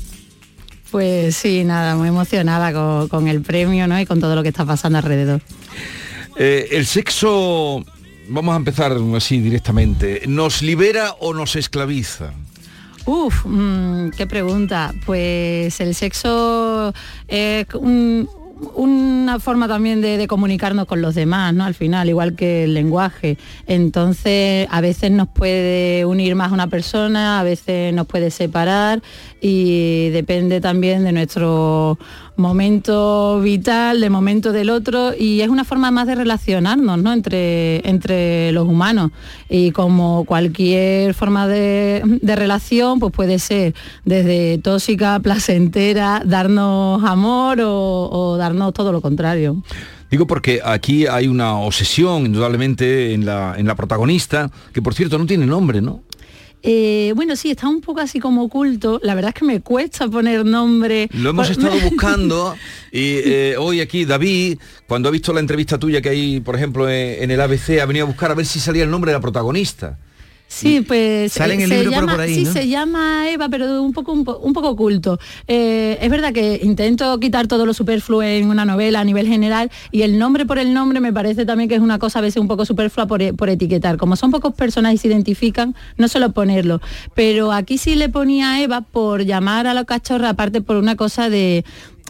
Pues 0.92 1.36
sí, 1.36 1.64
nada, 1.64 1.96
muy 1.96 2.10
emocionada 2.10 2.72
con, 2.72 3.08
con 3.08 3.28
el 3.28 3.42
premio 3.42 3.88
¿no? 3.88 4.00
y 4.00 4.06
con 4.06 4.20
todo 4.20 4.36
lo 4.36 4.44
que 4.44 4.50
está 4.50 4.66
pasando 4.66 5.00
alrededor. 5.00 5.42
Eh, 6.38 6.68
el 6.72 6.86
sexo, 6.86 7.84
vamos 8.28 8.54
a 8.54 8.58
empezar 8.58 8.96
así 9.16 9.40
directamente, 9.40 10.24
¿nos 10.28 10.62
libera 10.62 11.14
o 11.20 11.34
nos 11.34 11.56
esclaviza? 11.56 12.32
Uf, 13.06 13.46
mm, 13.46 14.10
qué 14.18 14.26
pregunta. 14.28 14.94
Pues 15.06 15.80
el 15.80 15.94
sexo 15.96 16.94
es 17.28 17.68
un- 17.76 18.28
una 18.74 19.38
forma 19.40 19.68
también 19.68 20.02
de, 20.02 20.26
comunicarnos 20.28 20.86
con 20.86 21.02
los 21.02 21.14
demás, 21.14 21.54
¿no? 21.54 21.66
Al 21.66 21.74
final, 21.76 22.08
igual 22.10 22.36
que 22.36 22.64
el 22.64 22.74
lenguaje. 22.74 23.38
Entonces, 23.68 24.68
a 24.72 24.82
veces 24.82 25.12
nos 25.12 25.28
puede 25.28 26.06
unir 26.06 26.36
más 26.36 26.52
una 26.52 26.68
persona, 26.68 27.40
a 27.40 27.44
veces 27.44 27.94
nos 27.94 28.08
puede 28.08 28.32
separar 28.32 29.02
y 29.42 30.10
depende 30.10 30.62
también 30.62 31.04
de 31.04 31.12
nuestro 31.12 32.00
momento 32.38 33.40
vital, 33.42 34.02
del 34.02 34.10
momento 34.10 34.52
del 34.52 34.70
otro 34.70 35.14
y 35.18 35.42
es 35.42 35.50
una 35.50 35.64
forma 35.64 35.92
más 35.92 36.08
de 36.08 36.16
relacionarnos 36.16 37.02
¿no? 37.02 37.14
entre, 37.14 37.88
entre 37.88 38.52
los 38.52 38.68
humanos 38.68 39.12
y 39.50 39.72
como 39.72 40.26
cualquier 40.26 41.14
forma 41.14 41.48
de, 41.48 42.02
de 42.22 42.36
relación 42.36 43.00
pues 43.00 43.14
puede 43.14 43.40
ser 43.40 43.74
desde 44.04 44.58
tóxica, 44.60 45.20
placentera, 45.20 46.22
darnos 46.26 47.04
amor 47.04 47.62
o, 47.62 48.10
o 48.12 48.38
darnos 48.38 48.74
todo 48.74 48.92
lo 48.92 49.02
contrario. 49.02 49.62
Digo 50.12 50.28
porque 50.28 50.62
aquí 50.64 51.08
hay 51.08 51.28
una 51.28 51.56
obsesión, 51.56 52.26
indudablemente, 52.26 53.14
en 53.14 53.26
la, 53.26 53.56
en 53.58 53.66
la 53.66 53.76
protagonista, 53.76 54.52
que 54.72 54.82
por 54.82 54.94
cierto 54.94 55.18
no 55.18 55.26
tiene 55.26 55.46
nombre, 55.46 55.82
¿no? 55.82 56.04
Eh, 56.68 57.14
bueno, 57.16 57.36
sí, 57.36 57.52
está 57.52 57.68
un 57.68 57.80
poco 57.80 58.00
así 58.00 58.20
como 58.20 58.44
oculto. 58.44 59.00
La 59.04 59.14
verdad 59.14 59.30
es 59.36 59.40
que 59.40 59.46
me 59.46 59.62
cuesta 59.62 60.08
poner 60.08 60.44
nombre. 60.44 61.08
Lo 61.14 61.30
hemos 61.30 61.48
Por- 61.50 61.58
estado 61.64 61.80
buscando 61.90 62.56
y 62.92 63.18
eh, 63.24 63.56
hoy 63.60 63.82
aquí 63.82 64.04
David, 64.04 64.58
cuando 64.88 65.10
ha 65.10 65.12
visto 65.12 65.32
la 65.32 65.42
entrevista 65.42 65.78
tuya 65.78 66.02
que 66.02 66.10
hay, 66.10 66.40
por 66.40 66.56
ejemplo, 66.56 66.90
en, 66.90 67.24
en 67.24 67.30
el 67.32 67.40
ABC, 67.40 67.80
ha 67.82 67.86
venido 67.86 68.06
a 68.06 68.08
buscar 68.08 68.32
a 68.32 68.34
ver 68.34 68.48
si 68.48 68.60
salía 68.60 68.84
el 68.84 68.90
nombre 68.90 69.12
de 69.12 69.18
la 69.18 69.22
protagonista. 69.22 70.00
Sí, 70.48 70.82
pues 70.82 71.34
Sale 71.34 71.56
en 71.56 71.62
eh, 71.62 71.64
el 71.64 71.70
se 71.70 71.76
libro 71.84 71.92
llama, 71.92 72.12
por 72.14 72.22
ahí, 72.22 72.36
sí, 72.36 72.44
¿no? 72.46 72.54
se 72.54 72.68
llama 72.68 73.30
Eva, 73.30 73.50
pero 73.50 73.82
un 73.82 73.92
poco 73.92 74.14
un, 74.14 74.24
po- 74.24 74.38
un 74.38 74.54
poco 74.54 74.70
oculto. 74.70 75.20
Eh, 75.48 75.98
es 76.00 76.10
verdad 76.10 76.32
que 76.34 76.60
intento 76.64 77.20
quitar 77.20 77.48
todo 77.48 77.66
lo 77.66 77.74
superfluo 77.74 78.22
en 78.24 78.48
una 78.50 78.64
novela 78.64 79.02
a 79.02 79.04
nivel 79.04 79.28
general 79.28 79.70
y 79.92 80.04
el 80.04 80.18
nombre 80.18 80.46
por 80.46 80.58
el 80.58 80.74
nombre 80.74 81.00
me 81.02 81.12
parece 81.12 81.46
también 81.46 81.68
que 81.68 81.76
es 81.76 81.82
una 81.82 82.00
cosa 82.00 82.20
a 82.20 82.22
veces 82.22 82.40
un 82.40 82.48
poco 82.48 82.64
superflua 82.66 83.06
por, 83.08 83.22
e- 83.22 83.34
por 83.34 83.50
etiquetar. 83.50 83.98
Como 83.98 84.16
son 84.16 84.32
pocos 84.32 84.54
personajes 84.54 85.00
y 85.00 85.02
se 85.02 85.08
identifican, 85.10 85.76
no 85.98 86.08
suelo 86.08 86.32
ponerlo. 86.32 86.80
Pero 87.16 87.52
aquí 87.52 87.78
sí 87.78 87.96
le 87.96 88.08
ponía 88.08 88.62
Eva 88.62 88.82
por 88.82 89.24
llamar 89.26 89.68
a 89.68 89.74
la 89.74 89.84
cachorra, 89.84 90.30
aparte 90.30 90.62
por 90.62 90.78
una 90.78 90.96
cosa 90.96 91.30
de 91.30 91.66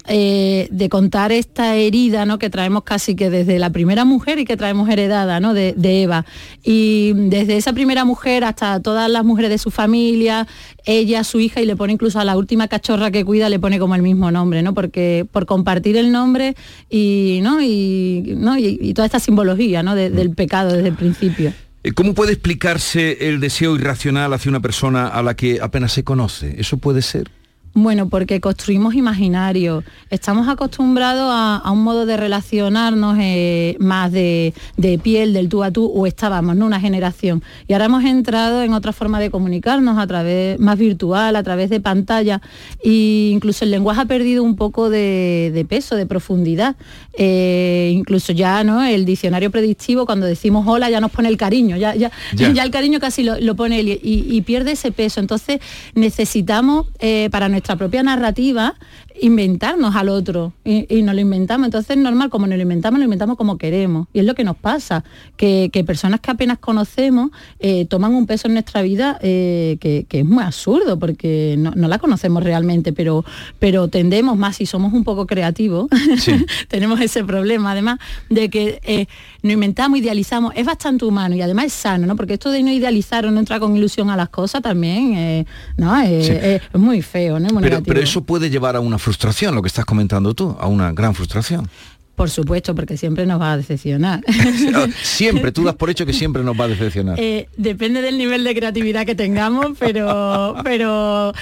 eh, 0.07 0.67
de 0.69 0.89
contar 0.89 1.31
esta 1.31 1.75
herida 1.75 2.25
¿no? 2.25 2.37
que 2.37 2.49
traemos 2.49 2.83
casi 2.83 3.15
que 3.15 3.29
desde 3.29 3.57
la 3.57 3.71
primera 3.71 4.05
mujer 4.05 4.37
y 4.39 4.45
que 4.45 4.55
traemos 4.55 4.87
heredada 4.89 5.39
¿no? 5.39 5.53
de, 5.53 5.73
de 5.75 6.03
Eva. 6.03 6.25
Y 6.63 7.13
desde 7.15 7.57
esa 7.57 7.73
primera 7.73 8.05
mujer 8.05 8.43
hasta 8.43 8.79
todas 8.79 9.09
las 9.09 9.23
mujeres 9.25 9.49
de 9.49 9.57
su 9.57 9.71
familia, 9.71 10.47
ella, 10.85 11.23
su 11.23 11.39
hija, 11.39 11.61
y 11.61 11.65
le 11.65 11.75
pone 11.75 11.93
incluso 11.93 12.19
a 12.19 12.25
la 12.25 12.37
última 12.37 12.67
cachorra 12.67 13.09
que 13.09 13.25
cuida, 13.25 13.49
le 13.49 13.59
pone 13.59 13.79
como 13.79 13.95
el 13.95 14.01
mismo 14.03 14.29
nombre, 14.31 14.61
¿no? 14.61 14.73
porque 14.73 15.25
por 15.31 15.45
compartir 15.45 15.97
el 15.97 16.11
nombre 16.11 16.55
y, 16.89 17.39
¿no? 17.41 17.61
y, 17.61 18.35
¿no? 18.37 18.57
y, 18.57 18.77
y 18.81 18.93
toda 18.93 19.07
esta 19.07 19.19
simbología 19.19 19.81
¿no? 19.81 19.95
de- 19.95 20.09
del 20.11 20.29
pecado 20.31 20.73
desde 20.73 20.89
el 20.89 20.95
principio. 20.95 21.51
Eh, 21.83 21.91
¿Cómo 21.93 22.13
puede 22.13 22.33
explicarse 22.33 23.27
el 23.29 23.39
deseo 23.39 23.75
irracional 23.75 24.33
hacia 24.33 24.49
una 24.49 24.59
persona 24.59 25.07
a 25.07 25.21
la 25.23 25.35
que 25.35 25.59
apenas 25.61 25.91
se 25.93 26.03
conoce? 26.03 26.55
¿Eso 26.59 26.77
puede 26.77 27.01
ser? 27.01 27.29
Bueno, 27.77 28.07
porque 28.07 28.39
construimos 28.39 28.95
imaginario. 28.95 29.83
Estamos 30.09 30.47
acostumbrados 30.47 31.29
a, 31.29 31.57
a 31.57 31.71
un 31.71 31.83
modo 31.83 32.05
de 32.05 32.15
relacionarnos 32.15 33.17
eh, 33.19 33.75
más 33.81 34.13
de, 34.13 34.53
de 34.77 34.97
piel, 34.97 35.33
del 35.33 35.49
tú 35.49 35.61
a 35.61 35.71
tú, 35.71 35.85
o 35.93 36.07
estábamos, 36.07 36.55
¿no? 36.55 36.67
Una 36.67 36.79
generación. 36.79 37.43
Y 37.67 37.73
ahora 37.73 37.85
hemos 37.85 38.05
entrado 38.05 38.63
en 38.63 38.71
otra 38.73 38.93
forma 38.93 39.19
de 39.19 39.29
comunicarnos, 39.29 39.97
a 39.97 40.07
través 40.07 40.57
más 40.57 40.77
virtual, 40.79 41.35
a 41.35 41.43
través 41.43 41.69
de 41.69 41.81
pantalla. 41.81 42.41
E 42.81 43.31
incluso 43.33 43.65
el 43.65 43.71
lenguaje 43.71 43.99
ha 43.99 44.05
perdido 44.05 44.41
un 44.43 44.55
poco 44.55 44.89
de, 44.89 45.51
de 45.53 45.65
peso, 45.65 45.97
de 45.97 46.05
profundidad. 46.05 46.77
Eh, 47.17 47.91
incluso 47.93 48.31
ya, 48.31 48.63
¿no? 48.63 48.85
El 48.85 49.03
diccionario 49.03 49.51
predictivo, 49.51 50.05
cuando 50.05 50.25
decimos 50.25 50.65
hola, 50.65 50.89
ya 50.89 51.01
nos 51.01 51.11
pone 51.11 51.27
el 51.27 51.35
cariño, 51.35 51.75
ya, 51.75 51.93
ya, 51.93 52.09
Ya. 52.37 52.53
ya 52.53 52.63
el 52.63 52.71
cariño 52.71 53.01
casi 53.01 53.23
lo, 53.23 53.37
lo 53.41 53.53
pone 53.57 53.81
él 53.81 53.89
y, 53.89 53.99
y 54.29 54.41
pierde 54.43 54.71
ese 54.71 54.93
peso. 54.93 55.19
Entonces 55.19 55.59
necesitamos 55.93 56.87
eh, 56.99 57.27
para 57.33 57.49
nuestra 57.49 57.64
propia 57.73 58.03
narrativa 58.03 58.75
inventarnos 59.21 59.95
al 59.95 60.09
otro 60.09 60.53
y, 60.63 60.85
y 60.93 61.01
nos 61.01 61.15
lo 61.15 61.21
inventamos. 61.21 61.65
Entonces 61.65 61.97
normal, 61.97 62.29
como 62.29 62.47
nos 62.47 62.57
lo 62.57 62.61
inventamos, 62.61 62.99
lo 62.99 63.03
inventamos 63.03 63.37
como 63.37 63.57
queremos. 63.57 64.07
Y 64.13 64.19
es 64.19 64.25
lo 64.25 64.35
que 64.35 64.43
nos 64.43 64.55
pasa, 64.57 65.03
que, 65.37 65.69
que 65.71 65.83
personas 65.83 66.19
que 66.19 66.31
apenas 66.31 66.57
conocemos 66.59 67.31
eh, 67.59 67.85
toman 67.85 68.13
un 68.13 68.25
peso 68.25 68.47
en 68.47 68.53
nuestra 68.53 68.81
vida 68.81 69.17
eh, 69.21 69.77
que, 69.79 70.05
que 70.07 70.19
es 70.19 70.25
muy 70.25 70.43
absurdo 70.43 70.99
porque 70.99 71.55
no, 71.57 71.71
no 71.75 71.87
la 71.87 71.99
conocemos 71.99 72.43
realmente, 72.43 72.93
pero, 72.93 73.25
pero 73.59 73.87
tendemos 73.87 74.37
más, 74.37 74.57
si 74.57 74.65
somos 74.65 74.93
un 74.93 75.03
poco 75.03 75.25
creativos, 75.27 75.87
tenemos 76.67 76.99
ese 77.01 77.23
problema 77.23 77.71
además 77.71 77.99
de 78.29 78.49
que 78.49 78.79
eh, 78.83 79.07
nos 79.43 79.53
inventamos, 79.53 79.99
idealizamos, 79.99 80.53
es 80.55 80.65
bastante 80.65 81.05
humano 81.05 81.35
y 81.35 81.41
además 81.41 81.65
es 81.65 81.73
sano, 81.73 82.07
¿no? 82.07 82.15
Porque 82.15 82.33
esto 82.33 82.51
de 82.51 82.63
no 82.63 82.71
idealizar 82.71 83.25
o 83.25 83.31
no 83.31 83.39
entrar 83.39 83.59
con 83.59 83.75
ilusión 83.75 84.09
a 84.09 84.15
las 84.15 84.29
cosas 84.29 84.61
también, 84.61 85.13
eh, 85.15 85.45
¿no? 85.77 85.95
Sí. 86.01 86.31
es 86.31 86.61
muy 86.73 87.01
feo, 87.01 87.39
¿no? 87.39 87.47
Es 87.47 87.53
muy 87.53 87.63
Pero, 87.63 87.83
pero 87.83 87.99
eso 87.99 88.23
puede 88.23 88.49
llevar 88.49 88.75
a 88.75 88.79
una 88.79 88.97
frustración, 89.05 89.53
lo 89.53 89.61
que 89.61 89.67
estás 89.67 89.85
comentando 89.85 90.33
tú, 90.33 90.57
a 90.59 90.65
una 90.65 90.91
gran 90.91 91.13
frustración. 91.13 91.69
Por 92.15 92.29
supuesto, 92.29 92.73
porque 92.73 92.95
siempre 92.95 93.25
nos 93.25 93.41
va 93.41 93.53
a 93.53 93.57
decepcionar. 93.57 94.23
siempre, 95.03 95.51
tú 95.51 95.63
das 95.63 95.75
por 95.75 95.89
hecho 95.89 96.05
que 96.05 96.13
siempre 96.13 96.43
nos 96.43 96.57
va 96.59 96.65
a 96.65 96.67
decepcionar. 96.69 97.19
Eh, 97.19 97.49
depende 97.57 98.01
del 98.01 98.17
nivel 98.17 98.43
de 98.43 98.55
creatividad 98.55 99.05
que 99.05 99.15
tengamos, 99.15 99.77
pero 99.77 100.55
pero 100.63 101.33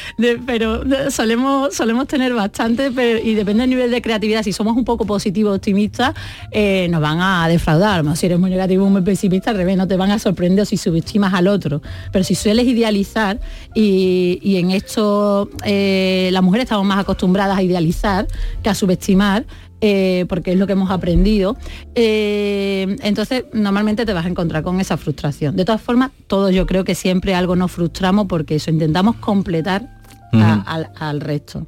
pero 0.46 0.84
solemos 1.12 1.76
solemos 1.76 2.08
tener 2.08 2.34
bastante 2.34 2.88
y 3.24 3.36
depende 3.36 3.62
del 3.62 3.70
nivel 3.70 3.92
de 3.92 4.02
creatividad. 4.02 4.44
Si 4.44 4.52
somos 4.52 4.76
un 4.76 4.84
poco 4.84 5.06
positivos, 5.06 5.56
optimistas, 5.56 6.16
eh, 6.52 6.88
nos 6.90 7.02
van 7.02 7.20
a 7.22 7.48
defraudar. 7.48 8.04
Si 8.18 8.26
eres 8.26 8.40
muy 8.40 8.50
negativo, 8.50 8.90
muy 8.90 9.02
pesimista, 9.02 9.52
al 9.52 9.58
revés, 9.58 9.78
no 9.78 9.88
te 9.88 9.96
van 9.96 10.12
a 10.12 10.20
sorprender 10.20 10.66
si 10.66 10.78
subestimas 10.78 11.34
al 11.34 11.48
otro. 11.48 11.82
Pero 12.12 12.24
si 12.24 12.36
sueles 12.36 12.66
idealizar 12.66 13.40
y, 13.74 14.58
en 14.58 14.72
esto 14.72 15.50
eh, 15.66 16.30
las 16.32 16.42
mujeres 16.42 16.64
estamos 16.66 16.86
más 16.86 17.00
acostumbradas 17.00 17.58
a 17.58 17.64
idealizar 17.64 18.28
que 18.62 18.70
a 18.70 18.76
subestimar, 18.76 19.46
eh, 19.86 20.26
porque 20.30 20.54
es 20.54 20.58
lo 20.58 20.66
que 20.66 20.72
hemos 20.72 20.92
aprendido. 20.92 21.58
Eh, 21.94 22.96
entonces, 23.02 23.44
normalmente 23.52 24.06
te 24.06 24.14
vas 24.14 24.26
a 24.26 24.30
encontrar 24.30 24.64
con 24.64 24.80
esa 24.80 24.96
frustración. 24.96 25.58
De 25.58 25.66
todas 25.66 25.82
formas, 25.82 26.12
todos 26.28 26.56
yo 26.56 26.66
creo 26.66 26.86
que 26.86 26.96
siempre 26.96 27.36
algo 27.36 27.58
nos 27.58 27.70
frustramos 27.70 28.28
porque 28.28 28.56
eso, 28.56 28.72
intentamos 28.72 29.18
completar 29.18 30.00
al, 30.32 31.20
resto. 31.20 31.68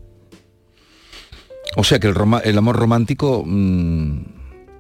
O 1.76 1.84
sea 1.84 2.00
que 2.00 2.08
el, 2.08 2.58
amor 2.58 2.78
romántico 2.78 3.44
mm, 3.46 4.20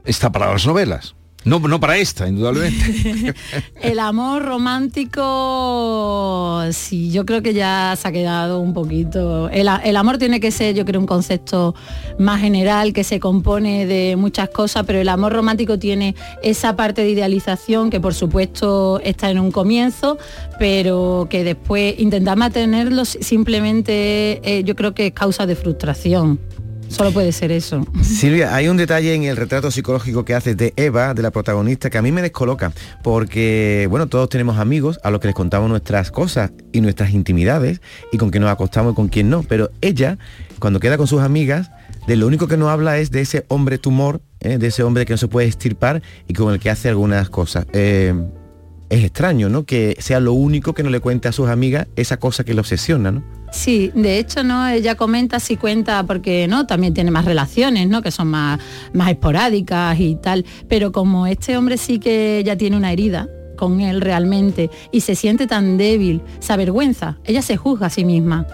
está 0.06 0.32
para 0.32 0.54
las 0.54 0.66
novelas. 0.66 1.16
No, 1.46 1.60
no 1.60 1.80
para 1.80 1.98
esta, 1.98 2.28
indudablemente. 2.28 3.36
el 3.82 4.00
amor 4.00 4.44
romántico, 4.44 5.24
sí, 6.72 7.12
yo 7.12 7.24
creo 7.24 7.44
que 7.44 7.54
ya 7.54 7.96
se 7.96 8.08
ha 8.08 8.12
quedado 8.12 8.60
un 8.60 8.74
poquito. 8.74 9.48
El, 9.50 9.68
amor 9.96 10.18
tiene 10.18 10.40
que 10.40 10.50
ser, 10.50 10.74
yo 10.74 10.86
creo, 10.86 11.00
un 11.00 11.06
concepto 11.06 11.76
más 12.18 12.42
general 12.42 12.94
que 12.94 13.04
se 13.04 13.20
compone 13.20 13.86
de 13.86 14.16
muchas 14.16 14.50
cosas, 14.50 14.86
pero 14.88 15.00
el 15.00 15.08
amor 15.08 15.34
romántico 15.34 15.78
tiene 15.78 16.16
esa 16.42 16.76
parte 16.76 17.04
de 17.04 17.12
idealización 17.12 17.92
que 17.92 18.00
por 18.00 18.16
supuesto 18.16 19.00
está 19.04 19.30
en 19.30 19.38
un 19.38 19.52
comienzo, 19.52 20.18
pero 20.58 21.28
que 21.30 21.44
después 21.44 21.94
intentar 22.00 22.38
mantenerlo 22.38 23.06
simplemente 23.06 24.42
eh, 24.44 24.64
yo 24.64 24.76
creo 24.76 24.96
que 24.96 25.06
es 25.08 25.14
causa 25.14 25.46
de 25.46 25.56
frustración. 25.56 26.40
Solo 26.88 27.12
puede 27.12 27.32
ser 27.32 27.52
eso. 27.52 27.86
Silvia, 28.02 28.56
hay 28.56 28.68
un 28.68 28.78
detalle 28.78 29.14
en 29.14 29.24
el 29.24 29.36
retrato 29.36 29.72
psicológico 29.72 30.24
que 30.24 30.34
haces 30.34 30.56
de 30.56 30.74
Eva, 30.76 31.14
de 31.14 31.22
la 31.22 31.32
protagonista, 31.32 31.90
que 31.90 31.98
a 31.98 32.02
mí 32.02 32.12
me 32.12 32.22
descoloca, 32.22 32.72
porque, 33.04 33.88
bueno, 33.90 34.08
todos 34.08 34.30
tenemos 34.30 34.58
amigos 34.58 35.00
a 35.04 35.12
los 35.12 35.20
que 35.20 35.28
les 35.28 35.36
contamos 35.36 35.70
nuestras 35.70 36.12
cosas 36.12 36.52
y 36.72 36.82
nuestras 36.82 37.12
intimidades, 37.12 37.82
y 38.12 38.18
con 38.18 38.30
quién 38.30 38.44
nos 38.44 38.52
acostamos 38.52 38.94
y 38.94 38.96
con 38.96 39.08
quién 39.08 39.30
no, 39.30 39.44
pero 39.44 39.72
ella, 39.82 40.18
cuando 40.60 40.80
queda 40.80 40.98
con 40.98 41.08
sus 41.08 41.22
amigas, 41.22 41.70
de 42.08 42.16
lo 42.16 42.28
único 42.28 42.48
que 42.48 42.58
nos 42.58 42.70
habla 42.70 42.98
es 42.98 43.12
de 43.12 43.22
ese 43.22 43.46
hombre 43.48 43.78
tumor, 43.78 44.22
¿eh? 44.40 44.58
de 44.58 44.68
ese 44.68 44.84
hombre 44.84 45.06
que 45.06 45.14
no 45.14 45.18
se 45.18 45.28
puede 45.28 45.48
estirpar 45.48 46.02
y 46.28 46.34
con 46.34 46.54
el 46.54 46.60
que 46.60 46.70
hace 46.70 46.90
algunas 46.90 47.30
cosas. 47.30 47.66
Eh, 47.74 48.14
es 48.90 49.04
extraño, 49.04 49.50
¿no? 49.50 49.66
Que 49.66 49.98
sea 50.00 50.20
lo 50.20 50.34
único 50.34 50.74
que 50.74 50.84
no 50.84 50.90
le 50.90 51.00
cuente 51.00 51.28
a 51.28 51.32
sus 51.32 51.50
amigas 51.50 51.88
esa 51.96 52.18
cosa 52.18 52.44
que 52.44 52.54
le 52.54 52.60
obsesiona, 52.60 53.12
¿no? 53.12 53.24
Sí, 53.56 53.90
de 53.96 54.20
hecho, 54.20 54.44
¿no? 54.44 54.68
Ella 54.68 54.96
comenta 54.96 55.40
si 55.40 55.56
cuenta 55.56 56.04
porque 56.04 56.46
no, 56.46 56.68
también 56.68 56.94
tiene 56.94 57.10
más 57.10 57.24
relaciones, 57.24 57.88
¿no? 57.88 58.02
Que 58.02 58.12
son 58.12 58.28
más, 58.28 58.60
más 58.94 59.10
esporádicas 59.10 59.98
y 59.98 60.16
tal. 60.16 60.46
Pero 60.68 60.92
como 60.92 61.26
este 61.26 61.56
hombre 61.56 61.78
sí 61.78 61.98
que 61.98 62.44
ya 62.46 62.58
tiene 62.58 62.76
una 62.76 62.92
herida 62.92 63.30
con 63.58 63.80
él 63.80 64.02
realmente 64.02 64.70
y 64.92 65.02
se 65.02 65.16
siente 65.16 65.48
tan 65.48 65.78
débil, 65.78 66.22
se 66.40 66.52
avergüenza, 66.52 67.18
ella 67.24 67.42
se 67.42 67.56
juzga 67.56 67.88
a 67.88 67.90
sí 67.90 68.04
misma 68.04 68.46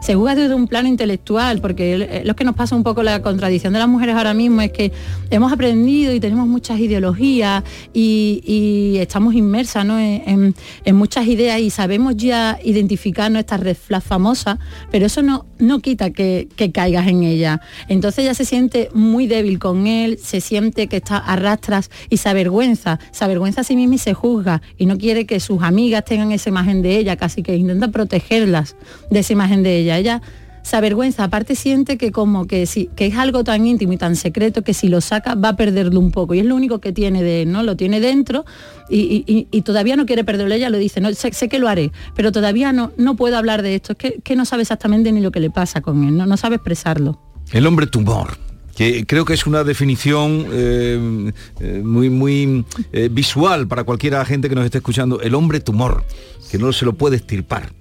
se 0.00 0.14
juzga 0.14 0.34
desde 0.34 0.54
un 0.54 0.66
plano 0.66 0.88
intelectual, 0.88 1.60
porque 1.60 1.94
eh, 1.94 2.22
lo 2.24 2.34
que 2.34 2.44
nos 2.44 2.54
pasa 2.54 2.76
un 2.76 2.82
poco 2.82 3.02
la 3.02 3.22
contradicción 3.22 3.72
de 3.72 3.78
las 3.78 3.88
mujeres 3.88 4.14
ahora 4.14 4.34
mismo 4.34 4.60
es 4.60 4.72
que 4.72 4.92
hemos 5.30 5.52
aprendido 5.52 6.12
y 6.12 6.20
tenemos 6.20 6.46
muchas 6.46 6.78
ideologías 6.78 7.64
y, 7.92 8.96
estamos 8.98 9.34
inmersas 9.34 9.86
en, 9.86 10.54
muchas 10.94 11.26
ideas 11.26 11.60
y 11.60 11.70
sabemos 11.70 12.16
ya 12.16 12.58
identificar 12.64 13.30
nuestras 13.30 13.60
red 13.60 13.76
famosas, 14.02 14.58
pero 14.90 15.06
eso 15.06 15.22
no, 15.22 15.46
no 15.58 15.80
quita 15.80 16.10
que, 16.10 16.48
caigas 16.72 17.08
en 17.08 17.24
ella. 17.24 17.60
Entonces 17.88 18.24
ella 18.24 18.34
se 18.34 18.44
siente 18.44 18.90
muy 18.94 19.26
débil 19.26 19.58
con 19.58 19.86
él, 19.86 20.18
se 20.18 20.40
siente 20.40 20.86
que 20.86 20.98
está 20.98 21.16
arrastras 21.16 21.90
y 22.08 22.18
se 22.18 22.28
avergüenza, 22.28 22.98
se 23.10 23.24
avergüenza 23.24 23.62
a 23.62 23.64
sí 23.64 23.76
misma 23.76 23.96
y 23.96 23.98
se 23.98 24.14
juzga 24.14 24.62
y 24.76 24.86
no 24.86 24.96
quiere 24.96 25.26
que 25.26 25.40
sus 25.40 25.62
amigas 25.62 26.04
tengan 26.04 26.32
esa 26.32 26.48
imagen 26.48 26.82
de 26.82 26.96
ella, 26.96 27.16
casi 27.16 27.42
que 27.42 27.56
intenta 27.56 27.88
protegerlas 27.88 28.76
de 29.10 29.20
esa 29.20 29.32
imagen 29.32 29.62
de 29.62 29.78
ella 29.78 29.98
ella. 29.98 30.22
Se 30.68 30.76
avergüenza, 30.76 31.24
aparte 31.24 31.54
siente 31.54 31.96
que 31.96 32.12
como 32.12 32.46
que, 32.46 32.66
sí, 32.66 32.90
que 32.94 33.06
es 33.06 33.16
algo 33.16 33.42
tan 33.42 33.66
íntimo 33.66 33.94
y 33.94 33.96
tan 33.96 34.16
secreto 34.16 34.62
que 34.62 34.74
si 34.74 34.88
lo 34.88 35.00
saca 35.00 35.34
va 35.34 35.50
a 35.50 35.56
perderlo 35.56 35.98
un 35.98 36.10
poco. 36.10 36.34
Y 36.34 36.40
es 36.40 36.44
lo 36.44 36.54
único 36.54 36.78
que 36.78 36.92
tiene 36.92 37.22
de 37.22 37.46
¿no? 37.46 37.62
Lo 37.62 37.74
tiene 37.74 38.00
dentro 38.00 38.44
y, 38.90 39.62
todavía 39.62 39.96
no 39.96 40.04
quiere 40.04 40.24
perderlo. 40.24 40.54
Ella 40.54 40.68
lo 40.68 40.76
dice, 40.76 41.00
no, 41.00 41.12
sé, 41.14 41.30
que 41.30 41.58
lo 41.58 41.68
haré, 41.68 41.90
pero 42.14 42.32
todavía 42.32 42.72
no, 42.72 42.92
no 42.98 43.16
puedo 43.16 43.38
hablar 43.38 43.62
de 43.62 43.76
esto. 43.76 43.94
Es 43.98 44.14
que, 44.22 44.36
no 44.36 44.44
sabe 44.44 44.62
exactamente 44.62 45.10
ni 45.10 45.20
lo 45.20 45.30
que 45.30 45.40
le 45.40 45.50
pasa 45.50 45.80
con 45.80 46.04
él, 46.04 46.16
no, 46.16 46.26
no 46.26 46.36
sabe 46.36 46.56
expresarlo. 46.56 47.18
El 47.50 47.66
hombre 47.66 47.86
tumor 47.86 48.36
que 48.76 49.06
creo 49.06 49.24
que 49.24 49.34
es 49.34 49.44
una 49.44 49.64
definición 49.64 50.46
eh, 50.52 51.32
eh, 51.60 51.82
muy, 51.82 52.10
muy 52.10 52.64
eh, 52.92 53.08
visual 53.10 53.66
para 53.66 53.82
cualquier 53.82 54.14
gente 54.24 54.48
que 54.48 54.54
nos 54.54 54.66
esté 54.66 54.78
escuchando, 54.78 55.20
el 55.20 55.34
hombre 55.34 55.58
tumor, 55.58 56.04
que 56.48 56.58
no 56.58 56.72
se 56.72 56.84
lo 56.84 56.92
puede 56.92 57.16
estirpar. 57.16 57.72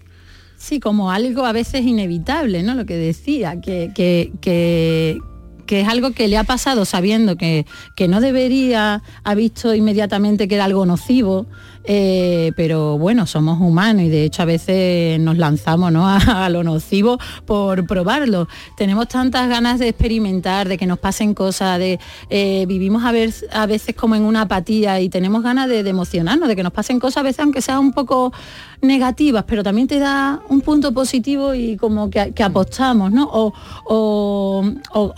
Sí, 0.57 0.79
como 0.79 1.11
algo 1.11 1.45
a 1.45 1.51
veces 1.51 1.85
inevitable, 1.85 2.63
¿no? 2.63 2.73
Lo 2.73 2.85
que 2.85 2.97
decía, 2.97 3.61
que, 3.61 3.91
que, 3.93 4.31
que, 4.41 5.19
es 5.67 5.87
algo 5.87 6.11
que 6.11 6.27
le 6.27 6.37
ha 6.37 6.43
pasado 6.43 6.83
sabiendo 6.83 7.37
que, 7.37 7.67
que 7.95 8.07
no 8.07 8.21
debería, 8.21 9.03
ha 9.23 9.35
visto 9.35 9.75
inmediatamente 9.75 10.47
que 10.47 10.55
era 10.55 10.65
algo 10.65 10.85
nocivo, 10.85 11.45
eh, 11.89 12.51
pero 12.57 12.97
bueno, 12.97 13.25
somos 13.25 13.61
humanos 13.61 14.03
y 14.03 14.09
de 14.09 14.25
hecho 14.25 14.41
a 14.41 14.45
veces 14.45 15.17
nos 15.21 15.37
lanzamos 15.37 15.93
a, 16.27 16.49
lo 16.49 16.61
nocivo 16.63 17.17
por 17.45 17.87
probarlo. 17.87 18.49
Tenemos 18.75 19.07
tantas 19.07 19.47
ganas 19.47 19.79
de 19.79 19.87
experimentar, 19.87 20.67
de 20.67 20.77
que 20.77 20.85
nos 20.85 20.99
pasen 20.99 21.33
cosas, 21.33 21.79
de 21.79 21.97
eh, 22.29 22.65
vivimos 22.67 23.03
a, 23.05 23.65
veces 23.65 23.95
como 23.95 24.15
en 24.15 24.23
una 24.23 24.41
apatía 24.41 24.99
y 24.99 25.07
tenemos 25.07 25.41
ganas 25.41 25.69
de, 25.69 25.79
emocionarnos, 25.79 26.49
de 26.49 26.57
que 26.57 26.63
nos 26.63 26.73
pasen 26.73 26.99
cosas 26.99 27.17
a 27.17 27.23
veces 27.23 27.39
aunque 27.39 27.61
sean 27.61 27.79
un 27.79 27.93
poco 27.93 28.33
negativas, 28.81 29.45
pero 29.47 29.63
también 29.63 29.87
te 29.87 29.97
da 29.97 30.41
un 30.49 30.59
punto 30.61 30.93
positivo 30.93 31.55
y 31.55 31.77
como 31.77 32.09
que, 32.09 32.33
apostamos, 32.43 33.11
¿no? 33.13 33.29
O, 33.31 34.63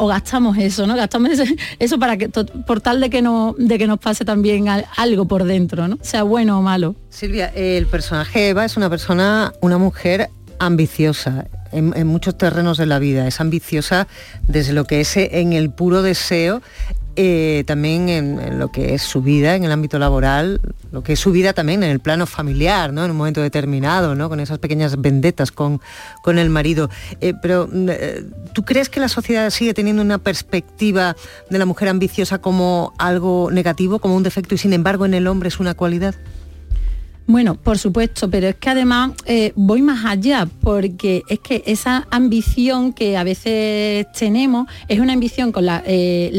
gastamos 0.07 0.57
eso, 0.57 0.85
¿no? 0.85 0.95
Gastamos 0.95 1.31
eso 1.79 1.99
para 1.99 2.15
que 2.17 2.29
por 2.29 2.79
tal 2.79 2.99
de 2.99 3.09
que 3.09 3.21
no 3.21 3.55
de 3.57 3.77
que 3.77 3.87
nos 3.87 3.99
pase 3.99 4.23
también 4.23 4.67
algo 4.69 5.25
por 5.25 5.43
dentro, 5.45 5.87
¿no? 5.87 5.97
Sea 6.01 6.23
bueno 6.23 6.58
malo. 6.61 6.95
Silvia, 7.09 7.47
el 7.55 7.87
personaje 7.87 8.49
Eva 8.49 8.65
es 8.65 8.77
una 8.77 8.89
persona, 8.89 9.53
una 9.61 9.77
mujer 9.77 10.29
ambiciosa 10.59 11.47
en, 11.71 12.07
muchos 12.07 12.37
terrenos 12.37 12.77
de 12.77 12.85
la 12.85 12.99
vida. 12.99 13.27
Es 13.27 13.39
ambiciosa 13.41 14.07
desde 14.47 14.73
lo 14.73 14.85
que 14.85 15.01
es 15.01 15.15
en 15.17 15.53
el 15.53 15.69
puro 15.69 16.01
deseo 16.01 16.61
eh, 17.21 17.65
también 17.67 18.07
en, 18.07 18.59
lo 18.59 18.71
que 18.71 18.93
es 18.93 19.01
su 19.01 19.21
vida 19.21 19.55
en 19.55 19.65
el 19.65 19.73
ámbito 19.73 19.99
laboral, 19.99 20.61
lo 20.93 21.03
que 21.03 21.13
es 21.13 21.19
su 21.19 21.31
vida 21.31 21.51
también 21.51 21.83
en 21.83 21.89
el 21.89 21.99
plano 21.99 22.25
familiar, 22.25 22.93
¿no? 22.93 23.03
En 23.03 23.11
un 23.11 23.17
momento 23.17 23.41
determinado, 23.41 24.15
¿no? 24.15 24.29
Con 24.29 24.39
esas 24.39 24.59
pequeñas 24.59 25.01
vendetas 25.01 25.51
con, 25.51 25.81
con 26.21 26.39
el 26.39 26.49
marido. 26.49 26.89
Eh, 27.19 27.33
pero, 27.41 27.67
eh, 27.73 28.23
¿tú 28.53 28.63
crees 28.63 28.87
que 28.87 29.01
la 29.01 29.09
sociedad 29.09 29.49
sigue 29.49 29.73
teniendo 29.73 30.01
una 30.01 30.19
perspectiva 30.19 31.17
de 31.49 31.57
la 31.57 31.65
mujer 31.65 31.89
ambiciosa 31.89 32.39
como 32.39 32.93
algo 32.97 33.49
negativo, 33.51 33.99
como 33.99 34.15
un 34.15 34.23
defecto, 34.23 34.55
y 34.55 34.57
sin 34.57 34.71
embargo 34.71 35.05
en 35.05 35.13
el 35.13 35.27
hombre 35.27 35.49
es 35.49 35.59
una 35.59 35.73
cualidad? 35.73 36.15
Bueno, 37.29 37.53
por 37.53 37.77
supuesto, 37.77 38.27
pero 38.27 38.47
es 38.47 38.55
que 38.55 38.71
además 38.71 39.11
eh, 39.27 39.53
voy 39.55 39.83
más 39.83 40.03
allá, 40.03 40.47
porque 40.63 41.21
es 41.29 41.37
que 41.37 41.61
esa 41.67 42.07
ambición 42.09 42.91
que 42.91 43.17
a 43.17 43.23
veces 43.23 44.07
tenemos 44.17 44.67
es 44.87 44.99
una 44.99 45.13
ambición 45.13 45.51
con 45.51 45.67
la, 45.67 45.83
eh, 45.85 46.31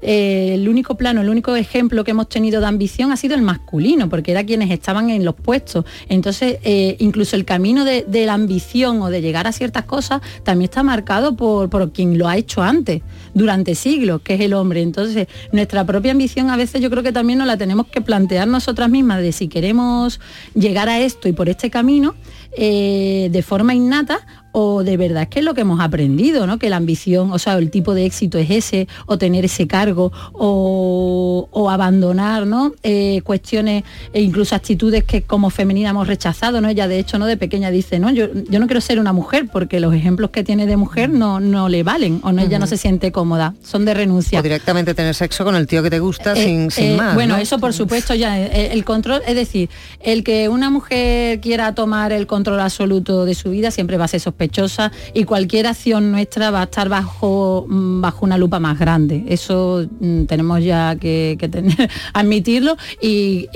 eh, 0.00 0.54
el 0.54 0.70
único 0.70 0.96
plano, 0.96 1.20
el 1.20 1.28
único 1.28 1.54
ejemplo 1.54 2.02
que 2.02 2.12
hemos 2.12 2.30
tenido 2.30 2.62
de 2.62 2.66
ambición 2.66 3.12
ha 3.12 3.18
sido 3.18 3.34
el 3.34 3.42
masculino, 3.42 4.08
porque 4.08 4.30
era 4.30 4.42
quienes 4.42 4.70
estaban 4.70 5.10
en 5.10 5.22
los 5.22 5.34
puestos. 5.34 5.84
Entonces, 6.08 6.60
incluso 6.98 7.36
el 7.36 7.44
camino 7.44 7.84
de, 7.84 8.06
la 8.24 8.32
ambición 8.32 9.02
o 9.02 9.10
de 9.10 9.20
llegar 9.20 9.46
a 9.46 9.52
ciertas 9.52 9.84
cosas 9.84 10.22
también 10.44 10.70
está 10.70 10.82
marcado 10.82 11.36
por, 11.36 11.68
por 11.68 11.92
quien 11.92 12.16
lo 12.16 12.26
ha 12.26 12.38
hecho 12.38 12.62
antes, 12.62 13.02
durante 13.34 13.74
siglos, 13.74 14.20
que 14.22 14.34
es 14.34 14.40
el 14.40 14.54
hombre. 14.54 14.82
Entonces, 14.82 15.28
nuestra 15.52 15.84
propia 15.84 16.12
ambición 16.12 16.50
a 16.50 16.56
veces 16.56 16.80
yo 16.80 16.90
creo 16.90 17.02
que 17.02 17.12
también 17.12 17.38
nos 17.38 17.46
la 17.46 17.56
tenemos 17.56 17.86
que 17.86 18.00
plantear 18.00 18.48
nosotras 18.48 18.90
mismas 18.90 19.22
de 19.22 19.32
si 19.32 19.48
queremos 19.48 20.20
llegar 20.54 20.88
a 20.88 21.00
esto 21.00 21.28
y 21.28 21.32
por 21.32 21.48
este 21.48 21.70
camino 21.70 22.14
eh, 22.56 23.28
de 23.30 23.42
forma 23.42 23.74
innata 23.74 24.26
o 24.52 24.84
de 24.84 24.96
verdad 24.96 25.24
es 25.24 25.28
que 25.28 25.38
es 25.40 25.44
lo 25.44 25.54
que 25.54 25.62
hemos 25.62 25.80
aprendido, 25.80 26.46
¿no? 26.46 26.58
Que 26.58 26.70
la 26.70 26.76
ambición, 26.76 27.32
o 27.32 27.38
sea, 27.38 27.56
el 27.58 27.70
tipo 27.70 27.94
de 27.94 28.04
éxito 28.04 28.38
es 28.38 28.50
ese, 28.50 28.86
o 29.06 29.18
tener 29.18 29.44
ese 29.44 29.66
cargo, 29.66 30.12
o, 30.32 31.48
abandonar, 31.70 32.46
¿no? 32.46 32.72
Eh, 32.82 33.22
cuestiones 33.24 33.84
e 34.12 34.20
incluso 34.20 34.54
actitudes 34.54 35.04
que 35.04 35.22
como 35.22 35.48
femenina 35.48 35.90
hemos 35.90 36.06
rechazado, 36.06 36.60
¿no? 36.60 36.68
Ella 36.68 36.86
de 36.86 36.98
hecho, 36.98 37.18
¿no? 37.18 37.24
De 37.24 37.38
pequeña 37.38 37.70
dice, 37.70 37.98
no, 37.98 38.10
yo, 38.10 38.26
yo 38.50 38.60
no 38.60 38.66
quiero 38.66 38.82
ser 38.82 38.98
una 38.98 39.14
mujer 39.14 39.46
porque 39.50 39.80
los 39.80 39.94
ejemplos 39.94 40.30
que 40.30 40.44
tiene 40.44 40.66
de 40.66 40.76
mujer 40.76 41.08
no, 41.08 41.40
no 41.40 41.70
le 41.70 41.82
valen, 41.82 42.20
o 42.22 42.32
no, 42.32 42.42
ella 42.42 42.58
no 42.58 42.66
se 42.66 42.76
siente 42.76 43.10
cómoda, 43.10 43.54
son 43.62 43.86
de 43.86 43.94
renuncia. 43.94 44.38
O 44.38 44.42
directamente 44.42 44.92
tener 44.92 45.14
sexo 45.14 45.44
con 45.44 45.56
el 45.56 45.66
tío 45.66 45.82
que 45.82 45.88
te 45.88 45.98
gusta 45.98 46.34
eh, 46.34 46.68
sin, 46.70 46.84
eh, 46.84 46.96
más. 46.96 47.14
Bueno, 47.14 47.38
eso 47.38 47.58
por 47.58 47.72
supuesto 47.72 48.14
ya, 48.14 48.38
el 48.38 48.84
control, 48.84 49.22
es 49.26 49.34
decir, 49.34 49.70
el 50.00 50.24
que 50.24 50.50
una 50.50 50.68
mujer 50.68 51.40
quiera 51.40 51.74
tomar 51.74 52.12
el 52.12 52.26
control 52.26 52.60
absoluto 52.60 53.24
de 53.24 53.34
su 53.34 53.50
vida 53.50 53.70
siempre 53.70 53.96
va 53.96 54.04
a 54.04 54.08
ser 54.08 54.20
sospechosa 54.42 54.90
y 55.14 55.24
cualquier 55.24 55.66
acción 55.66 56.10
nuestra 56.10 56.50
va 56.50 56.62
a 56.62 56.64
estar 56.64 56.88
bajo, 56.88 57.66
mm, 57.68 58.00
bajo 58.00 58.24
una 58.24 58.36
lupa 58.36 58.58
más 58.58 58.78
grande. 58.78 59.24
Eso 59.28 59.86
mm, 60.00 60.24
tenemos 60.24 60.62
ya 60.64 60.96
que, 60.96 61.36
tener, 61.50 61.90
admitirlo 62.12 62.76
y, 63.00 63.48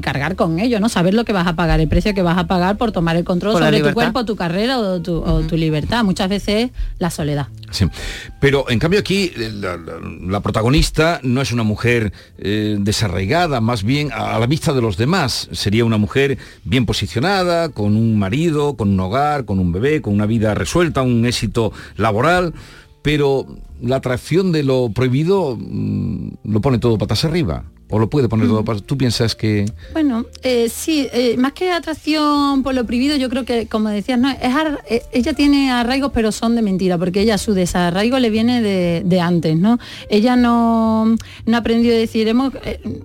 cargar 0.00 0.36
con 0.36 0.60
ello, 0.60 0.80
¿no? 0.80 0.88
Saber 0.88 1.14
lo 1.14 1.24
que 1.24 1.32
vas 1.32 1.46
a 1.46 1.54
pagar, 1.54 1.80
el 1.80 1.88
precio 1.88 2.14
que 2.14 2.22
vas 2.22 2.38
a 2.38 2.46
pagar 2.46 2.76
por 2.76 2.92
tomar 2.92 3.16
el 3.16 3.24
control 3.24 3.54
sobre 3.54 3.80
tu 3.80 3.92
cuerpo, 3.92 4.24
tu 4.24 4.36
carrera 4.36 4.78
o 4.78 5.00
tu, 5.00 5.56
libertad. 5.56 6.04
Muchas 6.04 6.28
veces 6.28 6.70
la 6.98 7.10
soledad. 7.10 7.48
Sí. 7.70 7.86
Pero 8.40 8.68
en 8.68 8.78
cambio 8.78 9.00
aquí 9.00 9.32
eh, 9.36 9.50
la, 9.52 10.40
protagonista 10.40 11.20
no 11.22 11.40
es 11.40 11.52
una 11.52 11.62
mujer 11.62 12.12
eh, 12.38 12.76
desarraigada, 12.80 13.60
más 13.60 13.84
bien 13.84 14.10
a 14.12 14.38
la 14.38 14.46
vista 14.46 14.72
de 14.72 14.82
los 14.82 14.96
demás. 14.96 15.48
Sería 15.52 15.84
una 15.84 15.96
mujer 15.98 16.38
bien 16.64 16.86
posicionada, 16.86 17.68
con 17.68 17.96
un 17.96 18.18
marido, 18.18 18.76
con 18.76 18.90
un 18.90 19.00
hogar, 19.00 19.44
con 19.44 19.58
un 19.58 19.72
bebé, 19.72 20.02
con 20.02 20.14
una 20.14 20.26
vida 20.26 20.54
resuelta, 20.54 21.02
un 21.02 21.24
éxito 21.24 21.72
laboral, 21.96 22.54
pero 23.02 23.46
la 23.80 23.96
atracción 23.96 24.52
de 24.52 24.62
lo 24.62 24.90
prohibido 24.90 25.56
mm, 25.58 26.30
lo 26.44 26.60
pone 26.60 26.78
todo 26.78 26.98
patas 26.98 27.24
arriba 27.24 27.64
o 27.90 27.98
lo 27.98 28.08
puede 28.08 28.28
poner 28.28 28.48
todo 28.48 28.64
¿Tú 28.80 28.96
piensas 28.96 29.34
que...? 29.34 29.66
Bueno, 29.92 30.24
eh, 30.42 30.68
sí, 30.68 31.08
eh, 31.12 31.36
más 31.36 31.52
que 31.52 31.70
atracción 31.72 32.62
por 32.62 32.74
lo 32.74 32.86
prohibido, 32.86 33.16
yo 33.16 33.28
creo 33.28 33.44
que, 33.44 33.66
como 33.66 33.88
decías, 33.88 34.18
no, 34.18 34.30
es 34.30 34.38
eh, 34.88 35.02
ella 35.12 35.32
tiene 35.32 35.70
arraigos, 35.70 36.12
pero 36.14 36.30
son 36.30 36.54
de 36.54 36.62
mentira, 36.62 36.98
porque 36.98 37.20
ella 37.20 37.36
su 37.36 37.52
desarraigo 37.52 38.18
le 38.18 38.30
viene 38.30 38.62
de, 38.62 39.20
antes, 39.20 39.56
¿no? 39.56 39.78
Ella 40.08 40.36
no, 40.36 41.16
no 41.46 41.56
aprendió 41.56 41.92
a 41.92 41.96
decir, 41.96 42.26
hemos, 42.28 42.52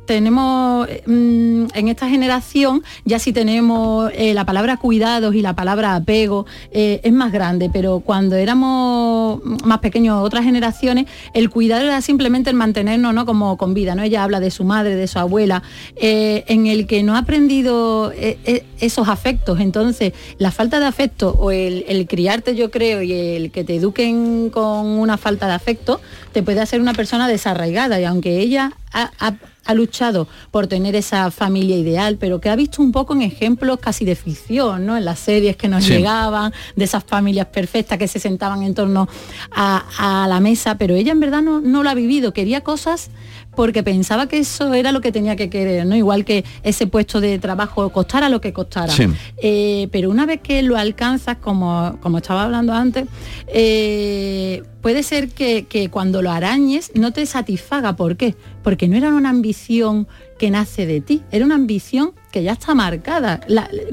tenemos, 0.05 0.87
mm, 1.05 1.65
en 1.73 1.87
esta 1.87 2.07
generación, 2.07 2.83
ya 3.03 3.19
si 3.19 3.33
tenemos 3.33 4.11
la 4.15 4.45
palabra 4.45 4.77
cuidados 4.77 5.35
y 5.35 5.41
la 5.41 5.55
palabra 5.55 5.95
apego, 5.95 6.45
es 6.71 7.11
más 7.11 7.31
grande, 7.31 7.69
pero 7.71 7.99
cuando 7.99 8.35
éramos 8.35 9.43
más 9.63 9.79
pequeños, 9.79 10.23
otras 10.23 10.43
generaciones, 10.45 11.07
el 11.33 11.49
cuidado 11.49 11.83
era 11.83 12.01
simplemente 12.01 12.49
el 12.49 12.55
mantenernos, 12.55 13.13
¿no? 13.13 13.25
Como 13.25 13.57
con 13.57 13.73
vida, 13.73 13.95
¿no? 13.95 14.03
Ella 14.03 14.23
habla 14.23 14.39
de 14.39 14.51
su 14.51 14.63
madre, 14.63 14.74
madre, 14.75 14.95
de 14.95 15.07
su 15.07 15.19
abuela, 15.19 15.63
eh, 15.95 16.43
en 16.47 16.67
el 16.67 16.85
que 16.85 17.01
no 17.03 17.15
ha 17.15 17.19
aprendido 17.19 18.11
eh, 18.11 18.37
eh, 18.45 18.65
esos 18.79 19.07
afectos. 19.07 19.59
Entonces, 19.59 20.13
la 20.37 20.51
falta 20.51 20.79
de 20.79 20.85
afecto 20.85 21.29
o 21.39 21.51
el, 21.51 22.05
criarte, 22.07 22.55
yo 22.55 22.71
creo, 22.71 23.01
y 23.01 23.13
el 23.13 23.51
que 23.51 23.63
te 23.63 23.75
eduquen 23.75 24.49
con 24.49 24.85
una 24.85 25.17
falta 25.17 25.47
de 25.47 25.53
afecto, 25.53 26.01
te 26.33 26.43
puede 26.43 26.59
hacer 26.59 26.81
una 26.81 26.93
persona 26.93 27.27
desarraigada. 27.27 27.99
Y 27.99 28.03
aunque 28.03 28.39
ella 28.39 28.73
ha, 28.91 29.35
luchado 29.73 30.27
por 30.51 30.67
tener 30.67 30.95
esa 30.95 31.31
familia 31.31 31.77
ideal, 31.77 32.17
pero 32.19 32.39
que 32.39 32.49
ha 32.49 32.55
visto 32.55 32.81
un 32.81 32.91
poco 32.91 33.13
en 33.13 33.21
ejemplos 33.21 33.79
casi 33.79 34.05
de 34.05 34.15
ficción, 34.15 34.85
¿no? 34.85 34.97
En 34.97 35.05
las 35.05 35.19
series 35.19 35.55
que 35.55 35.67
nos 35.67 35.87
llegaban, 35.87 36.53
de 36.75 36.85
esas 36.85 37.03
familias 37.03 37.47
perfectas 37.47 37.97
que 37.97 38.07
se 38.07 38.19
sentaban 38.19 38.63
en 38.63 38.73
torno 38.73 39.07
a, 39.51 40.25
la 40.27 40.39
mesa, 40.39 40.77
pero 40.77 40.95
ella 40.95 41.11
en 41.11 41.19
verdad 41.19 41.41
no, 41.41 41.61
no 41.61 41.83
lo 41.83 41.89
ha 41.89 41.93
vivido, 41.93 42.33
quería 42.33 42.61
cosas 42.61 43.09
porque 43.55 43.83
pensaba 43.83 44.27
que 44.27 44.39
eso 44.39 44.73
era 44.73 44.91
lo 44.91 45.01
que 45.01 45.11
tenía 45.11 45.35
que 45.35 45.49
querer, 45.49 45.85
¿no? 45.85 45.95
Igual 45.95 46.25
que 46.25 46.43
ese 46.63 46.87
puesto 46.87 47.21
de 47.21 47.39
trabajo 47.39 47.89
costara 47.89 48.29
lo 48.29 48.41
que 48.41 48.53
costara. 48.53 48.93
Eh, 49.37 49.87
pero 49.91 50.09
una 50.09 50.25
vez 50.25 50.41
que 50.41 50.61
lo 50.61 50.77
alcanzas, 50.77 51.37
como, 51.37 51.97
como 52.01 52.17
estaba 52.17 52.43
hablando 52.43 52.73
antes, 52.73 53.05
eh, 53.47 54.61
puede 54.85 55.01
ser 55.01 55.29
que, 55.29 55.89
cuando 55.89 56.21
lo 56.21 56.29
arañes 56.29 56.91
no 56.93 57.11
te 57.11 57.25
satisfaga. 57.25 57.95
¿Por 57.95 58.17
qué? 58.17 58.35
Porque 58.61 58.87
no 58.87 58.95
era 58.95 59.09
una 59.09 59.31
ambición 59.31 60.07
que 60.37 60.51
nace 60.51 60.85
de 60.85 61.01
ti, 61.01 61.23
era 61.31 61.43
una 61.43 61.55
ambición 61.55 62.13
que 62.31 62.43
ya 62.43 62.51
está 62.51 62.75
marcada. 62.75 63.41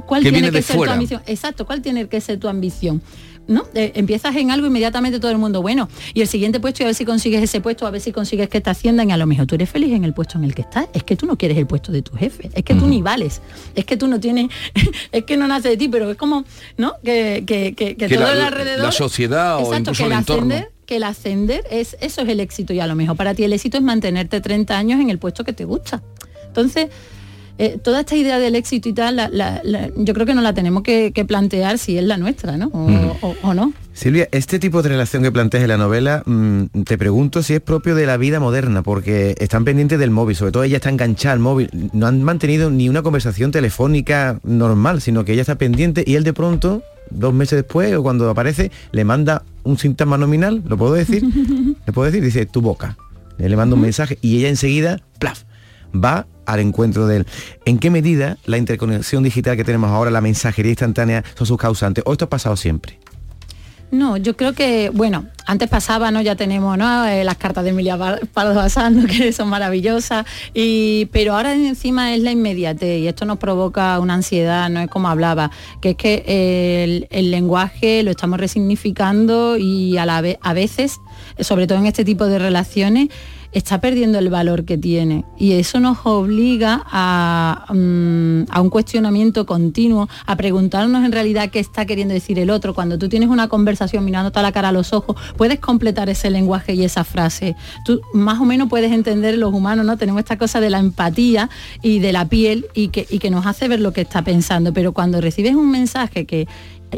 ¿Cuál 0.05 0.23
tiene 0.23 0.51
que 0.51 0.61
ser 0.61 0.77
tu 0.77 0.85
ambición? 0.85 1.23
Exacto, 1.25 1.65
¿cuál 1.65 1.81
tiene 1.81 2.09
que 2.09 2.21
ser 2.21 2.39
tu 2.39 2.47
ambición? 2.47 3.01
¿no? 3.47 3.65
Eh, 3.73 3.93
empiezas 3.95 4.37
en 4.37 4.51
algo 4.51 4.67
inmediatamente 4.67 5.19
todo 5.19 5.31
el 5.31 5.39
mundo, 5.39 5.63
bueno, 5.63 5.89
y 6.13 6.21
el 6.21 6.29
siguiente 6.29 6.61
puesto 6.61 6.83
y 6.83 6.85
a 6.85 6.87
ver 6.89 6.95
si 6.95 7.07
consigues 7.07 7.43
ese 7.43 7.63
puesto, 7.63 7.87
a 7.87 7.91
ver 7.91 8.03
si 8.03 8.13
consigues 8.13 8.51
que 8.51 8.61
te 8.61 8.69
asciendan 8.69 9.09
y 9.09 9.13
a 9.15 9.17
lo 9.17 9.27
mejor 9.27 9.47
tú 9.47 9.55
eres 9.55 9.71
feliz 9.71 9.93
en 9.95 10.05
el 10.05 10.13
puesto 10.13 10.37
en 10.37 10.45
el 10.45 10.55
que 10.55 10.61
estás. 10.61 10.89
Es 10.93 11.05
que 11.05 11.17
tú 11.17 11.25
no 11.25 11.39
quieres 11.39 11.57
el 11.57 11.67
puesto 11.67 11.91
de 11.91 12.03
tu 12.03 12.15
jefe, 12.17 12.51
es 12.53 12.63
que 12.65 12.75
tú 12.75 12.87
ni 12.87 13.01
vales, 13.01 13.41
es 13.75 13.87
que 13.87 13.97
tú 13.97 14.09
no 14.09 14.21
tienes, 14.21 14.51
es 15.13 15.25
que 15.25 15.39
no 15.39 15.49
nace 15.49 15.71
de 15.71 15.77
ti, 15.79 15.89
pero 15.89 16.11
es 16.11 16.19
como, 16.19 16.45
¿no? 16.77 16.97
Que, 17.03 17.43
todo 18.11 18.31
el 18.31 18.43
alrededor. 18.43 18.85
La 18.85 18.93
sociedad 18.93 19.57
o 19.57 19.75
incluso 19.75 20.05
el, 20.05 20.13
entorno. 20.13 20.55
Que 20.93 20.97
el 20.97 21.05
ascender 21.05 21.65
es, 21.71 21.97
eso 22.03 22.21
es 22.21 22.29
el 22.29 22.39
éxito 22.39 22.75
y 22.75 22.81
a 22.81 22.87
lo 22.87 22.95
mejor 22.95 23.17
para 23.17 23.33
ti 23.33 23.45
el 23.45 23.55
éxito 23.55 23.79
es 23.79 23.83
mantenerte 23.83 24.43
30 24.43 24.77
años 24.77 25.01
en 25.01 25.09
el 25.09 25.17
puesto 25.19 25.43
que 25.43 25.55
te 25.55 25.65
gusta. 25.65 26.03
Entonces, 26.49 26.89
eh, 27.57 27.79
toda 27.83 28.01
esta 28.01 28.15
idea 28.15 28.39
del 28.39 28.55
éxito 28.57 28.91
y 28.91 28.93
tal, 28.93 29.17
yo 29.97 30.13
creo 30.13 30.27
que 30.27 30.35
no 30.35 30.43
la 30.43 30.53
tenemos 30.53 30.83
que, 30.83 31.25
plantear 31.27 31.79
si 31.79 31.97
es 31.97 32.05
la 32.05 32.19
nuestra, 32.19 32.59
¿no? 32.59 32.67
O, 33.43 33.55
no. 33.55 33.73
Silvia, 33.95 34.29
este 34.33 34.59
tipo 34.59 34.83
de 34.83 34.91
relación 34.91 35.23
que 35.23 35.33
planteas 35.33 35.63
en 35.63 35.71
la 35.71 35.79
novela, 35.79 36.23
mm, 36.27 36.83
te 36.85 36.99
pregunto 36.99 37.43
si 37.43 37.55
es 37.55 37.63
propio 37.63 37.95
de 37.95 38.05
la 38.05 38.19
vida 38.19 38.39
moderna, 38.39 38.83
porque 38.83 39.35
están 39.39 39.65
pendientes 39.65 39.99
del 39.99 40.11
móvil, 40.11 40.37
sobre 40.37 40.53
todo 40.53 40.65
ella 40.65 40.77
está 40.77 40.91
enganchada 40.91 41.33
al 41.33 41.39
móvil, 41.39 41.71
no 41.95 42.07
han 42.07 42.23
mantenido 42.23 42.71
ni 42.71 42.91
una 42.91 43.01
conversación 43.01 43.51
telefónica 43.51 44.41
normal, 44.45 45.01
sino 45.01 45.25
que 45.25 45.33
ella 45.33 45.41
está 45.41 45.55
pendiente 45.55 46.05
y 46.07 46.17
él 46.17 46.25
de 46.25 46.35
pronto, 46.35 46.83
dos 47.15 47.35
meses 47.35 47.57
después 47.57 47.95
o 47.95 48.03
cuando 48.03 48.29
aparece, 48.29 48.71
le 48.93 49.05
manda 49.05 49.45
un 49.65 49.79
síntoma 49.79 50.19
nominal, 50.19 50.63
¿lo 50.67 50.77
puedo 50.77 50.95
decir? 50.95 51.23
¿Le 51.87 51.93
puedo 51.93 52.11
decir? 52.11 52.23
Dice, 52.25 52.47
tu 52.47 52.61
boca. 52.61 52.97
Le 53.39 53.57
manda 53.57 53.75
un 53.75 53.83
mensaje 53.83 54.19
y 54.21 54.39
ella 54.39 54.49
enseguida, 54.49 55.01
plaf, 55.19 55.43
va 55.93 56.27
al 56.47 56.61
encuentro 56.61 57.07
de 57.07 57.19
él. 57.19 57.27
¿En 57.65 57.79
qué 57.79 57.91
medida 57.91 58.39
la 58.45 58.59
interconexión 58.59 59.23
digital 59.23 59.57
que 59.57 59.65
tenemos 59.65 59.91
ahora, 59.91 60.11
la 60.11 60.21
mensajería 60.21 60.71
instantánea, 60.71 61.25
son 61.37 61.47
sus 61.47 61.59
causantes? 61.59 62.05
¿O 62.07 62.13
esto 62.13 62.27
ha 62.27 62.31
pasado 62.31 62.57
siempre? 62.57 62.99
No, 63.93 64.17
yo 64.17 64.39
creo 64.39 64.55
que, 64.55 64.89
bueno, 64.89 65.27
antes 65.45 65.69
pasaba, 65.69 66.11
¿no? 66.11 66.23
Ya 66.23 66.35
tenemos 66.35 66.79
¿no? 66.79 67.05
Eh, 67.05 67.25
las 67.25 67.37
cartas 67.37 67.63
de 67.63 67.71
Emilia 67.71 67.99
Pardo 68.33 68.55
Basando, 68.55 69.07
que 69.07 69.35
son 69.35 69.49
maravillosas, 69.51 70.25
y, 70.55 71.11
pero 71.13 71.35
ahora 71.35 71.53
encima 71.53 72.15
es 72.15 72.23
la 72.23 72.31
inmediatez 72.31 73.01
y 73.01 73.07
esto 73.07 73.27
nos 73.27 73.37
provoca 73.37 74.01
una 74.01 74.15
ansiedad, 74.15 74.71
no 74.71 74.81
es 74.81 74.89
como 74.89 75.09
hablaba, 75.09 75.51
que 75.83 75.91
es 75.91 75.97
que 75.97 77.07
el, 77.11 77.31
lenguaje 77.31 78.03
lo 78.03 78.11
estamos 78.11 78.41
resignificando 78.41 79.59
y 79.59 79.99
a, 79.99 80.07
la 80.07 80.23
a 80.41 80.53
veces, 80.55 80.99
sobre 81.41 81.67
todo 81.67 81.77
en 81.77 81.85
este 81.85 82.07
tipo 82.07 82.25
de 82.29 82.39
relaciones, 82.39 83.11
está 83.53 83.81
perdiendo 83.81 84.19
el 84.19 84.31
valor 84.31 84.65
que 84.65 84.79
tiene. 84.79 85.25
Y 85.39 85.53
eso 85.53 85.79
nos 85.81 85.99
obliga 86.05 86.79
mm, 86.79 88.45
a, 88.51 88.61
un 88.61 88.71
cuestionamiento 88.71 89.47
continuo, 89.47 90.09
a 90.27 90.37
preguntarnos 90.37 91.05
en 91.05 91.13
realidad 91.13 91.51
qué 91.51 91.61
está 91.61 91.87
queriendo 91.87 92.15
decir 92.15 92.39
el 92.39 92.51
otro. 92.51 92.75
Cuando 92.75 92.99
tú 92.99 93.09
tienes 93.09 93.29
una 93.29 93.49
conversación 93.49 94.05
mirándote 94.05 94.39
a 94.39 94.43
la 94.43 94.53
cara 94.53 94.71
a 94.71 94.73
los 94.73 94.93
ojos, 94.93 95.17
puedes 95.37 95.61
completar 95.61 96.09
ese 96.09 96.31
lenguaje 96.31 96.75
y 96.75 96.85
esa 96.85 97.05
frase. 97.05 97.55
Tú 97.85 98.01
más 98.15 98.41
o 98.41 98.45
menos 98.45 98.69
puedes 98.69 98.93
entender 98.93 99.37
los 99.39 99.53
humanos, 99.53 99.85
¿no? 99.85 99.97
Tenemos 99.97 100.21
esta 100.21 100.39
cosa 100.39 100.61
de 100.61 100.71
la 100.71 100.79
empatía 100.79 101.51
y 101.83 101.99
de 101.99 102.13
la 102.13 102.29
piel 102.29 102.67
y 102.75 102.89
que, 102.89 103.07
y 103.11 103.19
que 103.19 103.31
nos 103.31 103.47
hace 103.47 103.69
ver 103.69 103.81
lo 103.81 103.93
que 103.93 104.01
está 104.03 104.23
pensando. 104.23 104.73
Pero 104.73 104.93
cuando 104.93 105.21
recibes 105.21 105.55
un 105.55 105.71
mensaje 105.71 106.25
que 106.25 106.49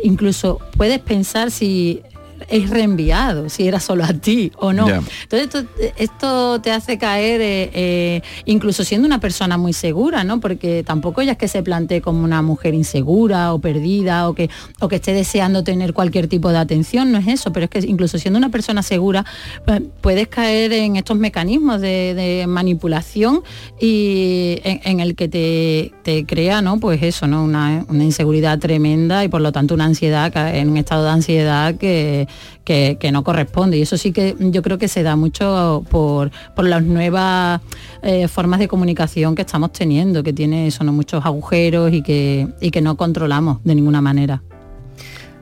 incluso 0.02 0.58
puedes 0.76 0.98
pensar 0.98 1.50
si 1.50 2.02
es 2.48 2.70
reenviado, 2.70 3.48
si 3.48 3.66
era 3.66 3.80
solo 3.80 4.04
a 4.04 4.12
ti 4.12 4.52
o 4.56 4.72
no. 4.72 4.86
Entonces 4.88 5.66
esto, 5.96 6.60
te 6.60 6.70
hace 6.70 6.98
caer, 6.98 7.40
eh, 7.40 7.70
eh, 7.72 8.22
incluso 8.44 8.84
siendo 8.84 9.06
una 9.06 9.20
persona 9.20 9.56
muy 9.56 9.72
segura, 9.72 10.24
¿no? 10.24 10.40
Porque 10.40 10.82
tampoco 10.84 11.20
ella 11.20 11.32
es 11.32 11.38
que 11.38 11.48
se 11.48 11.62
plantee 11.62 12.00
como 12.00 12.24
una 12.24 12.42
mujer 12.42 12.74
insegura 12.74 13.52
o 13.52 13.60
perdida 13.60 14.28
o 14.28 14.34
que, 14.34 14.50
o 14.80 14.88
que 14.88 14.96
esté 14.96 15.12
deseando 15.12 15.64
tener 15.64 15.92
cualquier 15.92 16.28
tipo 16.28 16.50
de 16.50 16.58
atención, 16.58 17.12
no 17.12 17.18
es 17.18 17.28
eso, 17.28 17.52
pero 17.52 17.64
es 17.64 17.70
que 17.70 17.78
incluso 17.80 18.18
siendo 18.18 18.38
una 18.38 18.50
persona 18.50 18.82
segura, 18.82 19.24
pues, 19.64 19.82
puedes 20.00 20.28
caer 20.28 20.72
en 20.72 20.96
estos 20.96 21.16
mecanismos 21.16 21.80
de, 21.80 22.44
manipulación 22.48 23.42
y 23.80 24.60
en, 24.64 25.00
el 25.00 25.14
que 25.14 25.28
te, 25.28 26.24
crea, 26.26 26.62
¿no? 26.62 26.78
Pues 26.78 27.02
eso, 27.02 27.26
¿no? 27.26 27.44
Una, 27.44 27.84
una 27.88 28.04
inseguridad 28.04 28.58
tremenda 28.58 29.24
y 29.24 29.28
por 29.28 29.40
lo 29.40 29.52
tanto 29.52 29.74
una 29.74 29.84
ansiedad, 29.84 30.32
en 30.54 30.68
un 30.70 30.76
estado 30.76 31.04
de 31.04 31.10
ansiedad 31.10 31.74
que 31.76 32.28
que, 32.64 33.10
no 33.12 33.22
corresponde. 33.22 33.76
Y 33.76 33.82
eso 33.82 33.96
sí 33.96 34.12
que 34.12 34.34
yo 34.38 34.62
creo 34.62 34.78
que 34.78 34.88
se 34.88 35.02
da 35.02 35.16
mucho 35.16 35.84
por, 35.90 36.30
las 36.56 36.82
nuevas 36.82 37.60
eh, 38.02 38.26
formas 38.28 38.60
de 38.60 38.68
comunicación 38.68 39.34
que 39.34 39.42
estamos 39.42 39.72
teniendo, 39.72 40.22
que 40.22 40.32
tiene 40.32 40.70
son 40.70 40.94
muchos 40.94 41.24
agujeros 41.24 41.92
y 41.92 42.02
que, 42.02 42.48
y 42.60 42.70
que 42.70 42.80
no 42.80 42.96
controlamos 42.96 43.62
de 43.64 43.74
ninguna 43.74 44.00
manera. 44.00 44.42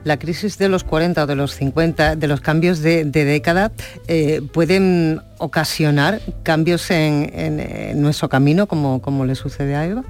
la 0.03 0.17
crisis 0.17 0.57
de 0.57 0.67
los 0.67 0.83
40 0.83 1.23
o 1.23 1.27
de 1.27 1.35
los 1.35 1.53
50, 1.55 2.17
de 2.17 2.27
los 2.27 2.41
cambios 2.41 2.81
de, 2.81 3.05
década, 3.05 3.71
eh, 4.07 4.41
pueden 4.51 5.21
ocasionar 5.37 6.19
cambios 6.43 6.91
en, 6.91 8.01
nuestro 8.01 8.27
camino, 8.27 8.67
como, 8.67 9.01
como 9.01 9.25
le 9.25 9.35
sucede 9.35 9.75
a 9.75 9.85
Eva? 9.85 10.03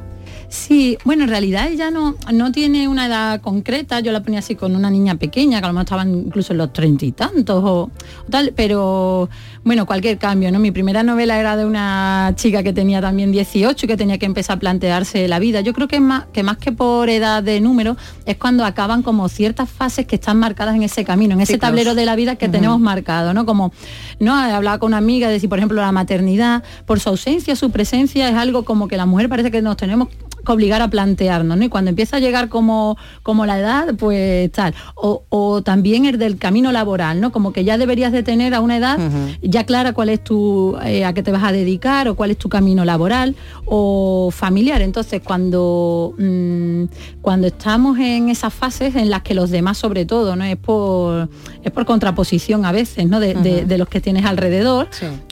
Sí, 0.53 0.99
bueno, 1.03 1.23
en 1.23 1.31
realidad 1.31 1.67
ella 1.71 1.89
no, 1.89 2.13
no 2.31 2.51
tiene 2.51 2.87
una 2.87 3.07
edad 3.07 3.41
concreta, 3.41 4.01
yo 4.01 4.11
la 4.11 4.21
ponía 4.21 4.37
así 4.37 4.53
con 4.53 4.75
una 4.75 4.91
niña 4.91 5.15
pequeña, 5.15 5.59
que 5.59 5.65
a 5.65 5.69
lo 5.69 5.73
mejor 5.73 5.85
estaban 5.85 6.13
incluso 6.13 6.53
en 6.53 6.59
los 6.59 6.71
treinta 6.71 7.05
y 7.05 7.11
tantos 7.11 7.63
o, 7.65 7.89
tal, 8.29 8.53
pero 8.55 9.29
bueno, 9.63 9.87
cualquier 9.87 10.19
cambio, 10.19 10.51
¿no? 10.51 10.59
Mi 10.59 10.69
primera 10.69 11.01
novela 11.01 11.39
era 11.39 11.57
de 11.57 11.65
una 11.65 12.33
chica 12.35 12.61
que 12.61 12.71
tenía 12.71 13.01
también 13.01 13.31
18 13.31 13.83
y 13.83 13.89
que 13.89 13.97
tenía 13.97 14.19
que 14.19 14.27
empezar 14.27 14.57
a 14.57 14.59
plantearse 14.59 15.27
la 15.27 15.39
vida. 15.39 15.61
Yo 15.61 15.73
creo 15.73 15.87
que 15.87 15.99
más 15.99 16.25
que, 16.31 16.43
más 16.43 16.57
que 16.57 16.71
por 16.71 17.09
edad 17.09 17.41
de 17.41 17.59
número, 17.59 17.97
es 18.27 18.37
cuando 18.37 18.63
acaban 18.63 19.01
como 19.01 19.29
ciertas 19.29 19.67
fases 19.71 20.05
que 20.05 20.17
están 20.17 20.37
marcadas 20.37 20.75
en 20.75 20.83
ese 20.83 21.03
camino, 21.03 21.33
en 21.33 21.41
ese 21.41 21.57
tablero 21.57 21.95
de 21.95 22.05
la 22.05 22.15
vida 22.15 22.35
que 22.35 22.47
tenemos 22.47 22.79
marcado, 22.79 23.33
¿no? 23.33 23.47
Como, 23.47 23.73
¿no? 24.19 24.35
Hablaba 24.35 24.77
con 24.77 24.89
una 24.89 24.97
amiga 24.97 25.25
de 25.29 25.33
decir, 25.33 25.49
por 25.49 25.57
ejemplo, 25.57 25.81
la 25.81 25.91
maternidad, 25.91 26.61
por 26.85 26.99
su 26.99 27.09
ausencia, 27.09 27.55
su 27.55 27.71
presencia, 27.71 28.29
es 28.29 28.35
algo 28.35 28.65
como 28.65 28.87
que 28.87 28.97
la 28.97 29.07
mujer 29.07 29.29
parece 29.29 29.49
que 29.49 29.63
nos 29.63 29.77
tenemos 29.77 30.09
obligar 30.51 30.81
a 30.81 30.89
plantearnos, 30.89 31.57
¿no? 31.57 31.63
Y 31.63 31.69
cuando 31.69 31.89
empieza 31.89 32.17
a 32.17 32.19
llegar 32.19 32.49
como, 32.49 32.97
como 33.21 33.45
la 33.45 33.59
edad, 33.59 33.95
pues 33.95 34.51
tal. 34.51 34.73
O, 34.95 35.61
también 35.63 36.05
el 36.05 36.17
del 36.17 36.37
camino 36.37 36.71
laboral, 36.71 37.21
¿no? 37.21 37.31
Como 37.31 37.53
que 37.53 37.63
ya 37.63 37.77
deberías 37.77 38.11
de 38.11 38.23
tener 38.23 38.53
a 38.53 38.61
una 38.61 38.77
edad 38.77 38.99
ya 39.41 39.65
clara 39.65 39.93
cuál 39.93 40.09
es 40.09 40.23
tu, 40.23 40.77
eh, 40.83 41.05
a 41.05 41.13
qué 41.13 41.23
te 41.23 41.31
vas 41.31 41.43
a 41.43 41.51
dedicar 41.51 42.07
o 42.07 42.15
cuál 42.15 42.31
es 42.31 42.37
tu 42.37 42.49
camino 42.49 42.85
laboral 42.85 43.35
o 43.65 44.29
familiar. 44.31 44.81
Entonces, 44.81 45.21
cuando, 45.23 46.13
mm, 46.17 46.83
cuando 47.21 47.47
estamos 47.47 47.97
en 47.99 48.29
esas 48.29 48.53
fases 48.53 48.95
en 48.95 49.09
las 49.09 49.21
que 49.21 49.33
los 49.33 49.49
demás, 49.49 49.77
sobre 49.77 50.05
todo, 50.05 50.35
¿no? 50.35 50.43
Es 50.43 50.57
por, 50.57 51.29
es 51.63 51.71
por 51.71 51.85
contraposición 51.85 52.65
a 52.65 52.71
veces, 52.71 53.07
¿no? 53.07 53.19
De, 53.19 53.33
los 53.77 53.87
que 53.87 54.01
tienes 54.01 54.25
alrededor, 54.25 54.87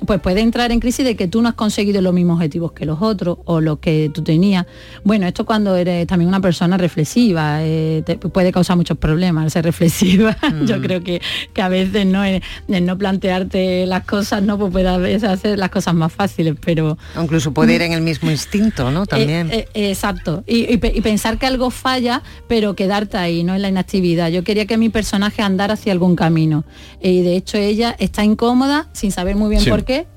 pues 0.05 0.19
puede 0.19 0.41
entrar 0.41 0.71
en 0.71 0.79
crisis 0.79 1.05
de 1.05 1.15
que 1.15 1.27
tú 1.27 1.41
no 1.41 1.49
has 1.49 1.55
conseguido 1.55 2.01
los 2.01 2.13
mismos 2.13 2.35
objetivos 2.35 2.71
que 2.71 2.85
los 2.85 3.01
otros 3.01 3.37
o 3.45 3.61
lo 3.61 3.79
que 3.79 4.09
tú 4.13 4.23
tenías 4.23 4.65
bueno, 5.03 5.27
esto 5.27 5.45
cuando 5.45 5.75
eres 5.75 6.07
también 6.07 6.29
una 6.29 6.39
persona 6.39 6.77
reflexiva, 6.77 7.59
eh, 7.61 8.03
puede 8.33 8.51
causar 8.51 8.77
muchos 8.77 8.97
problemas 8.97 9.51
ser 9.51 9.65
reflexiva. 9.65 10.35
Yo 10.65 10.77
mm. 10.77 10.81
creo 10.81 11.03
que, 11.03 11.21
a 11.61 11.69
veces 11.69 12.05
no 12.05 12.23
es 12.23 12.41
no 12.67 12.97
plantearte 12.97 13.85
las 13.85 14.05
cosas, 14.05 14.41
no 14.41 14.57
pues 14.57 14.71
puede 14.71 14.87
a 14.87 14.97
veces 14.97 15.29
hacer 15.29 15.59
las 15.59 15.69
cosas 15.69 15.93
más 15.93 16.11
fáciles, 16.11 16.55
pero. 16.63 16.97
incluso 17.21 17.53
puede 17.53 17.75
ir 17.75 17.81
en 17.81 17.93
el 17.93 18.01
mismo 18.01 18.31
instinto, 18.31 18.89
¿no? 18.91 19.05
También. 19.05 19.51
Eh, 19.51 19.67
eh, 19.73 19.89
exacto. 19.89 20.43
Y, 20.47 20.77
pensar 20.77 21.37
que 21.37 21.45
algo 21.45 21.69
falla, 21.69 22.23
pero 22.47 22.75
quedarte 22.75 23.17
ahí, 23.17 23.43
¿no? 23.43 23.55
En 23.55 23.61
la 23.61 23.69
inactividad. 23.69 24.29
Yo 24.29 24.43
quería 24.43 24.65
que 24.65 24.77
mi 24.77 24.89
personaje 24.89 25.41
andara 25.41 25.73
hacia 25.73 25.91
algún 25.91 26.15
camino. 26.15 26.63
Y 27.01 27.21
de 27.21 27.35
hecho 27.35 27.57
ella 27.57 27.95
está 27.99 28.23
incómoda, 28.23 28.87
sin 28.93 29.11
saber 29.11 29.35
muy 29.35 29.49
bien 29.49 29.65
por 29.65 29.83
qué, 29.83 30.07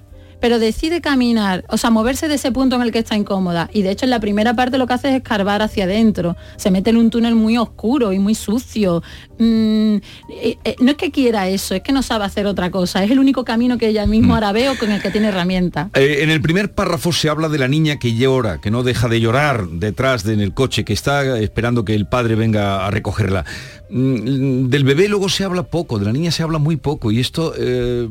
pero 0.45 0.59
decide 0.59 1.01
caminar, 1.01 1.65
o 1.71 1.79
sea, 1.79 1.89
moverse 1.89 2.29
de 2.29 2.35
ese 2.35 2.53
punto 2.53 2.77
en 2.77 2.83
el 2.83 2.93
que 2.93 2.99
está 2.99 3.17
incómoda. 3.17 3.71
Y 3.73 3.81
de 3.81 3.91
hecho 3.91 4.05
en 4.05 4.11
la 4.11 4.21
primera 4.21 4.53
parte 4.53 4.77
lo 4.77 4.87
que 4.87 4.93
hace 4.93 5.09
es 5.09 5.15
escarbar 5.15 5.63
hacia 5.63 5.85
adentro. 5.85 6.37
Se 6.57 6.71
mete 6.71 6.91
en 6.91 6.99
un 6.99 7.09
túnel 7.09 7.35
muy 7.35 7.57
oscuro 7.57 8.13
y 8.13 8.19
muy 8.19 8.35
sucio. 8.35 9.03
Mm, 9.39 9.97
eh, 10.29 10.59
eh, 10.65 10.77
no 10.81 10.93
es 10.93 10.97
que 10.97 11.11
quiera 11.11 11.49
eso, 11.49 11.75
es 11.75 11.83
que 11.83 11.93
no 11.93 12.03
sabe 12.03 12.25
hacer 12.25 12.47
otra 12.47 12.71
cosa. 12.71 13.03
Es 13.05 13.11
el 13.11 13.19
único 13.19 13.45
camino 13.45 13.79
que 13.79 13.89
ella 13.89 14.07
mismo 14.07 14.29
mm. 14.29 14.33
ahora 14.33 14.53
veo 14.53 14.77
con 14.79 14.91
el 14.91 15.03
que 15.03 15.11
tiene 15.11 15.29
herramienta. 15.29 15.91
Eh, 15.95 16.19
en 16.21 16.31
el 16.31 16.41
primer 16.41 16.73
párrafo 16.73 17.13
se 17.13 17.29
habla 17.29 17.49
de 17.49 17.59
la 17.59 17.69
niña 17.69 17.99
que 17.99 18.15
llora, 18.15 18.61
que 18.61 18.71
no 18.71 18.83
deja 18.83 19.09
de 19.09 19.21
llorar 19.21 19.69
detrás 19.69 20.25
de 20.25 20.35
en 20.35 20.41
el 20.41 20.53
coche, 20.53 20.85
que 20.85 20.93
está 20.93 21.39
esperando 21.39 21.85
que 21.85 21.95
el 21.95 22.07
padre 22.07 22.35
venga 22.35 22.87
a 22.87 22.91
recogerla. 22.91 23.45
Mm, 23.91 24.69
del 24.69 24.85
bebé 24.85 25.09
luego 25.09 25.29
se 25.29 25.45
habla 25.45 25.65
poco, 25.65 25.99
de 25.99 26.07
la 26.07 26.13
niña 26.13 26.31
se 26.31 26.43
habla 26.43 26.59
muy 26.59 26.77
poco 26.77 27.13
y 27.13 27.21
esto 27.21 27.55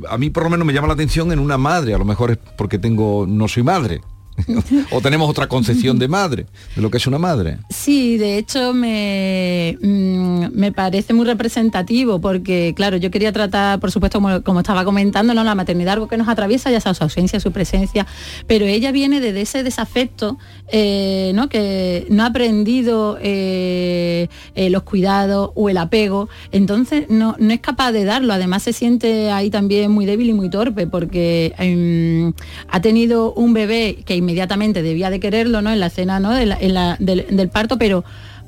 a 0.09 0.17
mí 0.17 0.29
por 0.29 0.43
lo 0.43 0.49
menos 0.49 0.65
me 0.65 0.73
llama 0.73 0.87
la 0.87 0.93
atención 0.93 1.31
en 1.31 1.39
una 1.39 1.57
madre, 1.57 1.93
a 1.93 1.97
lo 1.97 2.05
mejor 2.05 2.31
es 2.31 2.37
porque 2.57 2.79
tengo, 2.79 3.25
no 3.27 3.47
soy 3.47 3.63
madre. 3.63 4.01
o 4.91 5.01
tenemos 5.01 5.29
otra 5.29 5.47
concepción 5.47 5.99
de 5.99 6.07
madre, 6.07 6.45
de 6.75 6.81
lo 6.81 6.89
que 6.89 6.97
es 6.97 7.07
una 7.07 7.19
madre. 7.19 7.57
Sí, 7.69 8.17
de 8.17 8.37
hecho 8.37 8.73
me, 8.73 9.77
mm, 9.81 10.47
me 10.53 10.71
parece 10.71 11.13
muy 11.13 11.25
representativo 11.25 12.19
porque, 12.19 12.73
claro, 12.75 12.97
yo 12.97 13.11
quería 13.11 13.31
tratar, 13.31 13.79
por 13.79 13.91
supuesto, 13.91 14.21
como, 14.43 14.59
estaba 14.59 14.85
comentando, 14.85 15.33
¿no? 15.33 15.43
la 15.43 15.55
maternidad, 15.55 15.93
algo 15.93 16.07
que 16.07 16.17
nos 16.17 16.27
atraviesa, 16.27 16.71
ya 16.71 16.79
sea 16.79 16.93
su 16.93 17.03
ausencia, 17.03 17.39
su 17.39 17.51
presencia, 17.51 18.07
pero 18.47 18.65
ella 18.65 18.91
viene 18.91 19.19
de 19.19 19.39
ese 19.39 19.63
desafecto, 19.63 20.37
eh, 20.67 21.31
¿no? 21.35 21.49
que 21.49 22.07
no 22.09 22.23
ha 22.23 22.27
aprendido 22.27 23.17
eh, 23.21 24.27
eh, 24.55 24.69
los 24.69 24.83
cuidados 24.83 25.51
o 25.55 25.69
el 25.69 25.77
apego, 25.77 26.29
entonces 26.51 27.05
no, 27.09 27.35
no 27.39 27.53
es 27.53 27.59
capaz 27.59 27.91
de 27.91 28.05
darlo, 28.05 28.33
además 28.33 28.63
se 28.63 28.73
siente 28.73 29.31
ahí 29.31 29.49
también 29.49 29.91
muy 29.91 30.05
débil 30.05 30.29
y 30.29 30.33
muy 30.33 30.49
torpe 30.49 30.87
porque 30.87 31.53
em, 31.57 32.33
ha 32.69 32.81
tenido 32.81 33.33
un 33.33 33.53
bebé 33.53 33.99
que 34.05 34.15
inmediatamente 34.23 34.81
debía 34.81 35.09
de 35.09 35.19
quererlo, 35.19 35.61
¿no? 35.61 35.71
En 35.71 35.79
la 35.79 35.87
escena, 35.87 36.19
¿no? 36.19 36.31
del, 36.33 37.49
parto, 37.51 37.77
pero 37.77 38.03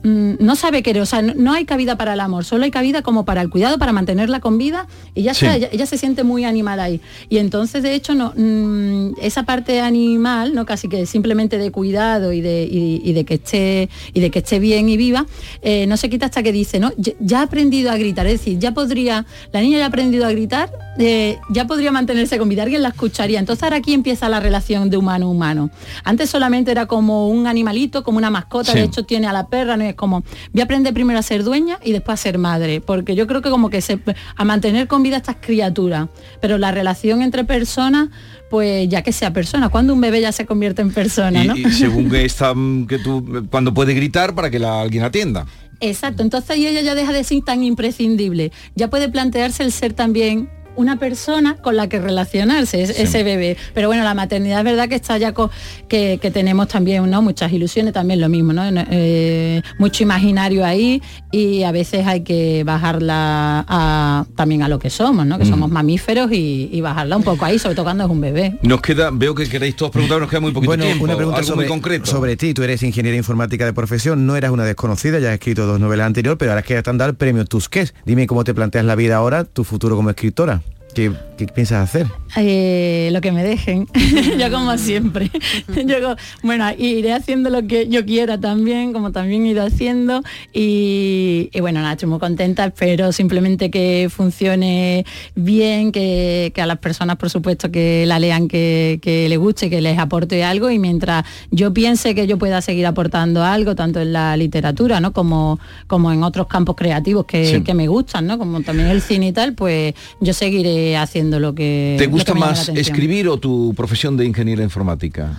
no 0.06 0.56
sabe 0.56 0.84
querer, 0.84 1.01
o 1.01 1.06
sea, 1.06 1.22
no, 1.22 1.53
hay 1.53 1.66
cabida 1.66 1.97
para 1.97 2.14
el 2.14 2.20
amor, 2.20 2.45
solo 2.45 2.64
hay 2.64 2.72
cabida 2.72 3.01
como 3.01 3.26
para 3.26 3.41
el 3.41 3.49
cuidado, 3.49 3.80
para 3.80 3.91
mantenerla 3.91 4.39
con 4.39 4.58
vida 4.58 4.88
y 5.16 5.24
ya 5.24 5.32
está, 5.32 5.56
ella, 5.56 5.86
se 5.86 5.97
siente 5.97 6.24
muy 6.24 6.45
animada 6.45 6.84
ahí. 6.84 7.01
Y 7.30 7.39
entonces, 7.39 7.82
de 7.82 7.95
hecho, 7.95 8.14
no, 8.14 8.34
mm, 8.36 9.16
esa 9.22 9.43
parte 9.43 9.82
animal, 9.82 10.53
¿no? 10.53 10.66
casi 10.66 10.88
que 10.89 11.06
simplemente 11.06 11.58
de 11.58 11.72
cuidado 11.72 12.34
y 12.34 12.41
de, 12.41 13.01
de, 13.14 13.26
que, 13.26 13.36
esté, 13.36 13.89
y 14.14 14.20
de 14.20 14.30
que 14.30 14.39
esté 14.39 14.60
bien 14.60 14.89
y 14.89 14.97
viva, 14.97 15.26
eh, 15.62 15.88
no 15.88 15.97
se 15.97 16.10
quita 16.10 16.28
hasta 16.28 16.43
que 16.43 16.51
dice, 16.51 16.80
¿no? 16.80 16.91
Ya, 16.97 17.39
ha 17.39 17.43
aprendido 17.43 17.91
a 17.91 17.97
gritar, 17.97 18.28
es 18.28 18.34
decir, 18.34 18.60
ya 18.60 18.74
podría, 18.74 19.26
la 19.51 19.62
niña 19.62 19.80
ya 19.80 19.86
ha 19.86 19.88
aprendido 19.88 20.26
a 20.26 20.32
gritar, 20.32 20.72
eh, 20.99 21.38
ya 21.49 21.66
podría 21.66 21.91
mantenerse 21.91 22.38
con 22.38 22.47
vida, 22.47 22.64
alguien 22.64 22.84
la 22.84 22.89
escucharía. 22.89 23.39
Entonces 23.39 23.64
ahora 23.64 23.78
aquí 23.78 23.93
empieza 23.93 24.30
la 24.30 24.39
relación 24.39 24.89
de 24.89 24.97
humano 24.97 25.30
humano. 25.30 25.72
Antes 26.03 26.30
solamente 26.30 26.72
era 26.72 26.86
como 26.86 27.30
un 27.30 27.47
animalito, 27.47 28.03
como 28.03 28.18
una 28.18 28.30
mascota, 28.30 28.74
de 28.74 28.84
hecho 28.84 29.03
tiene 29.03 29.28
a 29.28 29.34
la 29.34 29.47
perra, 29.47 29.78
¿no? 29.78 29.95
Como, 29.96 30.24
voy 30.54 30.62
a 30.62 30.66
aprender 30.66 30.93
primero 30.93 31.20
a 31.20 31.24
ser 31.24 31.43
dueña 31.43 31.80
y 31.84 31.91
después 31.91 32.20
a 32.20 32.24
ser 32.24 32.38
madre, 32.38 32.82
porque 32.82 33.16
yo 33.16 33.28
creo 33.28 33.41
que 33.41 33.50
como 33.50 33.70
que 33.70 33.82
se, 33.82 34.00
a 34.36 34.46
mantener 34.46 34.88
con 34.88 35.04
vida 35.04 35.18
estas 35.18 35.38
criaturas, 35.39 36.08
pero 36.41 36.58
la 36.58 36.72
relación 36.72 37.22
entre 37.22 37.43
personas 37.43 38.10
pues 38.50 38.88
ya 38.88 39.02
que 39.02 39.12
sea 39.12 39.34
persona, 39.34 39.70
cuando 39.70 39.93
un 39.93 40.02
bebé 40.02 40.22
ya 40.22 40.32
se 40.32 40.46
convierte 40.46 40.82
en 40.82 40.91
persona, 40.91 41.43
¿no? 41.43 41.58
Y, 41.58 41.66
según 41.72 42.10
que 42.10 42.24
está, 42.24 42.54
que 42.88 43.00
tú, 43.00 43.48
cuando 43.50 43.74
puede 43.74 43.93
gritar 43.93 44.36
para 44.36 44.50
que 44.50 44.60
la, 44.60 44.82
alguien 44.82 45.04
atienda. 45.04 45.46
Exacto, 45.82 46.24
entonces 46.24 46.58
ella 46.58 46.82
ya 46.82 46.96
deja 46.96 47.12
de 47.12 47.24
ser 47.24 47.43
tan 47.43 47.64
imprescindible, 47.64 48.52
ya 48.76 48.89
puede 48.89 49.10
plantearse 49.10 49.64
el 49.64 49.72
ser 49.72 49.93
también 49.93 50.50
una 50.76 50.97
persona 50.97 51.57
con 51.57 51.76
la 51.76 51.88
que 51.88 51.99
relacionarse, 51.99 52.84
ese 52.84 53.23
bebé. 53.23 53.57
Pero 53.73 53.88
bueno, 53.88 54.03
la 54.03 54.13
maternidad 54.13 54.59
es 54.59 54.65
verdad 54.65 54.89
que 54.89 54.95
está 54.95 55.17
ya 55.17 55.34
con, 55.34 55.49
que, 55.88 56.19
tenemos 56.34 56.67
también 56.67 57.09
¿no? 57.09 57.21
muchas 57.21 57.51
ilusiones, 57.51 57.93
también 57.93 58.19
lo 58.19 58.30
mismo, 58.30 58.53
¿no? 58.53 58.63
Eh, 58.65 59.61
mucho 59.78 60.03
imaginario 60.03 60.65
ahí 60.65 61.01
y 61.32 61.63
a 61.63 61.71
veces 61.71 62.05
hay 62.07 62.21
que 62.21 62.63
bajarla 62.63 64.26
también 64.36 64.63
a 64.63 64.67
lo 64.67 64.80
que 64.80 64.89
somos, 64.89 65.26
¿no? 65.26 65.38
Que 65.38 65.45
somos 65.45 65.69
mamíferos 65.69 66.30
y, 66.32 66.82
bajarla 66.86 67.17
un 67.17 67.23
poco 67.23 67.45
ahí, 67.45 67.57
sobre 67.57 67.73
todo 67.73 67.86
cuando 67.86 68.03
es 68.03 68.09
un 68.11 68.21
bebé. 68.21 68.59
Nos 68.61 68.80
queda, 68.80 69.09
veo 69.11 69.34
que 69.34 69.49
queréis 69.49 69.76
todos 69.76 69.91
preguntar, 69.91 70.19
nos 70.19 70.30
queda 70.30 70.39
muy 70.39 70.51
poquito 70.51 70.69
bueno, 70.69 70.86
Una 71.01 71.15
pregunta 71.15 71.41
sobre, 71.41 71.61
muy 71.61 71.67
concreto. 71.67 72.05
sobre 72.05 72.38
ti, 72.38 72.53
tú 72.53 72.61
eres 72.61 72.84
ingeniera 72.84 73.17
informática 73.17 73.65
de 73.65 73.73
profesión, 73.73 74.28
no 74.28 74.36
eras 74.36 74.51
una 74.51 74.65
desconocida, 74.65 75.17
ya 75.19 75.30
has 75.30 75.34
escrito 75.34 75.65
dos 75.65 75.80
novelas 75.80 76.05
anteriores, 76.05 76.38
pero 76.38 76.51
ahora 76.51 76.61
es 76.61 76.67
que 76.67 76.78
están 76.78 76.99
dando 76.99 77.11
el 77.11 77.15
premio 77.15 77.45
Tusquets. 77.45 77.95
Dime 78.05 78.28
cómo 78.28 78.43
te 78.43 78.53
planteas 78.53 78.86
la 78.86 78.95
vida 78.95 79.15
ahora, 79.15 79.45
tu 79.45 79.63
futuro 79.63 79.95
como 79.95 80.11
escritora. 80.11 80.61
¿Qué, 80.96 81.12
piensas 81.54 81.89
hacer? 81.89 82.08
Eh, 82.38 83.10
lo 83.12 83.20
que 83.20 83.34
me 83.34 83.43
dejen, 83.43 83.86
yo 84.39 84.50
como 84.50 84.78
siempre. 84.78 85.30
yo, 85.86 86.16
bueno, 86.41 86.66
iré 86.78 87.12
haciendo 87.12 87.50
lo 87.50 87.68
que 87.68 87.89
yo 87.89 88.06
quiera 88.06 88.39
también, 88.39 88.93
como 88.93 89.12
también 89.12 89.46
he 89.46 89.50
ido 89.50 89.66
haciendo. 89.66 90.24
Y, 90.54 91.50
bueno, 91.60 91.82
nada, 91.82 91.93
estoy 91.93 92.08
muy 92.08 92.20
contenta, 92.20 92.64
espero 92.64 93.12
simplemente 93.12 93.70
que 93.70 94.08
funcione 94.10 95.06
bien, 95.36 95.91
que, 95.91 96.54
a 96.56 96.66
las 96.66 96.78
personas, 96.78 97.18
por 97.18 97.30
supuesto, 97.30 97.70
que 97.70 98.06
la 98.08 98.18
lean, 98.18 98.48
que, 98.48 99.00
que 99.02 99.28
le 99.28 99.36
guste, 99.36 99.70
que 99.70 99.82
les 99.82 100.00
aporte 100.00 100.46
algo. 100.46 100.72
Y 100.72 100.80
mientras 100.80 101.26
yo 101.52 101.74
piense 101.74 102.16
que 102.16 102.26
yo 102.26 102.38
pueda 102.38 102.62
seguir 102.62 102.86
aportando 102.86 103.43
algo, 103.43 103.76
tanto 103.76 104.00
en 104.00 104.14
la 104.14 104.38
literatura, 104.38 105.02
¿no? 105.02 105.12
Como, 105.12 105.60
como 105.88 106.14
en 106.14 106.24
otros 106.24 106.48
campos 106.48 106.78
creativos 106.78 107.26
que, 107.26 107.64
que 107.66 107.74
me 107.74 107.89
gustan, 107.89 108.28
¿no? 108.28 108.38
Como 108.38 108.62
también 108.62 108.88
el 108.88 109.02
cine 109.02 109.28
y 109.28 109.32
tal, 109.34 109.56
pues 109.56 109.93
yo 110.22 110.34
seguiré 110.34 110.85
haciendo 110.94 111.40
lo 111.40 111.56
que... 111.56 111.96
¿Te 111.98 112.08
gusta 112.08 112.34
más 112.34 112.70
escribir 112.70 113.28
o 113.28 113.38
tu 113.38 113.74
profesión 113.76 114.18
de 114.18 114.26
ingeniera 114.26 114.64
informática? 114.64 115.32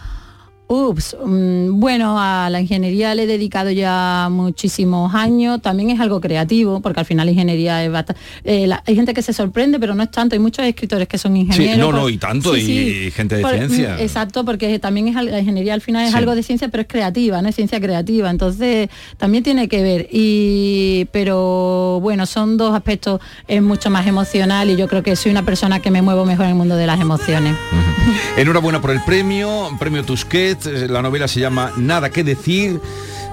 Ups, 0.68 1.16
mm, 1.24 1.78
bueno, 1.78 2.16
a 2.18 2.50
la 2.50 2.60
ingeniería 2.60 3.14
le 3.14 3.22
he 3.22 3.26
dedicado 3.26 3.70
ya 3.70 4.28
muchísimos 4.30 5.14
años, 5.14 5.62
también 5.62 5.90
es 5.90 6.00
algo 6.00 6.20
creativo, 6.20 6.80
porque 6.80 7.00
al 7.00 7.06
final 7.06 7.26
la 7.26 7.32
ingeniería 7.32 7.84
es 7.84 7.92
bastante... 7.92 8.20
eh, 8.42 8.66
la- 8.66 8.82
hay 8.84 8.96
gente 8.96 9.14
que 9.14 9.22
se 9.22 9.32
sorprende, 9.32 9.78
pero 9.78 9.94
no 9.94 10.02
es 10.02 10.10
tanto, 10.10 10.34
hay 10.34 10.40
muchos 10.40 10.64
escritores 10.64 11.06
que 11.06 11.18
son 11.18 11.36
ingenieros. 11.36 11.74
Sí, 11.76 11.80
no, 11.80 11.92
no, 11.92 12.08
y 12.08 12.18
tanto, 12.18 12.54
Sí, 12.54 12.60
y, 12.60 12.64
sí. 13.04 13.10
gente 13.12 13.36
de 13.36 13.42
Por- 13.42 13.54
ciencia. 13.54 13.96
mm, 13.96 14.00
Exacto, 14.02 14.44
porque 14.44 14.78
también 14.80 15.06
es 15.08 15.14
la 15.14 15.38
ingeniería 15.38 15.72
al 15.74 15.80
final 15.82 16.04
es 16.06 16.14
algo 16.14 16.34
de 16.34 16.42
ciencia, 16.42 16.68
pero 16.68 16.80
es 16.82 16.88
creativa, 16.88 17.40
no 17.42 17.48
es 17.48 17.54
ciencia 17.54 17.80
creativa. 17.80 18.28
Entonces 18.30 18.88
también 19.18 19.44
tiene 19.44 19.68
que 19.68 19.82
ver. 19.82 20.08
Y 20.10 21.04
pero 21.12 22.00
bueno, 22.02 22.26
son 22.26 22.56
dos 22.56 22.74
aspectos 22.74 23.20
es 23.46 23.62
mucho 23.62 23.88
más 23.90 24.06
emocional 24.06 24.68
y 24.70 24.76
yo 24.76 24.88
creo 24.88 25.02
que 25.02 25.14
soy 25.16 25.30
una 25.30 25.44
persona 25.44 25.80
que 25.80 25.90
me 25.90 26.02
muevo 26.02 26.24
mejor 26.24 26.46
en 26.46 26.50
el 26.52 26.56
mundo 26.56 26.76
de 26.76 26.86
las 26.86 27.00
emociones. 27.00 27.54
Enhorabuena 28.36 28.80
por 28.80 28.90
el 28.90 29.00
premio, 29.02 29.68
premio 29.78 30.02
Tusquets. 30.04 30.55
Eh, 30.66 30.86
La 30.88 31.02
novela 31.02 31.28
se 31.28 31.40
llama 31.40 31.72
Nada 31.76 32.10
que 32.10 32.24
decir. 32.24 32.80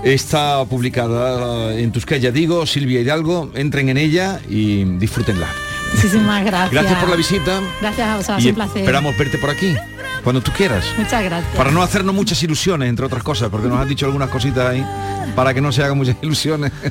Está 0.03 0.65
publicada 0.65 1.73
en 1.75 1.91
Tusquets, 1.93 2.21
ya 2.21 2.31
digo, 2.31 2.65
Silvia 2.65 2.99
Hidalgo. 2.99 3.51
Entren 3.55 3.87
en 3.89 3.97
ella 3.97 4.39
y 4.49 4.83
disfrútenla. 4.83 5.47
Muchísimas 5.95 6.43
gracias. 6.45 6.71
Gracias 6.71 6.99
por 6.99 7.09
la 7.09 7.15
visita. 7.15 7.61
Gracias 7.79 8.07
a 8.07 8.17
vosotros, 8.17 8.43
y 8.43 8.49
un 8.49 8.55
placer. 8.55 8.81
esperamos 8.81 9.17
verte 9.17 9.37
por 9.37 9.49
aquí, 9.49 9.75
cuando 10.23 10.41
tú 10.41 10.51
quieras. 10.51 10.83
Muchas 10.97 11.23
gracias. 11.23 11.55
Para 11.55 11.71
no 11.71 11.81
hacernos 11.81 12.13
muchas 12.13 12.43
ilusiones, 12.43 12.89
entre 12.89 13.05
otras 13.05 13.23
cosas, 13.23 13.47
porque 13.49 13.69
nos 13.69 13.79
has 13.79 13.87
dicho 13.87 14.05
algunas 14.05 14.29
cositas 14.29 14.67
ahí, 14.67 14.85
para 15.35 15.53
que 15.53 15.61
no 15.61 15.71
se 15.71 15.83
hagan 15.83 15.97
muchas 15.97 16.17
ilusiones. 16.21 16.71